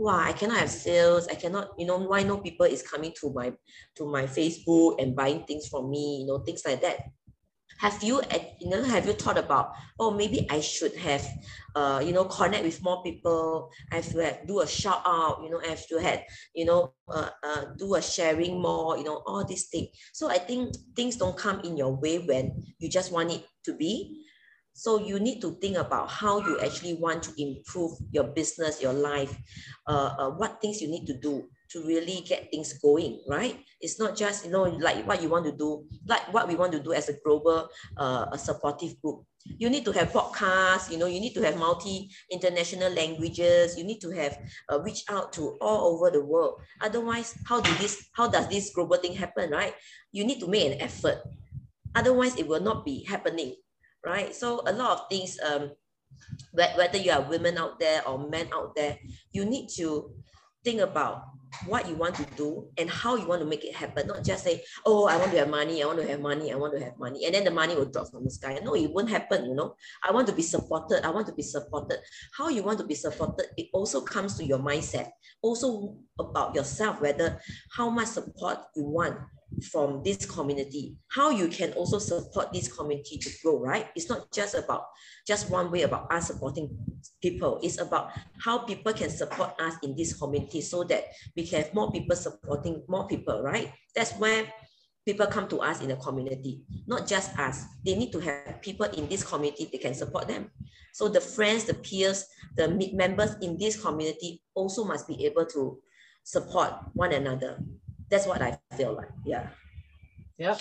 wow, 0.00 0.18
I 0.24 0.32
cannot 0.32 0.58
have 0.58 0.70
sales. 0.70 1.28
I 1.28 1.34
cannot, 1.34 1.68
you 1.78 1.86
know, 1.86 1.98
why 1.98 2.22
no 2.22 2.38
people 2.38 2.66
is 2.66 2.82
coming 2.82 3.12
to 3.20 3.32
my 3.32 3.52
to 3.96 4.10
my 4.10 4.24
Facebook 4.24 5.00
and 5.00 5.14
buying 5.14 5.44
things 5.44 5.68
from 5.68 5.90
me, 5.90 6.22
you 6.22 6.26
know, 6.26 6.38
things 6.38 6.62
like 6.64 6.80
that. 6.80 6.96
Have 7.78 8.02
you, 8.02 8.20
you 8.60 8.68
know, 8.68 8.84
have 8.84 9.06
you 9.06 9.14
thought 9.14 9.38
about, 9.38 9.72
oh, 9.98 10.10
maybe 10.10 10.46
I 10.50 10.60
should 10.60 10.94
have, 10.96 11.26
uh, 11.74 12.02
you 12.04 12.12
know, 12.12 12.24
connect 12.24 12.62
with 12.64 12.82
more 12.82 13.02
people. 13.02 13.70
I 13.90 13.96
have 13.96 14.10
to 14.12 14.18
have, 14.18 14.46
do 14.46 14.60
a 14.60 14.66
shout 14.66 15.00
out, 15.06 15.40
you 15.42 15.48
know, 15.48 15.60
I 15.64 15.68
have 15.68 15.86
to 15.88 15.96
have, 15.98 16.20
you 16.54 16.66
know, 16.66 16.92
uh, 17.08 17.30
uh, 17.42 17.64
do 17.78 17.94
a 17.94 18.02
sharing 18.02 18.60
more, 18.60 18.98
you 18.98 19.04
know, 19.04 19.22
all 19.24 19.46
these 19.46 19.68
things. 19.68 19.88
So 20.12 20.28
I 20.28 20.36
think 20.36 20.76
things 20.94 21.16
don't 21.16 21.38
come 21.38 21.60
in 21.60 21.78
your 21.78 21.96
way 21.96 22.18
when 22.18 22.52
you 22.78 22.90
just 22.90 23.12
want 23.12 23.32
it 23.32 23.46
to 23.64 23.74
be. 23.74 24.19
So 24.72 24.98
you 24.98 25.20
need 25.20 25.40
to 25.42 25.52
think 25.60 25.76
about 25.76 26.10
how 26.10 26.40
you 26.40 26.58
actually 26.60 26.94
want 26.94 27.22
to 27.24 27.32
improve 27.36 27.92
your 28.12 28.24
business, 28.24 28.80
your 28.80 28.92
life, 28.92 29.36
uh, 29.86 30.14
uh, 30.18 30.30
what 30.30 30.60
things 30.60 30.80
you 30.80 30.88
need 30.88 31.06
to 31.06 31.14
do 31.18 31.48
to 31.70 31.82
really 31.86 32.24
get 32.26 32.50
things 32.50 32.74
going, 32.78 33.22
right? 33.28 33.58
It's 33.80 33.98
not 33.98 34.16
just, 34.16 34.44
you 34.44 34.50
know, 34.50 34.64
like 34.64 35.06
what 35.06 35.22
you 35.22 35.28
want 35.28 35.44
to 35.46 35.52
do, 35.52 35.86
like 36.06 36.32
what 36.32 36.48
we 36.48 36.56
want 36.56 36.72
to 36.72 36.80
do 36.80 36.92
as 36.92 37.08
a 37.08 37.14
global, 37.24 37.68
uh, 37.96 38.26
a 38.32 38.38
supportive 38.38 39.00
group. 39.00 39.24
You 39.44 39.70
need 39.70 39.84
to 39.84 39.92
have 39.92 40.12
podcasts, 40.12 40.90
you 40.90 40.98
know, 40.98 41.06
you 41.06 41.20
need 41.20 41.34
to 41.34 41.42
have 41.42 41.56
multi-international 41.58 42.92
languages, 42.92 43.78
you 43.78 43.84
need 43.84 44.00
to 44.00 44.10
have 44.10 44.38
uh, 44.70 44.80
reach 44.82 45.04
out 45.08 45.32
to 45.34 45.56
all 45.60 45.94
over 45.94 46.10
the 46.10 46.24
world. 46.24 46.60
Otherwise, 46.80 47.38
how 47.46 47.60
do 47.60 47.72
this, 47.78 48.08
how 48.14 48.28
does 48.28 48.48
this 48.48 48.74
global 48.74 48.96
thing 48.96 49.14
happen, 49.14 49.50
right? 49.50 49.74
You 50.12 50.24
need 50.24 50.40
to 50.40 50.48
make 50.48 50.72
an 50.72 50.80
effort. 50.80 51.18
Otherwise, 51.94 52.36
it 52.36 52.46
will 52.46 52.60
not 52.60 52.84
be 52.84 53.04
happening 53.04 53.54
right? 54.04 54.34
So 54.34 54.62
a 54.66 54.72
lot 54.72 54.98
of 54.98 55.08
things, 55.08 55.38
um, 55.44 55.72
whether 56.52 56.98
you 56.98 57.12
are 57.12 57.22
women 57.22 57.58
out 57.58 57.78
there 57.78 58.06
or 58.06 58.18
men 58.28 58.48
out 58.54 58.74
there, 58.74 58.98
you 59.32 59.44
need 59.44 59.68
to 59.76 60.12
think 60.64 60.80
about 60.80 61.22
what 61.66 61.88
you 61.88 61.94
want 61.94 62.14
to 62.16 62.24
do 62.36 62.68
and 62.78 62.88
how 62.88 63.16
you 63.16 63.26
want 63.26 63.40
to 63.40 63.46
make 63.46 63.64
it 63.64 63.74
happen. 63.74 64.06
Not 64.06 64.24
just 64.24 64.44
say, 64.44 64.62
oh, 64.86 65.06
I 65.06 65.16
want 65.16 65.32
to 65.32 65.38
have 65.38 65.48
money, 65.48 65.82
I 65.82 65.86
want 65.86 66.00
to 66.00 66.08
have 66.08 66.20
money, 66.20 66.52
I 66.52 66.56
want 66.56 66.74
to 66.74 66.84
have 66.84 66.98
money. 66.98 67.26
And 67.26 67.34
then 67.34 67.44
the 67.44 67.50
money 67.50 67.74
will 67.74 67.86
drop 67.86 68.10
from 68.10 68.24
the 68.24 68.30
sky. 68.30 68.58
No, 68.62 68.74
it 68.74 68.90
won't 68.90 69.10
happen, 69.10 69.46
you 69.46 69.54
know. 69.54 69.74
I 70.06 70.12
want 70.12 70.26
to 70.28 70.34
be 70.34 70.42
supported. 70.42 71.04
I 71.06 71.10
want 71.10 71.26
to 71.28 71.34
be 71.34 71.42
supported. 71.42 71.98
How 72.36 72.48
you 72.48 72.62
want 72.62 72.78
to 72.78 72.84
be 72.84 72.94
supported, 72.94 73.46
it 73.56 73.68
also 73.72 74.00
comes 74.00 74.36
to 74.38 74.44
your 74.44 74.58
mindset. 74.58 75.10
Also 75.42 75.96
about 76.18 76.54
yourself, 76.54 77.00
whether 77.00 77.40
how 77.72 77.90
much 77.90 78.08
support 78.08 78.58
you 78.76 78.84
want 78.84 79.16
from 79.70 80.02
this 80.04 80.24
community, 80.26 80.96
how 81.10 81.30
you 81.30 81.48
can 81.48 81.72
also 81.72 81.98
support 81.98 82.52
this 82.52 82.72
community 82.72 83.18
to 83.18 83.30
grow, 83.42 83.58
right? 83.58 83.88
It's 83.96 84.08
not 84.08 84.30
just 84.32 84.54
about 84.54 84.84
just 85.26 85.50
one 85.50 85.70
way 85.70 85.82
about 85.82 86.12
us 86.12 86.28
supporting 86.28 86.70
people. 87.20 87.58
It's 87.62 87.80
about 87.80 88.12
how 88.42 88.58
people 88.58 88.92
can 88.92 89.10
support 89.10 89.60
us 89.60 89.74
in 89.82 89.96
this 89.96 90.16
community 90.16 90.60
so 90.60 90.84
that 90.84 91.04
we 91.40 91.46
can 91.46 91.62
have 91.62 91.74
more 91.74 91.90
people 91.90 92.16
supporting 92.16 92.82
more 92.88 93.08
people, 93.08 93.42
right? 93.42 93.72
That's 93.96 94.12
where 94.20 94.44
people 95.06 95.26
come 95.26 95.48
to 95.48 95.58
us 95.58 95.80
in 95.80 95.88
the 95.88 95.96
community, 95.96 96.62
not 96.86 97.08
just 97.08 97.36
us. 97.38 97.64
They 97.84 97.96
need 97.96 98.12
to 98.12 98.20
have 98.20 98.60
people 98.60 98.86
in 98.86 99.08
this 99.08 99.24
community 99.24 99.68
that 99.72 99.80
can 99.80 99.94
support 99.94 100.28
them. 100.28 100.50
So 100.92 101.08
the 101.08 101.20
friends, 101.20 101.64
the 101.64 101.74
peers, 101.74 102.26
the 102.56 102.68
members 102.92 103.36
in 103.40 103.56
this 103.56 103.80
community 103.80 104.42
also 104.54 104.84
must 104.84 105.08
be 105.08 105.24
able 105.24 105.46
to 105.46 105.80
support 106.24 106.74
one 106.92 107.12
another 107.12 107.58
that's 108.10 108.26
what 108.26 108.42
I 108.42 108.58
feel 108.76 108.92
like. 108.94 109.08
Yeah. 109.24 109.48
Yep. 110.38 110.60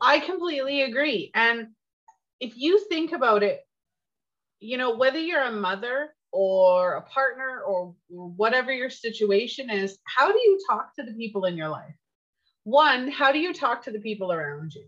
I 0.00 0.20
completely 0.20 0.82
agree. 0.82 1.30
And 1.34 1.68
if 2.40 2.56
you 2.56 2.84
think 2.88 3.12
about 3.12 3.42
it, 3.42 3.60
you 4.58 4.78
know, 4.78 4.96
whether 4.96 5.18
you're 5.18 5.42
a 5.42 5.52
mother 5.52 6.14
or 6.32 6.94
a 6.94 7.02
partner 7.02 7.60
or 7.66 7.94
whatever 8.08 8.72
your 8.72 8.90
situation 8.90 9.70
is, 9.70 9.98
how 10.04 10.30
do 10.30 10.38
you 10.38 10.58
talk 10.68 10.94
to 10.96 11.02
the 11.02 11.14
people 11.14 11.44
in 11.44 11.56
your 11.56 11.68
life? 11.68 11.94
One, 12.64 13.10
how 13.10 13.32
do 13.32 13.38
you 13.38 13.54
talk 13.54 13.84
to 13.84 13.90
the 13.90 14.00
people 14.00 14.32
around 14.32 14.74
you? 14.74 14.86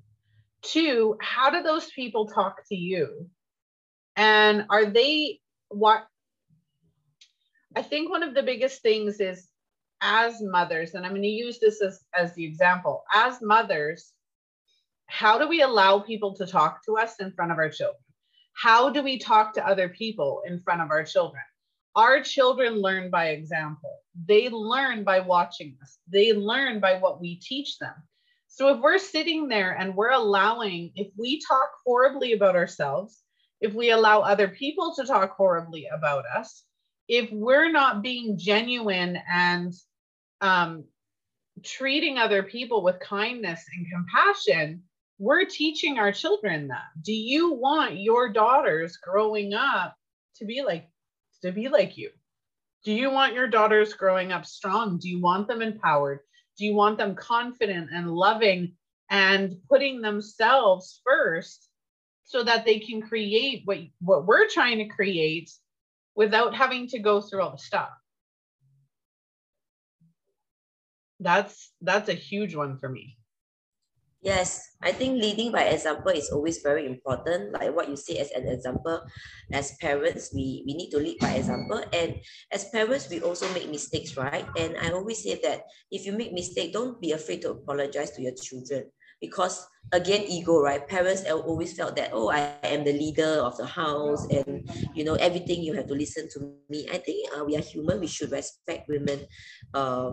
Two, 0.62 1.16
how 1.20 1.50
do 1.50 1.62
those 1.62 1.90
people 1.90 2.26
talk 2.26 2.62
to 2.68 2.76
you? 2.76 3.28
And 4.16 4.66
are 4.68 4.84
they 4.84 5.40
what? 5.68 6.06
I 7.74 7.82
think 7.82 8.10
one 8.10 8.22
of 8.22 8.34
the 8.34 8.42
biggest 8.42 8.82
things 8.82 9.20
is 9.20 9.48
as 10.02 10.42
mothers, 10.42 10.94
and 10.94 11.04
I'm 11.04 11.12
going 11.12 11.22
to 11.22 11.28
use 11.28 11.58
this 11.58 11.80
as, 11.80 12.00
as 12.14 12.34
the 12.34 12.44
example, 12.44 13.04
as 13.14 13.38
mothers, 13.40 14.12
how 15.06 15.38
do 15.38 15.48
we 15.48 15.62
allow 15.62 16.00
people 16.00 16.34
to 16.36 16.46
talk 16.46 16.84
to 16.86 16.96
us 16.96 17.14
in 17.20 17.32
front 17.32 17.52
of 17.52 17.58
our 17.58 17.70
children? 17.70 18.02
How 18.60 18.90
do 18.90 19.02
we 19.02 19.18
talk 19.18 19.54
to 19.54 19.66
other 19.66 19.88
people 19.88 20.42
in 20.46 20.60
front 20.60 20.82
of 20.82 20.90
our 20.90 21.02
children? 21.02 21.42
Our 21.96 22.22
children 22.22 22.74
learn 22.74 23.08
by 23.08 23.28
example. 23.28 24.00
They 24.26 24.50
learn 24.50 25.02
by 25.02 25.20
watching 25.20 25.78
us. 25.80 25.96
They 26.06 26.34
learn 26.34 26.78
by 26.78 26.98
what 26.98 27.22
we 27.22 27.36
teach 27.36 27.78
them. 27.78 27.94
So 28.48 28.68
if 28.68 28.80
we're 28.82 28.98
sitting 28.98 29.48
there 29.48 29.72
and 29.78 29.96
we're 29.96 30.10
allowing, 30.10 30.92
if 30.94 31.08
we 31.16 31.40
talk 31.48 31.70
horribly 31.86 32.34
about 32.34 32.54
ourselves, 32.54 33.22
if 33.62 33.72
we 33.72 33.92
allow 33.92 34.20
other 34.20 34.48
people 34.48 34.94
to 34.96 35.06
talk 35.06 35.34
horribly 35.38 35.86
about 35.86 36.24
us, 36.26 36.62
if 37.08 37.30
we're 37.32 37.72
not 37.72 38.02
being 38.02 38.36
genuine 38.36 39.18
and 39.26 39.72
um, 40.42 40.84
treating 41.64 42.18
other 42.18 42.42
people 42.42 42.82
with 42.82 43.00
kindness 43.00 43.64
and 43.74 43.86
compassion, 43.90 44.82
we're 45.20 45.44
teaching 45.44 45.98
our 45.98 46.12
children 46.12 46.68
that. 46.68 46.88
Do 47.02 47.12
you 47.12 47.52
want 47.52 48.00
your 48.00 48.32
daughters 48.32 48.96
growing 48.96 49.52
up 49.52 49.94
to 50.36 50.46
be 50.46 50.62
like 50.62 50.88
to 51.42 51.52
be 51.52 51.68
like 51.68 51.98
you? 51.98 52.10
Do 52.84 52.92
you 52.92 53.10
want 53.10 53.34
your 53.34 53.46
daughters 53.46 53.92
growing 53.92 54.32
up 54.32 54.46
strong? 54.46 54.98
Do 54.98 55.10
you 55.10 55.20
want 55.20 55.46
them 55.46 55.60
empowered? 55.60 56.20
Do 56.56 56.64
you 56.64 56.74
want 56.74 56.96
them 56.96 57.14
confident 57.14 57.90
and 57.92 58.10
loving 58.10 58.76
and 59.10 59.56
putting 59.68 60.00
themselves 60.00 61.02
first 61.04 61.68
so 62.24 62.42
that 62.42 62.64
they 62.64 62.78
can 62.78 63.02
create 63.02 63.62
what, 63.66 63.78
what 64.00 64.26
we're 64.26 64.48
trying 64.48 64.78
to 64.78 64.86
create 64.86 65.50
without 66.14 66.54
having 66.54 66.86
to 66.88 66.98
go 66.98 67.20
through 67.20 67.42
all 67.42 67.52
the 67.52 67.58
stuff? 67.58 67.90
that's 71.20 71.70
that's 71.82 72.08
a 72.08 72.14
huge 72.14 72.54
one 72.54 72.78
for 72.78 72.88
me 72.88 73.18
yes 74.20 74.76
i 74.82 74.92
think 74.92 75.16
leading 75.16 75.50
by 75.50 75.64
example 75.64 76.12
is 76.12 76.28
always 76.30 76.60
very 76.60 76.84
important 76.84 77.52
like 77.52 77.74
what 77.74 77.88
you 77.88 77.96
say 77.96 78.18
as 78.18 78.30
an 78.32 78.46
example 78.48 79.00
as 79.52 79.76
parents 79.80 80.30
we 80.34 80.62
we 80.66 80.74
need 80.74 80.90
to 80.90 80.98
lead 80.98 81.18
by 81.18 81.32
example. 81.34 81.82
And 81.92 82.20
as 82.52 82.68
parents 82.70 83.08
we 83.08 83.20
also 83.20 83.50
make 83.52 83.68
mistakes 83.70 84.16
right? 84.16 84.46
And 84.56 84.76
i 84.78 84.92
always 84.92 85.22
say 85.22 85.40
that 85.42 85.64
if 85.90 86.06
you 86.06 86.12
make 86.12 86.32
mistake 86.32 86.72
don't 86.72 87.00
be 87.00 87.12
afraid 87.12 87.42
to 87.42 87.50
apologize 87.50 88.12
to 88.12 88.22
your 88.22 88.34
children 88.34 88.92
because 89.20 89.66
again 89.92 90.22
ego 90.28 90.60
right? 90.60 90.86
Parents 90.86 91.24
always 91.28 91.74
felt 91.74 91.96
that 91.96 92.10
oh 92.12 92.30
i 92.30 92.54
am 92.62 92.84
the 92.84 92.92
leader 92.92 93.42
of 93.42 93.56
the 93.56 93.66
house 93.66 94.26
and 94.30 94.62
you 94.94 95.04
know 95.04 95.14
everything 95.14 95.62
you 95.62 95.74
have 95.74 95.86
to 95.86 95.94
listen 95.94 96.28
to 96.30 96.54
me. 96.68 96.86
I 96.90 96.98
think 96.98 97.28
uh, 97.34 97.44
we 97.44 97.56
are 97.56 97.62
human. 97.64 98.00
We 98.00 98.06
should 98.06 98.30
respect 98.30 98.88
women 98.88 99.26
uh, 99.74 100.12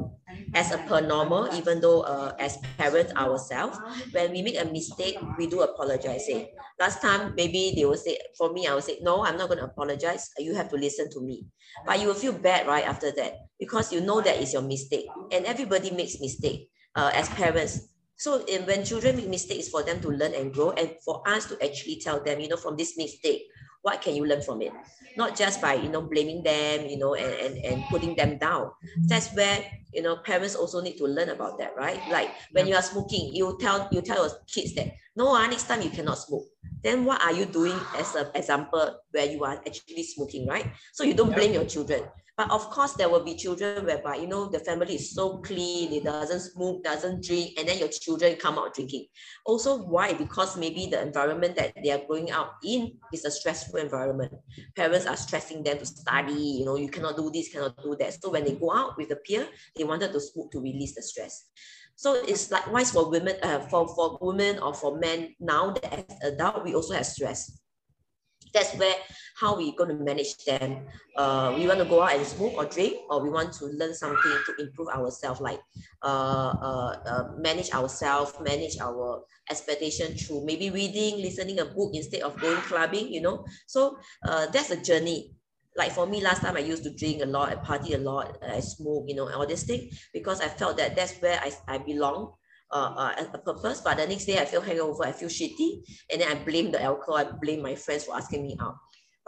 as 0.53 0.71
a 0.73 0.77
per 0.89 1.01
normal 1.01 1.53
even 1.53 1.81
though 1.81 2.01
uh, 2.01 2.33
as 2.39 2.57
parents 2.77 3.13
ourselves. 3.15 3.77
When 4.11 4.31
we 4.31 4.41
make 4.41 4.59
a 4.59 4.65
mistake 4.65 5.17
we 5.37 5.47
do 5.47 5.61
apologize 5.61 6.25
say 6.25 6.51
last 6.79 7.01
time 7.01 7.33
maybe 7.35 7.73
they 7.75 7.85
will 7.85 7.97
say 7.97 8.17
for 8.37 8.53
me 8.53 8.67
i 8.67 8.73
will 8.73 8.85
say 8.85 8.99
no 9.01 9.25
i'm 9.25 9.37
not 9.37 9.47
going 9.47 9.59
to 9.59 9.65
apologize. 9.65 10.29
You 10.37 10.55
have 10.55 10.69
to 10.69 10.75
listen 10.77 11.09
to 11.11 11.21
me. 11.21 11.45
But 11.85 12.01
you 12.01 12.07
will 12.07 12.17
feel 12.17 12.33
bad 12.33 12.65
right 12.65 12.85
after 12.85 13.11
that 13.13 13.45
because 13.59 13.93
you 13.93 14.01
know 14.01 14.21
that 14.21 14.41
is 14.41 14.53
your 14.53 14.63
mistake. 14.63 15.05
And 15.31 15.45
everybody 15.45 15.91
makes 15.91 16.19
mistake 16.19 16.69
uh, 16.95 17.11
as 17.13 17.29
parents 17.29 17.93
so 18.17 18.43
in, 18.45 18.65
when 18.65 18.83
children 18.83 19.15
make 19.17 19.29
mistakes, 19.29 19.69
for 19.69 19.83
them 19.83 20.01
to 20.01 20.09
learn 20.09 20.33
and 20.33 20.53
grow, 20.53 20.71
and 20.71 20.91
for 21.05 21.21
us 21.27 21.45
to 21.47 21.63
actually 21.63 21.99
tell 22.01 22.23
them, 22.23 22.39
you 22.39 22.49
know, 22.49 22.57
from 22.57 22.75
this 22.75 22.97
mistake, 22.97 23.43
what 23.81 24.01
can 24.01 24.15
you 24.15 24.25
learn 24.25 24.41
from 24.41 24.61
it? 24.61 24.73
Not 25.15 25.35
just 25.35 25.61
by 25.61 25.75
you 25.75 25.89
know 25.89 26.01
blaming 26.01 26.43
them, 26.43 26.85
you 26.85 26.97
know, 26.97 27.15
and, 27.15 27.33
and, 27.33 27.65
and 27.65 27.83
putting 27.89 28.15
them 28.15 28.37
down. 28.37 28.71
That's 29.07 29.33
where 29.33 29.63
you 29.93 30.01
know 30.01 30.17
parents 30.17 30.55
also 30.55 30.81
need 30.81 30.97
to 30.97 31.05
learn 31.05 31.29
about 31.29 31.57
that, 31.59 31.75
right? 31.77 32.01
Like 32.09 32.29
when 32.51 32.67
you 32.67 32.75
are 32.75 32.81
smoking, 32.81 33.33
you 33.33 33.57
tell 33.59 33.87
you 33.91 34.01
tell 34.01 34.27
your 34.27 34.35
kids 34.47 34.75
that 34.75 34.93
no, 35.15 35.33
uh, 35.35 35.47
next 35.47 35.63
time 35.67 35.81
you 35.81 35.89
cannot 35.89 36.17
smoke. 36.19 36.45
Then 36.83 37.05
what 37.05 37.21
are 37.23 37.33
you 37.33 37.45
doing 37.45 37.77
as 37.97 38.13
an 38.15 38.27
example 38.35 38.99
where 39.11 39.25
you 39.25 39.43
are 39.43 39.57
actually 39.65 40.03
smoking, 40.03 40.45
right? 40.47 40.67
So 40.93 41.03
you 41.03 41.13
don't 41.15 41.33
blame 41.33 41.53
your 41.53 41.65
children. 41.65 42.03
But 42.37 42.51
of 42.51 42.69
course, 42.69 42.93
there 42.93 43.09
will 43.09 43.23
be 43.23 43.33
children 43.33 43.83
whereby, 43.83 44.17
you 44.17 44.27
know, 44.27 44.45
the 44.45 44.59
family 44.59 44.93
is 44.93 45.11
so 45.11 45.39
clean, 45.39 45.91
it 45.91 46.03
doesn't 46.03 46.51
smoke, 46.51 46.83
doesn't 46.83 47.23
drink, 47.23 47.57
and 47.57 47.67
then 47.67 47.79
your 47.79 47.87
children 47.87 48.35
come 48.35 48.59
out 48.59 48.75
drinking. 48.75 49.07
Also, 49.43 49.81
why? 49.81 50.13
Because 50.13 50.55
maybe 50.55 50.85
the 50.85 51.01
environment 51.01 51.55
that 51.55 51.73
they 51.83 51.89
are 51.89 52.05
growing 52.05 52.29
up 52.29 52.59
in 52.63 52.93
is 53.11 53.25
a 53.25 53.31
stressful 53.31 53.79
environment. 53.79 54.31
Parents 54.75 55.07
are 55.07 55.17
stressing 55.17 55.63
them 55.63 55.79
to 55.79 55.85
study, 55.87 56.59
you 56.59 56.65
know, 56.65 56.75
you 56.75 56.89
cannot 56.89 57.17
do 57.17 57.31
this, 57.31 57.51
cannot 57.51 57.75
do 57.81 57.95
that. 57.99 58.21
So 58.21 58.29
when 58.29 58.43
they 58.43 58.53
go 58.53 58.71
out 58.71 58.97
with 58.97 59.09
the 59.09 59.15
peer, 59.15 59.47
they 59.75 59.83
wanted 59.83 60.13
to 60.13 60.19
smoke 60.19 60.51
to 60.51 60.59
release 60.59 60.93
the 60.93 61.01
stress. 61.01 61.49
So 61.95 62.13
it's 62.13 62.51
likewise 62.51 62.91
for 62.91 63.09
women, 63.09 63.37
uh, 63.41 63.61
for, 63.61 63.87
for 63.95 64.19
women 64.21 64.59
or 64.59 64.75
for 64.75 64.99
men 64.99 65.33
now 65.39 65.71
that 65.71 66.05
as 66.11 66.33
adult, 66.33 66.63
we 66.63 66.75
also 66.75 66.93
have 66.93 67.07
stress 67.07 67.61
that's 68.53 68.73
where 68.75 68.95
how 69.39 69.55
we're 69.55 69.73
going 69.77 69.89
to 69.89 70.03
manage 70.03 70.37
them. 70.45 70.87
Uh, 71.15 71.53
we 71.57 71.67
want 71.67 71.79
to 71.79 71.85
go 71.85 72.01
out 72.01 72.15
and 72.15 72.25
smoke 72.25 72.53
or 72.55 72.65
drink, 72.65 72.97
or 73.09 73.21
we 73.21 73.29
want 73.29 73.53
to 73.53 73.65
learn 73.65 73.93
something 73.93 74.37
to 74.45 74.55
improve 74.63 74.87
ourselves, 74.89 75.39
like 75.41 75.59
uh, 76.03 76.53
uh, 76.61 76.99
uh, 77.05 77.23
manage 77.37 77.71
ourselves, 77.71 78.33
manage 78.41 78.79
our 78.79 79.23
expectation 79.49 80.15
through 80.15 80.45
maybe 80.45 80.69
reading, 80.69 81.21
listening 81.21 81.59
a 81.59 81.65
book 81.65 81.91
instead 81.93 82.21
of 82.21 82.39
going 82.39 82.61
clubbing, 82.61 83.11
you 83.11 83.21
know. 83.21 83.45
So 83.67 83.97
uh, 84.27 84.47
that's 84.47 84.71
a 84.71 84.77
journey. 84.81 85.33
Like 85.75 85.91
for 85.91 86.07
me, 86.07 86.21
last 86.21 86.41
time 86.41 86.57
I 86.57 86.61
used 86.61 86.83
to 86.85 86.93
drink 86.93 87.21
a 87.21 87.27
lot, 87.27 87.49
I 87.49 87.55
party 87.55 87.93
a 87.93 87.99
lot, 87.99 88.39
I 88.41 88.59
smoke, 88.61 89.05
you 89.07 89.15
know, 89.15 89.29
all 89.31 89.45
this 89.45 89.63
thing, 89.63 89.91
because 90.11 90.41
I 90.41 90.47
felt 90.47 90.77
that 90.77 90.95
that's 90.95 91.13
where 91.21 91.39
I, 91.39 91.51
I 91.67 91.77
belong 91.77 92.33
uh, 92.71 92.93
uh, 93.17 93.23
a 93.33 93.37
purpose, 93.37 93.81
but 93.81 93.97
the 93.97 94.07
next 94.07 94.25
day 94.25 94.39
I 94.39 94.45
feel 94.45 94.61
hangover, 94.61 95.05
I 95.05 95.11
feel 95.11 95.29
shitty, 95.29 95.83
and 96.11 96.21
then 96.21 96.31
I 96.31 96.35
blame 96.43 96.71
the 96.71 96.81
alcohol, 96.81 97.17
I 97.17 97.25
blame 97.25 97.61
my 97.61 97.75
friends 97.75 98.05
for 98.05 98.15
asking 98.15 98.43
me 98.43 98.57
out. 98.59 98.75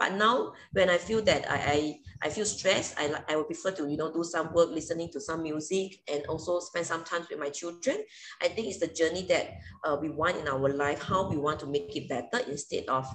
But 0.00 0.14
now 0.14 0.54
when 0.72 0.88
I 0.88 0.96
feel 0.96 1.20
that 1.24 1.44
I, 1.50 1.56
I, 1.56 2.00
I 2.22 2.28
feel 2.30 2.46
stressed, 2.46 2.94
I, 2.98 3.12
I 3.28 3.36
would 3.36 3.46
prefer 3.46 3.70
to, 3.72 3.86
you 3.86 3.98
know, 3.98 4.10
do 4.10 4.24
some 4.24 4.50
work, 4.54 4.70
listening 4.70 5.10
to 5.12 5.20
some 5.20 5.42
music 5.42 6.00
and 6.10 6.24
also 6.26 6.58
spend 6.60 6.86
some 6.86 7.04
time 7.04 7.26
with 7.28 7.38
my 7.38 7.50
children. 7.50 7.98
I 8.40 8.48
think 8.48 8.68
it's 8.68 8.78
the 8.78 8.86
journey 8.86 9.26
that 9.28 9.50
uh, 9.84 9.98
we 10.00 10.08
want 10.08 10.38
in 10.38 10.48
our 10.48 10.70
life, 10.70 11.02
how 11.02 11.28
we 11.28 11.36
want 11.36 11.60
to 11.60 11.66
make 11.66 11.94
it 11.94 12.08
better 12.08 12.42
instead 12.48 12.86
of, 12.88 13.06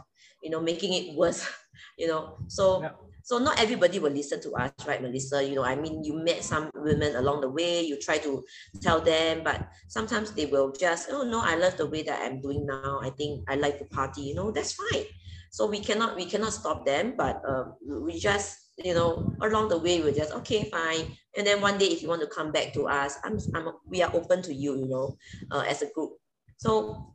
you 0.43 0.51
know, 0.51 0.61
making 0.61 0.93
it 0.93 1.17
worse, 1.17 1.49
you 1.97 2.07
know. 2.07 2.37
So 2.47 2.83
yeah. 2.83 2.89
So 3.25 3.39
not 3.39 3.57
everybody 3.59 3.97
will 3.97 4.13
listen 4.13 4.37
to 4.45 4.53
us, 4.53 4.69
right, 4.85 5.01
Melissa? 5.01 5.41
You 5.41 5.55
know, 5.55 5.65
I 5.65 5.73
mean, 5.73 6.03
you 6.03 6.13
met 6.13 6.43
some 6.43 6.69
women 6.75 7.15
along 7.15 7.41
the 7.41 7.49
way, 7.49 7.81
you 7.81 7.97
try 7.97 8.19
to 8.19 8.45
tell 8.81 9.01
them, 9.01 9.41
but 9.43 9.65
sometimes 9.87 10.31
they 10.37 10.45
will 10.45 10.71
just, 10.71 11.09
oh 11.09 11.23
no, 11.23 11.41
I 11.41 11.55
love 11.55 11.75
the 11.75 11.89
way 11.89 12.03
that 12.03 12.21
I'm 12.21 12.39
doing 12.39 12.67
now. 12.67 12.99
I 13.01 13.09
think 13.09 13.41
I 13.49 13.55
like 13.55 13.79
the 13.79 13.85
party, 13.85 14.21
you 14.21 14.35
know, 14.35 14.51
that's 14.51 14.73
fine. 14.73 15.09
So 15.49 15.65
we 15.65 15.79
cannot 15.79 16.15
we 16.15 16.25
cannot 16.25 16.53
stop 16.53 16.85
them, 16.85 17.15
but 17.17 17.41
uh, 17.47 17.73
we 17.81 18.19
just 18.19 18.75
you 18.77 18.93
know 18.93 19.33
along 19.41 19.69
the 19.69 19.79
way 19.79 20.01
we're 20.03 20.13
just 20.13 20.33
okay 20.43 20.69
fine. 20.69 21.17
And 21.35 21.47
then 21.47 21.61
one 21.61 21.79
day 21.79 21.87
if 21.87 22.03
you 22.03 22.09
want 22.09 22.21
to 22.21 22.27
come 22.27 22.51
back 22.51 22.73
to 22.73 22.87
us, 22.91 23.17
I'm, 23.23 23.39
I'm 23.55 23.73
we 23.87 24.03
are 24.03 24.11
open 24.13 24.43
to 24.43 24.53
you, 24.53 24.77
you 24.77 24.85
know, 24.85 25.17
uh, 25.49 25.63
as 25.65 25.81
a 25.81 25.89
group. 25.95 26.19
So 26.57 27.14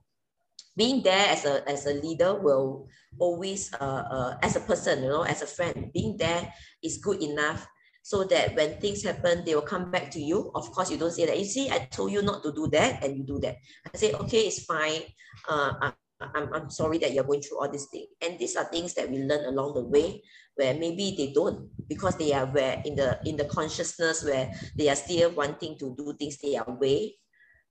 being 0.80 1.04
there 1.04 1.28
as 1.28 1.44
a 1.44 1.60
as 1.68 1.84
a 1.84 1.92
leader 2.00 2.32
will 2.40 2.88
always 3.20 3.68
uh, 3.76 4.08
uh, 4.08 4.32
as 4.40 4.56
a 4.56 4.64
person, 4.64 5.04
you 5.04 5.12
know, 5.12 5.28
as 5.28 5.44
a 5.44 5.46
friend, 5.46 5.92
being 5.92 6.16
there 6.16 6.48
is 6.80 6.96
good 7.04 7.20
enough 7.20 7.68
so 8.00 8.24
that 8.24 8.56
when 8.56 8.80
things 8.80 9.04
happen, 9.04 9.44
they 9.44 9.52
will 9.54 9.68
come 9.68 9.92
back 9.92 10.08
to 10.08 10.16
you. 10.16 10.50
Of 10.56 10.72
course, 10.72 10.88
you 10.90 10.96
don't 10.96 11.12
say 11.12 11.28
that. 11.28 11.36
You 11.36 11.44
see, 11.44 11.68
I 11.68 11.84
told 11.92 12.12
you 12.12 12.24
not 12.24 12.40
to 12.48 12.52
do 12.56 12.64
that, 12.72 13.04
and 13.04 13.12
you 13.12 13.28
do 13.28 13.36
that. 13.44 13.60
I 13.84 13.92
say, 13.92 14.16
okay, 14.24 14.48
it's 14.48 14.64
fine. 14.64 15.04
Uh, 15.44 15.92
I'm, 16.20 16.48
I'm 16.52 16.70
sorry 16.70 16.96
that 17.04 17.12
you're 17.12 17.28
going 17.28 17.44
through 17.44 17.60
all 17.60 17.68
these 17.68 17.88
things. 17.92 18.08
And 18.24 18.38
these 18.38 18.56
are 18.56 18.64
things 18.64 18.94
that 18.94 19.10
we 19.10 19.20
learn 19.20 19.44
along 19.52 19.74
the 19.76 19.84
way 19.84 20.24
where 20.56 20.72
maybe 20.72 21.12
they 21.16 21.32
don't 21.32 21.68
because 21.88 22.16
they 22.16 22.32
are 22.32 22.46
where 22.46 22.80
in 22.84 22.96
the 22.96 23.20
in 23.24 23.36
the 23.36 23.48
consciousness 23.48 24.24
where 24.24 24.52
they 24.76 24.88
are 24.88 24.96
still 24.96 25.32
wanting 25.32 25.76
to 25.80 25.96
do 25.96 26.12
things 26.16 26.36
their 26.40 26.64
way 26.80 27.16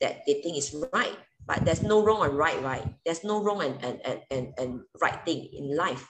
that 0.02 0.22
they 0.26 0.42
think 0.42 0.58
is 0.58 0.74
right. 0.94 1.18
But 1.50 1.66
there's 1.66 1.82
no 1.82 2.06
wrong 2.06 2.22
and 2.24 2.38
right, 2.38 2.62
right? 2.62 2.86
There's 3.04 3.24
no 3.24 3.42
wrong 3.42 3.66
and, 3.66 3.84
and, 3.84 3.98
and, 4.06 4.20
and, 4.30 4.54
and 4.60 4.82
right 5.02 5.18
thing 5.26 5.50
in 5.52 5.76
life. 5.76 6.06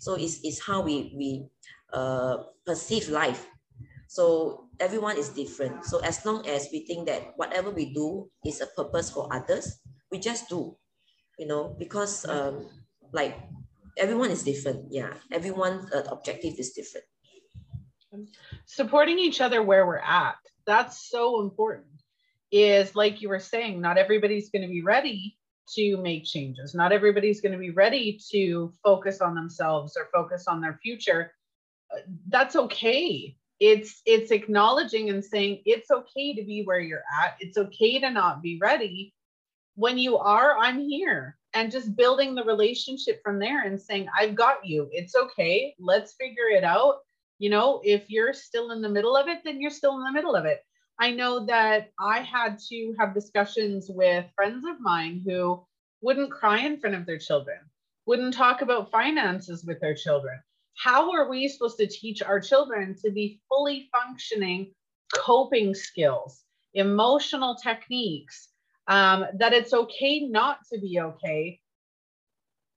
So 0.00 0.14
it's, 0.18 0.40
it's 0.42 0.58
how 0.58 0.82
we, 0.82 1.14
we 1.16 1.46
uh, 1.92 2.38
perceive 2.66 3.08
life. 3.08 3.46
So 4.08 4.66
everyone 4.80 5.16
is 5.16 5.28
different. 5.28 5.84
So 5.84 6.00
as 6.00 6.26
long 6.26 6.44
as 6.48 6.68
we 6.72 6.84
think 6.86 7.06
that 7.06 7.34
whatever 7.36 7.70
we 7.70 7.94
do 7.94 8.28
is 8.44 8.60
a 8.60 8.66
purpose 8.66 9.10
for 9.10 9.32
others, 9.32 9.78
we 10.10 10.18
just 10.18 10.48
do, 10.48 10.76
you 11.38 11.46
know, 11.46 11.76
because 11.78 12.26
um, 12.26 12.66
like 13.12 13.38
everyone 13.96 14.32
is 14.32 14.42
different. 14.42 14.90
Yeah, 14.90 15.14
everyone's 15.30 15.86
uh, 15.92 16.02
objective 16.10 16.54
is 16.58 16.72
different. 16.72 17.06
Supporting 18.66 19.20
each 19.20 19.40
other 19.40 19.62
where 19.62 19.86
we're 19.86 19.98
at. 19.98 20.36
That's 20.66 21.10
so 21.10 21.42
important. 21.42 21.93
Is 22.56 22.94
like 22.94 23.20
you 23.20 23.28
were 23.28 23.40
saying, 23.40 23.80
not 23.80 23.98
everybody's 23.98 24.48
going 24.48 24.62
to 24.62 24.68
be 24.68 24.80
ready 24.80 25.36
to 25.74 25.96
make 25.96 26.24
changes. 26.24 26.72
Not 26.72 26.92
everybody's 26.92 27.40
going 27.40 27.50
to 27.50 27.58
be 27.58 27.70
ready 27.70 28.16
to 28.30 28.72
focus 28.84 29.20
on 29.20 29.34
themselves 29.34 29.96
or 29.96 30.08
focus 30.12 30.46
on 30.46 30.60
their 30.60 30.78
future. 30.80 31.32
Uh, 31.92 32.02
that's 32.28 32.54
okay. 32.54 33.36
It's 33.58 34.02
it's 34.06 34.30
acknowledging 34.30 35.10
and 35.10 35.24
saying 35.24 35.62
it's 35.64 35.90
okay 35.90 36.32
to 36.34 36.44
be 36.44 36.62
where 36.62 36.78
you're 36.78 37.02
at. 37.24 37.34
It's 37.40 37.58
okay 37.58 37.98
to 37.98 38.10
not 38.10 38.40
be 38.40 38.56
ready. 38.62 39.12
When 39.74 39.98
you 39.98 40.16
are 40.16 40.56
i'm 40.58 40.80
here. 40.80 41.36
And 41.54 41.72
just 41.72 41.96
building 41.96 42.36
the 42.36 42.44
relationship 42.44 43.20
from 43.22 43.40
there 43.40 43.64
and 43.64 43.80
saying 43.80 44.08
i've 44.16 44.36
got 44.36 44.64
you. 44.64 44.88
It's 44.92 45.16
okay. 45.16 45.74
Let's 45.80 46.14
figure 46.14 46.48
it 46.54 46.62
out. 46.62 46.98
You 47.40 47.50
know 47.50 47.80
if 47.84 48.10
you're 48.10 48.32
still 48.32 48.70
in 48.70 48.80
the 48.80 48.88
middle 48.88 49.16
of 49.16 49.26
it 49.26 49.40
then 49.44 49.60
you're 49.60 49.70
still 49.70 49.96
in 49.98 50.04
the 50.04 50.12
middle 50.12 50.36
of 50.36 50.44
it 50.44 50.64
i 50.98 51.10
know 51.10 51.44
that 51.46 51.90
i 51.98 52.20
had 52.20 52.58
to 52.58 52.94
have 52.98 53.14
discussions 53.14 53.86
with 53.88 54.24
friends 54.34 54.64
of 54.68 54.80
mine 54.80 55.22
who 55.26 55.62
wouldn't 56.00 56.30
cry 56.30 56.58
in 56.58 56.78
front 56.78 56.96
of 56.96 57.06
their 57.06 57.18
children 57.18 57.58
wouldn't 58.06 58.34
talk 58.34 58.62
about 58.62 58.90
finances 58.90 59.64
with 59.64 59.80
their 59.80 59.94
children 59.94 60.38
how 60.76 61.12
are 61.12 61.28
we 61.28 61.48
supposed 61.48 61.78
to 61.78 61.86
teach 61.86 62.22
our 62.22 62.40
children 62.40 62.96
to 63.04 63.10
be 63.10 63.40
fully 63.48 63.88
functioning 63.92 64.72
coping 65.14 65.74
skills, 65.74 66.42
emotional 66.74 67.54
techniques, 67.54 68.48
um, 68.88 69.24
that 69.38 69.52
it's 69.52 69.72
okay 69.72 70.20
not 70.20 70.58
to 70.72 70.78
be 70.80 71.00
okay? 71.00 71.60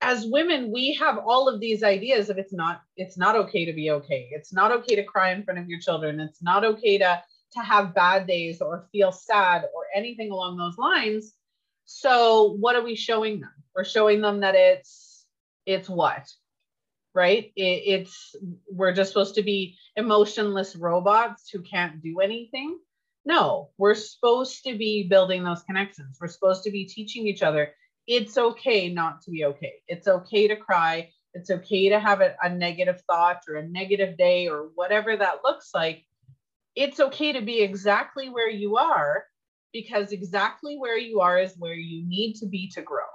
As 0.01 0.27
women, 0.27 0.71
we 0.71 0.93
have 0.93 1.17
all 1.17 1.49
of 1.49 1.59
these 1.59 1.81
ideas 1.81 2.29
of 2.29 2.37
it's 2.37 2.53
not 2.53 2.81
it's 2.97 3.17
not 3.17 3.35
okay 3.35 3.65
to 3.65 3.73
be 3.73 3.89
okay. 3.89 4.29
It's 4.31 4.53
not 4.53 4.71
okay 4.71 4.95
to 4.95 5.03
cry 5.03 5.31
in 5.31 5.43
front 5.43 5.59
of 5.59 5.67
your 5.67 5.79
children. 5.79 6.19
It's 6.19 6.41
not 6.43 6.63
okay 6.63 6.99
to 6.99 7.21
to 7.53 7.59
have 7.59 7.95
bad 7.95 8.27
days 8.27 8.61
or 8.61 8.87
feel 8.91 9.11
sad 9.11 9.63
or 9.75 9.85
anything 9.95 10.31
along 10.31 10.57
those 10.57 10.77
lines. 10.77 11.33
So 11.85 12.55
what 12.59 12.75
are 12.75 12.83
we 12.83 12.95
showing 12.95 13.39
them? 13.39 13.53
We're 13.75 13.85
showing 13.85 14.21
them 14.21 14.41
that 14.41 14.55
it's 14.55 15.25
it's 15.65 15.89
what? 15.89 16.27
right? 17.13 17.51
It, 17.55 17.81
it's 17.85 18.35
we're 18.69 18.93
just 18.93 19.09
supposed 19.09 19.35
to 19.35 19.41
be 19.41 19.75
emotionless 19.95 20.75
robots 20.75 21.49
who 21.49 21.63
can't 21.63 21.99
do 21.99 22.19
anything. 22.19 22.77
No, 23.25 23.71
we're 23.79 23.95
supposed 23.95 24.63
to 24.65 24.77
be 24.77 25.07
building 25.07 25.43
those 25.43 25.63
connections. 25.63 26.19
We're 26.21 26.27
supposed 26.27 26.63
to 26.65 26.71
be 26.71 26.85
teaching 26.85 27.25
each 27.25 27.41
other 27.41 27.73
it's 28.07 28.37
okay 28.37 28.89
not 28.89 29.21
to 29.23 29.31
be 29.31 29.45
okay. 29.45 29.73
It's 29.87 30.07
okay 30.07 30.47
to 30.47 30.55
cry. 30.55 31.11
It's 31.33 31.51
okay 31.51 31.89
to 31.89 31.99
have 31.99 32.21
a, 32.21 32.35
a 32.41 32.49
negative 32.49 33.01
thought 33.01 33.43
or 33.47 33.55
a 33.55 33.67
negative 33.67 34.17
day 34.17 34.47
or 34.47 34.69
whatever 34.75 35.15
that 35.15 35.43
looks 35.43 35.71
like. 35.75 36.05
It's 36.77 37.01
okay 37.01 37.33
to 37.33 37.41
be 37.41 37.65
exactly 37.65 38.29
where 38.29 38.53
you 38.53 38.77
are 38.77 39.25
because 39.73 40.13
exactly 40.13 40.77
where 40.77 40.97
you 40.97 41.19
are 41.25 41.41
is 41.41 41.57
where 41.57 41.73
you 41.73 42.05
need 42.05 42.37
to 42.37 42.45
be 42.45 42.69
to 42.77 42.85
grow. 42.85 43.09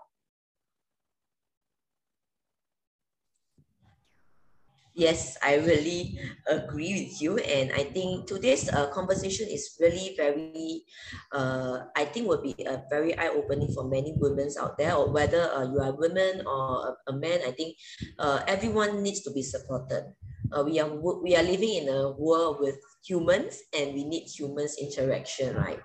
Yes, 4.99 5.39
I 5.41 5.57
really 5.63 6.19
agree 6.51 7.07
with 7.07 7.23
you. 7.23 7.39
And 7.39 7.71
I 7.73 7.85
think 7.85 8.27
today's 8.27 8.69
uh, 8.69 8.91
conversation 8.91 9.47
is 9.49 9.79
really 9.81 10.13
very, 10.19 10.83
uh, 11.31 11.87
I 11.97 12.05
think 12.05 12.29
will 12.29 12.43
be 12.43 12.59
a 12.67 12.83
very 12.91 13.17
eye-opening 13.17 13.73
for 13.73 13.89
many 13.89 14.13
women 14.19 14.51
out 14.61 14.77
there, 14.77 14.95
or 14.99 15.09
whether 15.09 15.49
uh, 15.55 15.71
you 15.71 15.79
are 15.81 15.95
a 15.95 15.97
woman 15.97 16.43
or 16.45 16.99
a, 17.09 17.13
a 17.13 17.15
man, 17.15 17.41
I 17.47 17.53
think 17.53 17.79
uh, 18.19 18.43
everyone 18.47 19.03
needs 19.03 19.23
to 19.23 19.31
be 19.31 19.41
supported. 19.43 20.13
Uh, 20.55 20.63
we, 20.65 20.79
are, 20.81 20.89
we 21.23 21.37
are 21.37 21.43
living 21.43 21.75
in 21.83 21.89
a 21.89 22.11
world 22.13 22.59
with 22.61 22.77
humans 23.05 23.63
and 23.77 23.95
we 23.95 24.05
need 24.05 24.27
humans 24.27 24.77
interaction, 24.81 25.57
right? 25.57 25.81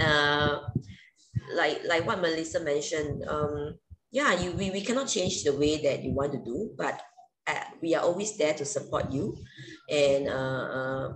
Uh, 0.00 0.60
like, 1.54 1.80
like 1.86 2.06
what 2.06 2.20
Melissa 2.20 2.60
mentioned, 2.60 3.24
um, 3.28 3.78
yeah, 4.10 4.38
you, 4.40 4.52
we, 4.52 4.70
we 4.70 4.80
cannot 4.80 5.08
change 5.08 5.44
the 5.44 5.56
way 5.56 5.80
that 5.82 6.02
you 6.02 6.12
want 6.12 6.32
to 6.32 6.38
do, 6.38 6.70
but 6.76 7.00
we 7.80 7.94
are 7.94 8.02
always 8.02 8.36
there 8.36 8.54
to 8.54 8.64
support 8.64 9.12
you. 9.12 9.36
And 9.88 10.28
uh, 10.28 10.32
uh, 10.32 11.08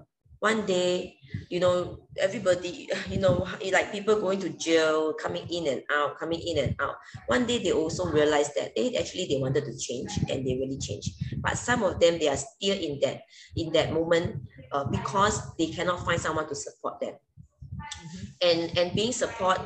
one 0.43 0.67
day, 0.67 1.15
you 1.51 1.61
know, 1.61 2.03
everybody, 2.19 2.91
you 3.09 3.21
know, 3.21 3.47
like 3.73 3.93
people 3.93 4.19
going 4.19 4.41
to 4.41 4.51
jail, 4.51 5.15
coming 5.15 5.47
in 5.49 5.69
and 5.69 5.83
out, 5.89 6.19
coming 6.19 6.43
in 6.43 6.59
and 6.59 6.75
out. 6.83 6.97
One 7.29 7.47
day 7.47 7.63
they 7.63 7.71
also 7.71 8.11
realized 8.11 8.51
that 8.59 8.75
they 8.75 8.97
actually 8.97 9.31
they 9.31 9.39
wanted 9.39 9.65
to 9.65 9.79
change 9.79 10.11
and 10.29 10.45
they 10.45 10.59
really 10.59 10.79
changed. 10.83 11.15
But 11.39 11.57
some 11.57 11.85
of 11.85 12.01
them 12.01 12.19
they 12.19 12.27
are 12.27 12.37
still 12.37 12.77
in 12.77 12.99
that 13.07 13.23
in 13.55 13.71
that 13.73 13.93
moment 13.95 14.43
uh, 14.73 14.85
because 14.91 15.55
they 15.57 15.71
cannot 15.71 16.05
find 16.05 16.21
someone 16.21 16.49
to 16.49 16.57
support 16.57 16.99
them. 16.99 17.15
Mm-hmm. 17.15 18.27
And 18.43 18.79
and 18.79 18.97
being 18.97 19.13
support, 19.13 19.63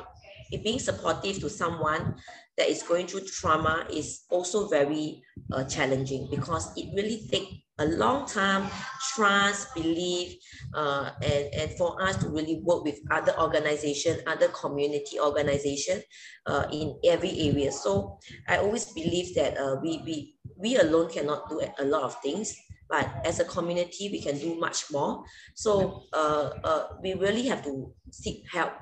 being 0.62 0.78
supportive 0.78 1.40
to 1.40 1.48
someone 1.48 2.20
that 2.58 2.68
is 2.68 2.82
going 2.82 3.06
through 3.06 3.24
trauma 3.24 3.86
is 3.88 4.24
also 4.28 4.68
very 4.68 5.22
uh, 5.52 5.64
challenging 5.64 6.28
because 6.30 6.68
it 6.76 6.92
really 6.92 7.24
takes 7.32 7.64
a 7.78 7.86
long 7.86 8.26
time, 8.26 8.70
trust, 9.14 9.74
belief, 9.74 10.36
uh, 10.74 11.10
and, 11.22 11.54
and 11.54 11.70
for 11.72 12.00
us 12.02 12.16
to 12.16 12.28
really 12.28 12.60
work 12.64 12.84
with 12.84 12.98
other 13.10 13.38
organization, 13.38 14.18
other 14.26 14.48
community 14.48 15.20
organization 15.20 16.00
uh, 16.46 16.66
in 16.72 16.98
every 17.04 17.30
area. 17.38 17.70
So 17.70 18.18
I 18.48 18.58
always 18.58 18.86
believe 18.92 19.34
that 19.34 19.58
uh, 19.58 19.76
we, 19.82 20.02
we, 20.04 20.34
we 20.56 20.76
alone 20.76 21.10
cannot 21.10 21.50
do 21.50 21.60
a 21.78 21.84
lot 21.84 22.02
of 22.02 22.20
things, 22.22 22.56
but 22.88 23.08
as 23.24 23.40
a 23.40 23.44
community, 23.44 24.08
we 24.10 24.22
can 24.22 24.38
do 24.38 24.58
much 24.58 24.90
more. 24.90 25.24
So 25.54 26.04
uh, 26.12 26.50
uh, 26.64 26.86
we 27.02 27.14
really 27.14 27.46
have 27.48 27.62
to 27.64 27.92
seek 28.10 28.44
help 28.50 28.72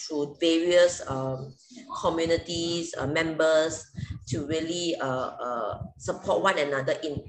through 0.00 0.36
various 0.40 1.02
um, 1.06 1.54
communities, 2.00 2.94
uh, 2.98 3.06
members 3.06 3.86
to 4.26 4.46
really 4.46 4.96
uh, 5.00 5.30
uh, 5.38 5.78
support 5.98 6.42
one 6.42 6.58
another 6.58 6.96
in 7.02 7.22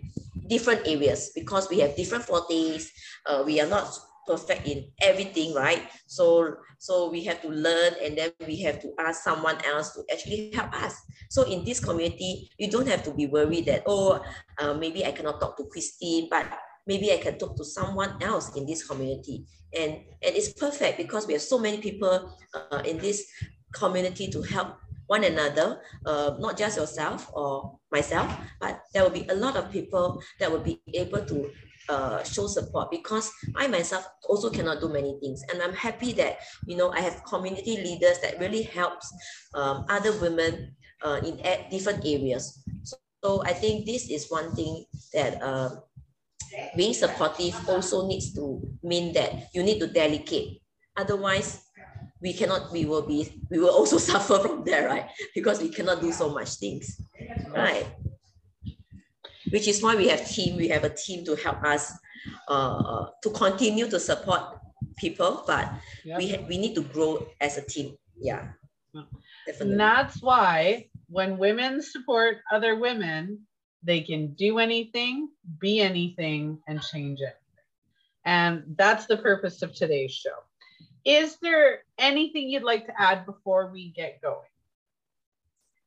different 0.48 0.88
areas 0.88 1.32
because 1.36 1.70
we 1.70 1.80
have 1.80 1.96
different 1.96 2.24
fortes. 2.24 2.92
Uh, 3.26 3.44
we 3.46 3.60
are 3.62 3.68
not 3.68 3.88
perfect 4.28 4.68
in 4.68 4.86
everything, 5.02 5.54
right? 5.54 5.84
So, 6.08 6.56
so 6.80 7.10
we 7.10 7.24
have 7.26 7.42
to 7.42 7.50
learn 7.50 7.94
and 8.02 8.18
then 8.18 8.32
we 8.46 8.62
have 8.62 8.82
to 8.82 8.94
ask 9.00 9.24
someone 9.24 9.58
else 9.66 9.94
to 9.94 10.04
actually 10.12 10.52
help 10.54 10.74
us. 10.74 10.96
So 11.30 11.44
in 11.44 11.64
this 11.64 11.80
community, 11.80 12.50
you 12.58 12.70
don't 12.70 12.88
have 12.88 13.04
to 13.04 13.14
be 13.14 13.28
worried 13.28 13.68
that, 13.68 13.84
oh, 13.86 14.22
uh, 14.60 14.74
maybe 14.74 15.06
I 15.06 15.12
cannot 15.12 15.40
talk 15.40 15.58
to 15.58 15.66
Christine, 15.66 16.28
but 16.30 16.46
maybe 16.88 17.12
I 17.12 17.18
can 17.18 17.38
talk 17.38 17.56
to 17.58 17.66
someone 17.66 18.22
else 18.22 18.56
in 18.56 18.66
this 18.66 18.86
community. 18.86 19.46
And, 19.78 19.94
and 19.94 20.36
it's 20.36 20.54
perfect 20.54 20.98
because 20.98 21.28
we 21.28 21.34
have 21.34 21.42
so 21.42 21.60
many 21.60 21.78
people 21.78 22.38
uh, 22.72 22.82
in 22.86 22.98
this 22.98 23.28
community 23.74 24.28
to 24.32 24.42
help 24.42 24.78
one 25.08 25.24
another, 25.24 25.82
uh, 26.06 26.36
not 26.40 26.58
just 26.58 26.78
yourself 26.78 27.30
or 27.34 27.78
myself, 27.92 28.30
but 28.60 28.82
there 28.94 29.04
will 29.04 29.12
be 29.12 29.28
a 29.30 29.36
lot 29.36 29.56
of 29.56 29.72
people 29.72 30.22
that 30.40 30.52
will 30.52 30.64
be 30.64 30.82
able 30.94 31.24
to 31.26 31.50
uh, 31.90 32.24
show 32.24 32.48
support 32.48 32.90
because 32.90 33.32
I 33.56 33.68
myself 33.68 34.08
also 34.28 34.50
cannot 34.50 34.82
do 34.82 34.90
many 34.90 35.18
things. 35.20 35.44
And 35.52 35.62
I'm 35.62 35.74
happy 35.74 36.14
that, 36.14 36.40
you 36.66 36.78
know, 36.78 36.92
I 36.92 37.02
have 37.02 37.24
community 37.26 37.78
leaders 37.78 38.20
that 38.22 38.40
really 38.40 38.64
helps 38.64 39.14
um, 39.54 39.86
other 39.90 40.12
women 40.20 40.76
uh, 41.04 41.22
in 41.24 41.38
different 41.70 42.06
areas. 42.06 42.64
So 42.84 42.98
So 43.26 43.42
I 43.42 43.58
think 43.58 43.90
this 43.90 44.06
is 44.14 44.30
one 44.30 44.54
thing 44.54 44.86
that 45.18 45.42
uh, 45.42 45.82
being 46.78 46.94
supportive 46.94 47.58
also 47.66 48.06
needs 48.06 48.30
to 48.38 48.62
mean 48.86 49.18
that 49.18 49.50
you 49.50 49.66
need 49.66 49.82
to 49.82 49.90
delegate. 49.90 50.62
Otherwise, 50.94 51.65
we 52.26 52.34
cannot, 52.34 52.72
we 52.72 52.86
will 52.86 53.06
be, 53.06 53.30
we 53.52 53.60
will 53.60 53.70
also 53.70 53.98
suffer 54.12 54.40
from 54.40 54.64
there, 54.66 54.90
right? 54.90 55.06
Because 55.36 55.62
we 55.62 55.70
cannot 55.70 56.02
do 56.02 56.12
so 56.12 56.34
much 56.34 56.56
things, 56.56 57.00
right? 57.54 57.86
Which 59.52 59.68
is 59.68 59.84
why 59.84 59.96
we 59.96 60.08
have 60.08 60.28
team, 60.28 60.58
we 60.58 60.68
have 60.70 60.84
a 60.84 60.90
team 60.90 61.24
to 61.26 61.36
help 61.36 61.64
us 61.64 61.94
uh, 62.48 63.06
to 63.22 63.30
continue 63.30 63.88
to 63.88 64.00
support 64.00 64.42
people, 64.98 65.44
but 65.46 65.72
yep. 66.04 66.18
we, 66.18 66.36
we 66.50 66.58
need 66.58 66.74
to 66.74 66.82
grow 66.82 67.28
as 67.40 67.60
a 67.60 67.62
team. 67.62 67.96
Yeah. 68.18 68.48
Definitely. 69.46 69.74
And 69.74 69.80
that's 69.80 70.24
why 70.24 70.90
when 71.08 71.38
women 71.38 71.84
support 71.84 72.38
other 72.52 72.76
women, 72.76 73.46
they 73.84 74.02
can 74.02 74.34
do 74.34 74.58
anything, 74.58 75.30
be 75.60 75.80
anything, 75.80 76.58
and 76.68 76.82
change 76.82 77.20
it. 77.22 77.38
And 78.26 78.64
that's 78.76 79.06
the 79.06 79.18
purpose 79.18 79.62
of 79.62 79.76
today's 79.76 80.12
show. 80.12 80.42
Is 81.06 81.38
there 81.38 81.84
anything 82.00 82.50
you'd 82.50 82.64
like 82.64 82.88
to 82.88 83.02
add 83.02 83.26
before 83.26 83.72
we 83.72 83.92
get 83.92 84.22
going? 84.22 84.40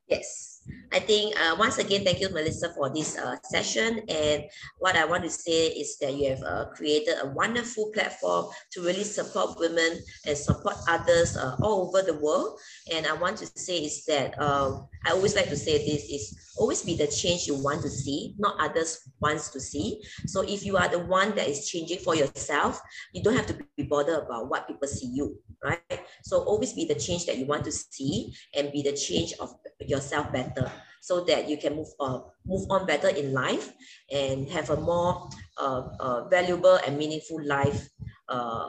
Yes. 0.06 0.57
I 0.90 1.00
think 1.00 1.38
uh, 1.38 1.54
once 1.58 1.78
again, 1.78 2.04
thank 2.04 2.20
you, 2.20 2.30
Melissa, 2.30 2.72
for 2.74 2.88
this 2.88 3.18
uh, 3.18 3.36
session. 3.44 4.00
And 4.08 4.44
what 4.78 4.96
I 4.96 5.04
want 5.04 5.22
to 5.24 5.30
say 5.30 5.68
is 5.68 5.98
that 5.98 6.14
you 6.14 6.30
have 6.30 6.42
uh, 6.42 6.66
created 6.74 7.16
a 7.22 7.28
wonderful 7.28 7.90
platform 7.92 8.46
to 8.72 8.80
really 8.82 9.04
support 9.04 9.58
women 9.58 10.00
and 10.26 10.36
support 10.36 10.76
others 10.88 11.36
uh, 11.36 11.56
all 11.60 11.88
over 11.88 12.02
the 12.02 12.18
world. 12.18 12.58
And 12.92 13.06
I 13.06 13.12
want 13.12 13.36
to 13.38 13.46
say 13.46 13.84
is 13.84 14.04
that 14.06 14.40
um, 14.40 14.88
I 15.04 15.10
always 15.10 15.36
like 15.36 15.50
to 15.50 15.56
say 15.56 15.78
this 15.78 16.04
is 16.08 16.54
always 16.56 16.82
be 16.82 16.96
the 16.96 17.06
change 17.06 17.46
you 17.46 17.54
want 17.54 17.82
to 17.82 17.90
see, 17.90 18.34
not 18.38 18.56
others 18.58 19.10
wants 19.20 19.50
to 19.50 19.60
see. 19.60 20.02
So 20.26 20.40
if 20.42 20.64
you 20.64 20.76
are 20.76 20.88
the 20.88 20.98
one 20.98 21.34
that 21.36 21.48
is 21.48 21.68
changing 21.68 21.98
for 21.98 22.16
yourself, 22.16 22.80
you 23.12 23.22
don't 23.22 23.36
have 23.36 23.46
to 23.46 23.58
be 23.76 23.84
bothered 23.84 24.24
about 24.24 24.48
what 24.50 24.66
people 24.66 24.88
see 24.88 25.10
you, 25.12 25.38
right? 25.62 26.00
So 26.24 26.42
always 26.42 26.72
be 26.72 26.84
the 26.84 26.94
change 26.94 27.26
that 27.26 27.38
you 27.38 27.46
want 27.46 27.64
to 27.64 27.72
see 27.72 28.34
and 28.56 28.72
be 28.72 28.82
the 28.82 28.92
change 28.92 29.34
of 29.38 29.54
yourself 29.80 30.32
better 30.32 30.57
so 31.00 31.24
that 31.24 31.48
you 31.48 31.56
can 31.56 31.76
move 31.76 31.88
uh, 32.00 32.20
move 32.46 32.66
on 32.70 32.86
better 32.86 33.08
in 33.08 33.32
life 33.32 33.72
and 34.10 34.48
have 34.48 34.70
a 34.70 34.76
more 34.76 35.28
uh, 35.56 35.82
uh, 36.00 36.28
valuable 36.28 36.78
and 36.86 36.98
meaningful 36.98 37.40
life 37.44 37.88
uh, 38.28 38.68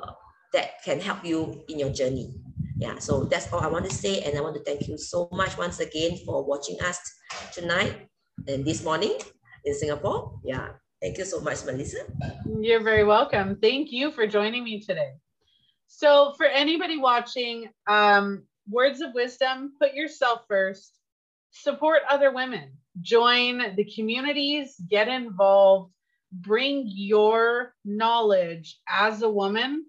that 0.54 0.82
can 0.84 1.00
help 1.00 1.26
you 1.26 1.64
in 1.70 1.80
your 1.80 1.90
journey. 1.90 2.36
Yeah, 2.78 2.98
so 3.00 3.26
that's 3.26 3.52
all 3.52 3.60
I 3.60 3.68
want 3.68 3.90
to 3.90 3.94
say. 3.94 4.22
And 4.22 4.38
I 4.38 4.42
want 4.42 4.56
to 4.56 4.64
thank 4.64 4.88
you 4.88 4.98
so 4.98 5.28
much 5.32 5.58
once 5.58 5.80
again 5.80 6.18
for 6.26 6.46
watching 6.46 6.80
us 6.82 7.00
tonight 7.52 8.08
and 8.48 8.64
this 8.64 8.84
morning 8.84 9.20
in 9.66 9.74
Singapore. 9.76 10.40
Yeah, 10.46 10.80
thank 11.02 11.18
you 11.18 11.26
so 11.26 11.42
much, 11.42 11.66
Melissa. 11.66 12.08
You're 12.48 12.84
very 12.84 13.04
welcome. 13.04 13.58
Thank 13.62 13.92
you 13.92 14.12
for 14.12 14.28
joining 14.28 14.64
me 14.64 14.80
today. 14.80 15.12
So, 15.88 16.34
for 16.38 16.46
anybody 16.46 16.98
watching, 16.98 17.68
um, 17.88 18.44
words 18.70 19.02
of 19.02 19.14
wisdom 19.14 19.74
put 19.82 19.94
yourself 19.94 20.46
first 20.48 20.99
support 21.52 22.02
other 22.10 22.32
women, 22.32 22.72
join 23.02 23.76
the 23.76 23.92
communities, 23.96 24.76
get 24.90 25.08
involved, 25.08 25.92
bring 26.32 26.84
your 26.86 27.74
knowledge 27.86 28.80
as 28.88 29.22
a 29.22 29.30
woman 29.30 29.86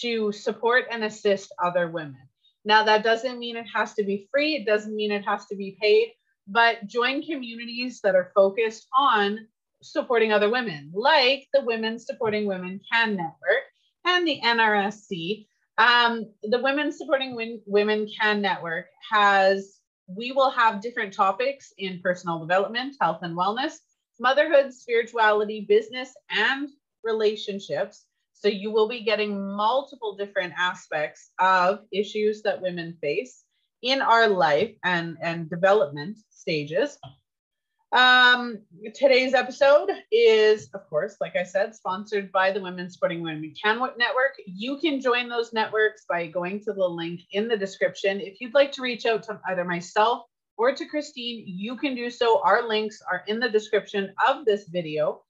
to 0.00 0.32
support 0.32 0.86
and 0.90 1.04
assist 1.04 1.52
other 1.62 1.88
women. 1.88 2.28
Now, 2.64 2.84
that 2.84 3.04
doesn't 3.04 3.38
mean 3.38 3.56
it 3.56 3.66
has 3.74 3.94
to 3.94 4.04
be 4.04 4.28
free, 4.30 4.56
it 4.56 4.66
doesn't 4.66 4.94
mean 4.94 5.12
it 5.12 5.24
has 5.24 5.46
to 5.46 5.56
be 5.56 5.76
paid, 5.80 6.12
but 6.48 6.86
join 6.86 7.22
communities 7.22 8.00
that 8.02 8.14
are 8.14 8.32
focused 8.34 8.86
on 8.96 9.46
supporting 9.82 10.32
other 10.32 10.50
women, 10.50 10.90
like 10.94 11.46
the 11.52 11.60
Women 11.60 11.98
Supporting 11.98 12.46
Women 12.46 12.80
Can 12.90 13.16
Network 13.16 13.64
and 14.04 14.26
the 14.26 14.40
NRSC. 14.42 15.46
Um, 15.76 16.30
the 16.42 16.60
Women 16.60 16.90
Supporting 16.90 17.60
Women 17.66 18.08
Can 18.18 18.40
Network 18.40 18.86
has 19.10 19.80
we 20.16 20.32
will 20.32 20.50
have 20.50 20.80
different 20.80 21.12
topics 21.12 21.72
in 21.78 22.00
personal 22.00 22.38
development, 22.38 22.96
health 23.00 23.20
and 23.22 23.36
wellness, 23.36 23.78
motherhood, 24.20 24.72
spirituality, 24.72 25.66
business, 25.68 26.14
and 26.30 26.68
relationships. 27.02 28.06
So 28.32 28.48
you 28.48 28.70
will 28.70 28.88
be 28.88 29.02
getting 29.02 29.40
multiple 29.40 30.16
different 30.16 30.52
aspects 30.58 31.30
of 31.38 31.80
issues 31.92 32.42
that 32.42 32.60
women 32.60 32.96
face 33.00 33.44
in 33.82 34.00
our 34.00 34.28
life 34.28 34.74
and, 34.84 35.16
and 35.20 35.48
development 35.48 36.18
stages. 36.30 36.98
Um, 37.94 38.58
today's 38.92 39.34
episode 39.34 39.88
is, 40.10 40.68
of 40.74 40.90
course, 40.90 41.16
like 41.20 41.36
I 41.36 41.44
said, 41.44 41.76
sponsored 41.76 42.32
by 42.32 42.50
the 42.50 42.60
Women 42.60 42.90
Supporting 42.90 43.22
Women 43.22 43.54
Can 43.54 43.78
Network. 43.78 44.34
You 44.46 44.78
can 44.78 45.00
join 45.00 45.28
those 45.28 45.52
networks 45.52 46.04
by 46.08 46.26
going 46.26 46.58
to 46.64 46.72
the 46.72 46.84
link 46.84 47.20
in 47.30 47.46
the 47.46 47.56
description. 47.56 48.20
If 48.20 48.40
you'd 48.40 48.52
like 48.52 48.72
to 48.72 48.82
reach 48.82 49.06
out 49.06 49.22
to 49.24 49.40
either 49.48 49.64
myself 49.64 50.24
or 50.56 50.74
to 50.74 50.86
Christine, 50.86 51.44
you 51.46 51.76
can 51.76 51.94
do 51.94 52.10
so. 52.10 52.42
Our 52.42 52.66
links 52.66 53.00
are 53.08 53.22
in 53.28 53.38
the 53.38 53.48
description 53.48 54.12
of 54.28 54.44
this 54.44 54.66
video. 54.66 55.22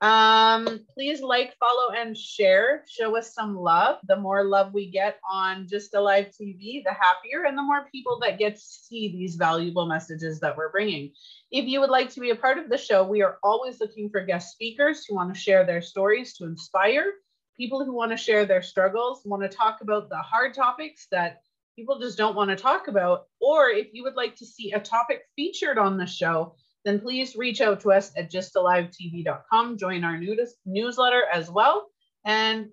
Um, 0.00 0.86
please 0.94 1.20
like, 1.20 1.56
follow, 1.58 1.90
and 1.90 2.16
share. 2.16 2.84
Show 2.88 3.16
us 3.16 3.34
some 3.34 3.56
love. 3.56 3.98
The 4.06 4.16
more 4.16 4.44
love 4.44 4.72
we 4.72 4.90
get 4.90 5.18
on 5.28 5.66
GYSTTA 5.66 6.00
Live 6.00 6.26
TV, 6.26 6.84
the 6.84 6.92
happier, 6.92 7.46
and 7.46 7.58
the 7.58 7.62
more 7.62 7.88
people 7.90 8.20
that 8.20 8.38
get 8.38 8.54
to 8.54 8.60
see 8.60 9.10
these 9.10 9.34
valuable 9.34 9.86
messages 9.86 10.38
that 10.40 10.56
we're 10.56 10.70
bringing. 10.70 11.12
If 11.50 11.64
you 11.64 11.80
would 11.80 11.90
like 11.90 12.10
to 12.10 12.20
be 12.20 12.30
a 12.30 12.36
part 12.36 12.58
of 12.58 12.68
the 12.68 12.78
show, 12.78 13.02
we 13.02 13.22
are 13.22 13.38
always 13.42 13.80
looking 13.80 14.08
for 14.08 14.24
guest 14.24 14.52
speakers 14.52 15.04
who 15.04 15.16
want 15.16 15.34
to 15.34 15.40
share 15.40 15.64
their 15.64 15.82
stories 15.82 16.34
to 16.34 16.44
inspire, 16.44 17.12
people 17.56 17.84
who 17.84 17.92
want 17.92 18.12
to 18.12 18.16
share 18.16 18.46
their 18.46 18.62
struggles, 18.62 19.22
want 19.24 19.42
to 19.42 19.48
talk 19.48 19.80
about 19.80 20.08
the 20.10 20.18
hard 20.18 20.54
topics 20.54 21.08
that 21.10 21.42
people 21.74 21.98
just 21.98 22.16
don't 22.16 22.36
want 22.36 22.50
to 22.50 22.56
talk 22.56 22.86
about, 22.86 23.26
or 23.40 23.70
if 23.70 23.88
you 23.92 24.04
would 24.04 24.14
like 24.14 24.36
to 24.36 24.46
see 24.46 24.72
a 24.72 24.80
topic 24.80 25.22
featured 25.34 25.78
on 25.78 25.96
the 25.96 26.06
show, 26.06 26.54
then 26.88 27.00
please 27.00 27.36
reach 27.36 27.60
out 27.60 27.80
to 27.80 27.92
us 27.92 28.10
at 28.16 28.30
gysttalivetv.com. 28.30 29.76
Join 29.76 30.04
our 30.04 30.16
news- 30.16 30.56
newsletter 30.64 31.24
as 31.32 31.50
well 31.50 31.88
and 32.24 32.70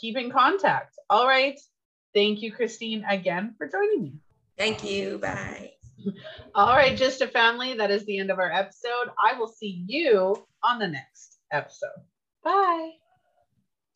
keep 0.00 0.16
in 0.16 0.30
contact. 0.30 0.94
All 1.10 1.26
right. 1.26 1.58
Thank 2.14 2.42
you, 2.42 2.52
Christine, 2.52 3.04
again 3.04 3.54
for 3.58 3.68
joining 3.68 4.02
me. 4.02 4.12
Thank 4.56 4.84
you. 4.84 5.18
Bye. 5.18 5.72
All 6.54 6.74
right, 6.74 6.96
GYSTTA 6.96 7.32
family. 7.32 7.74
That 7.74 7.90
is 7.90 8.06
the 8.06 8.18
end 8.18 8.30
of 8.30 8.38
our 8.38 8.50
episode. 8.50 9.10
I 9.22 9.38
will 9.38 9.48
see 9.48 9.84
you 9.86 10.46
on 10.62 10.78
the 10.78 10.88
next 10.88 11.38
episode. 11.52 12.00
Bye. 12.42 12.92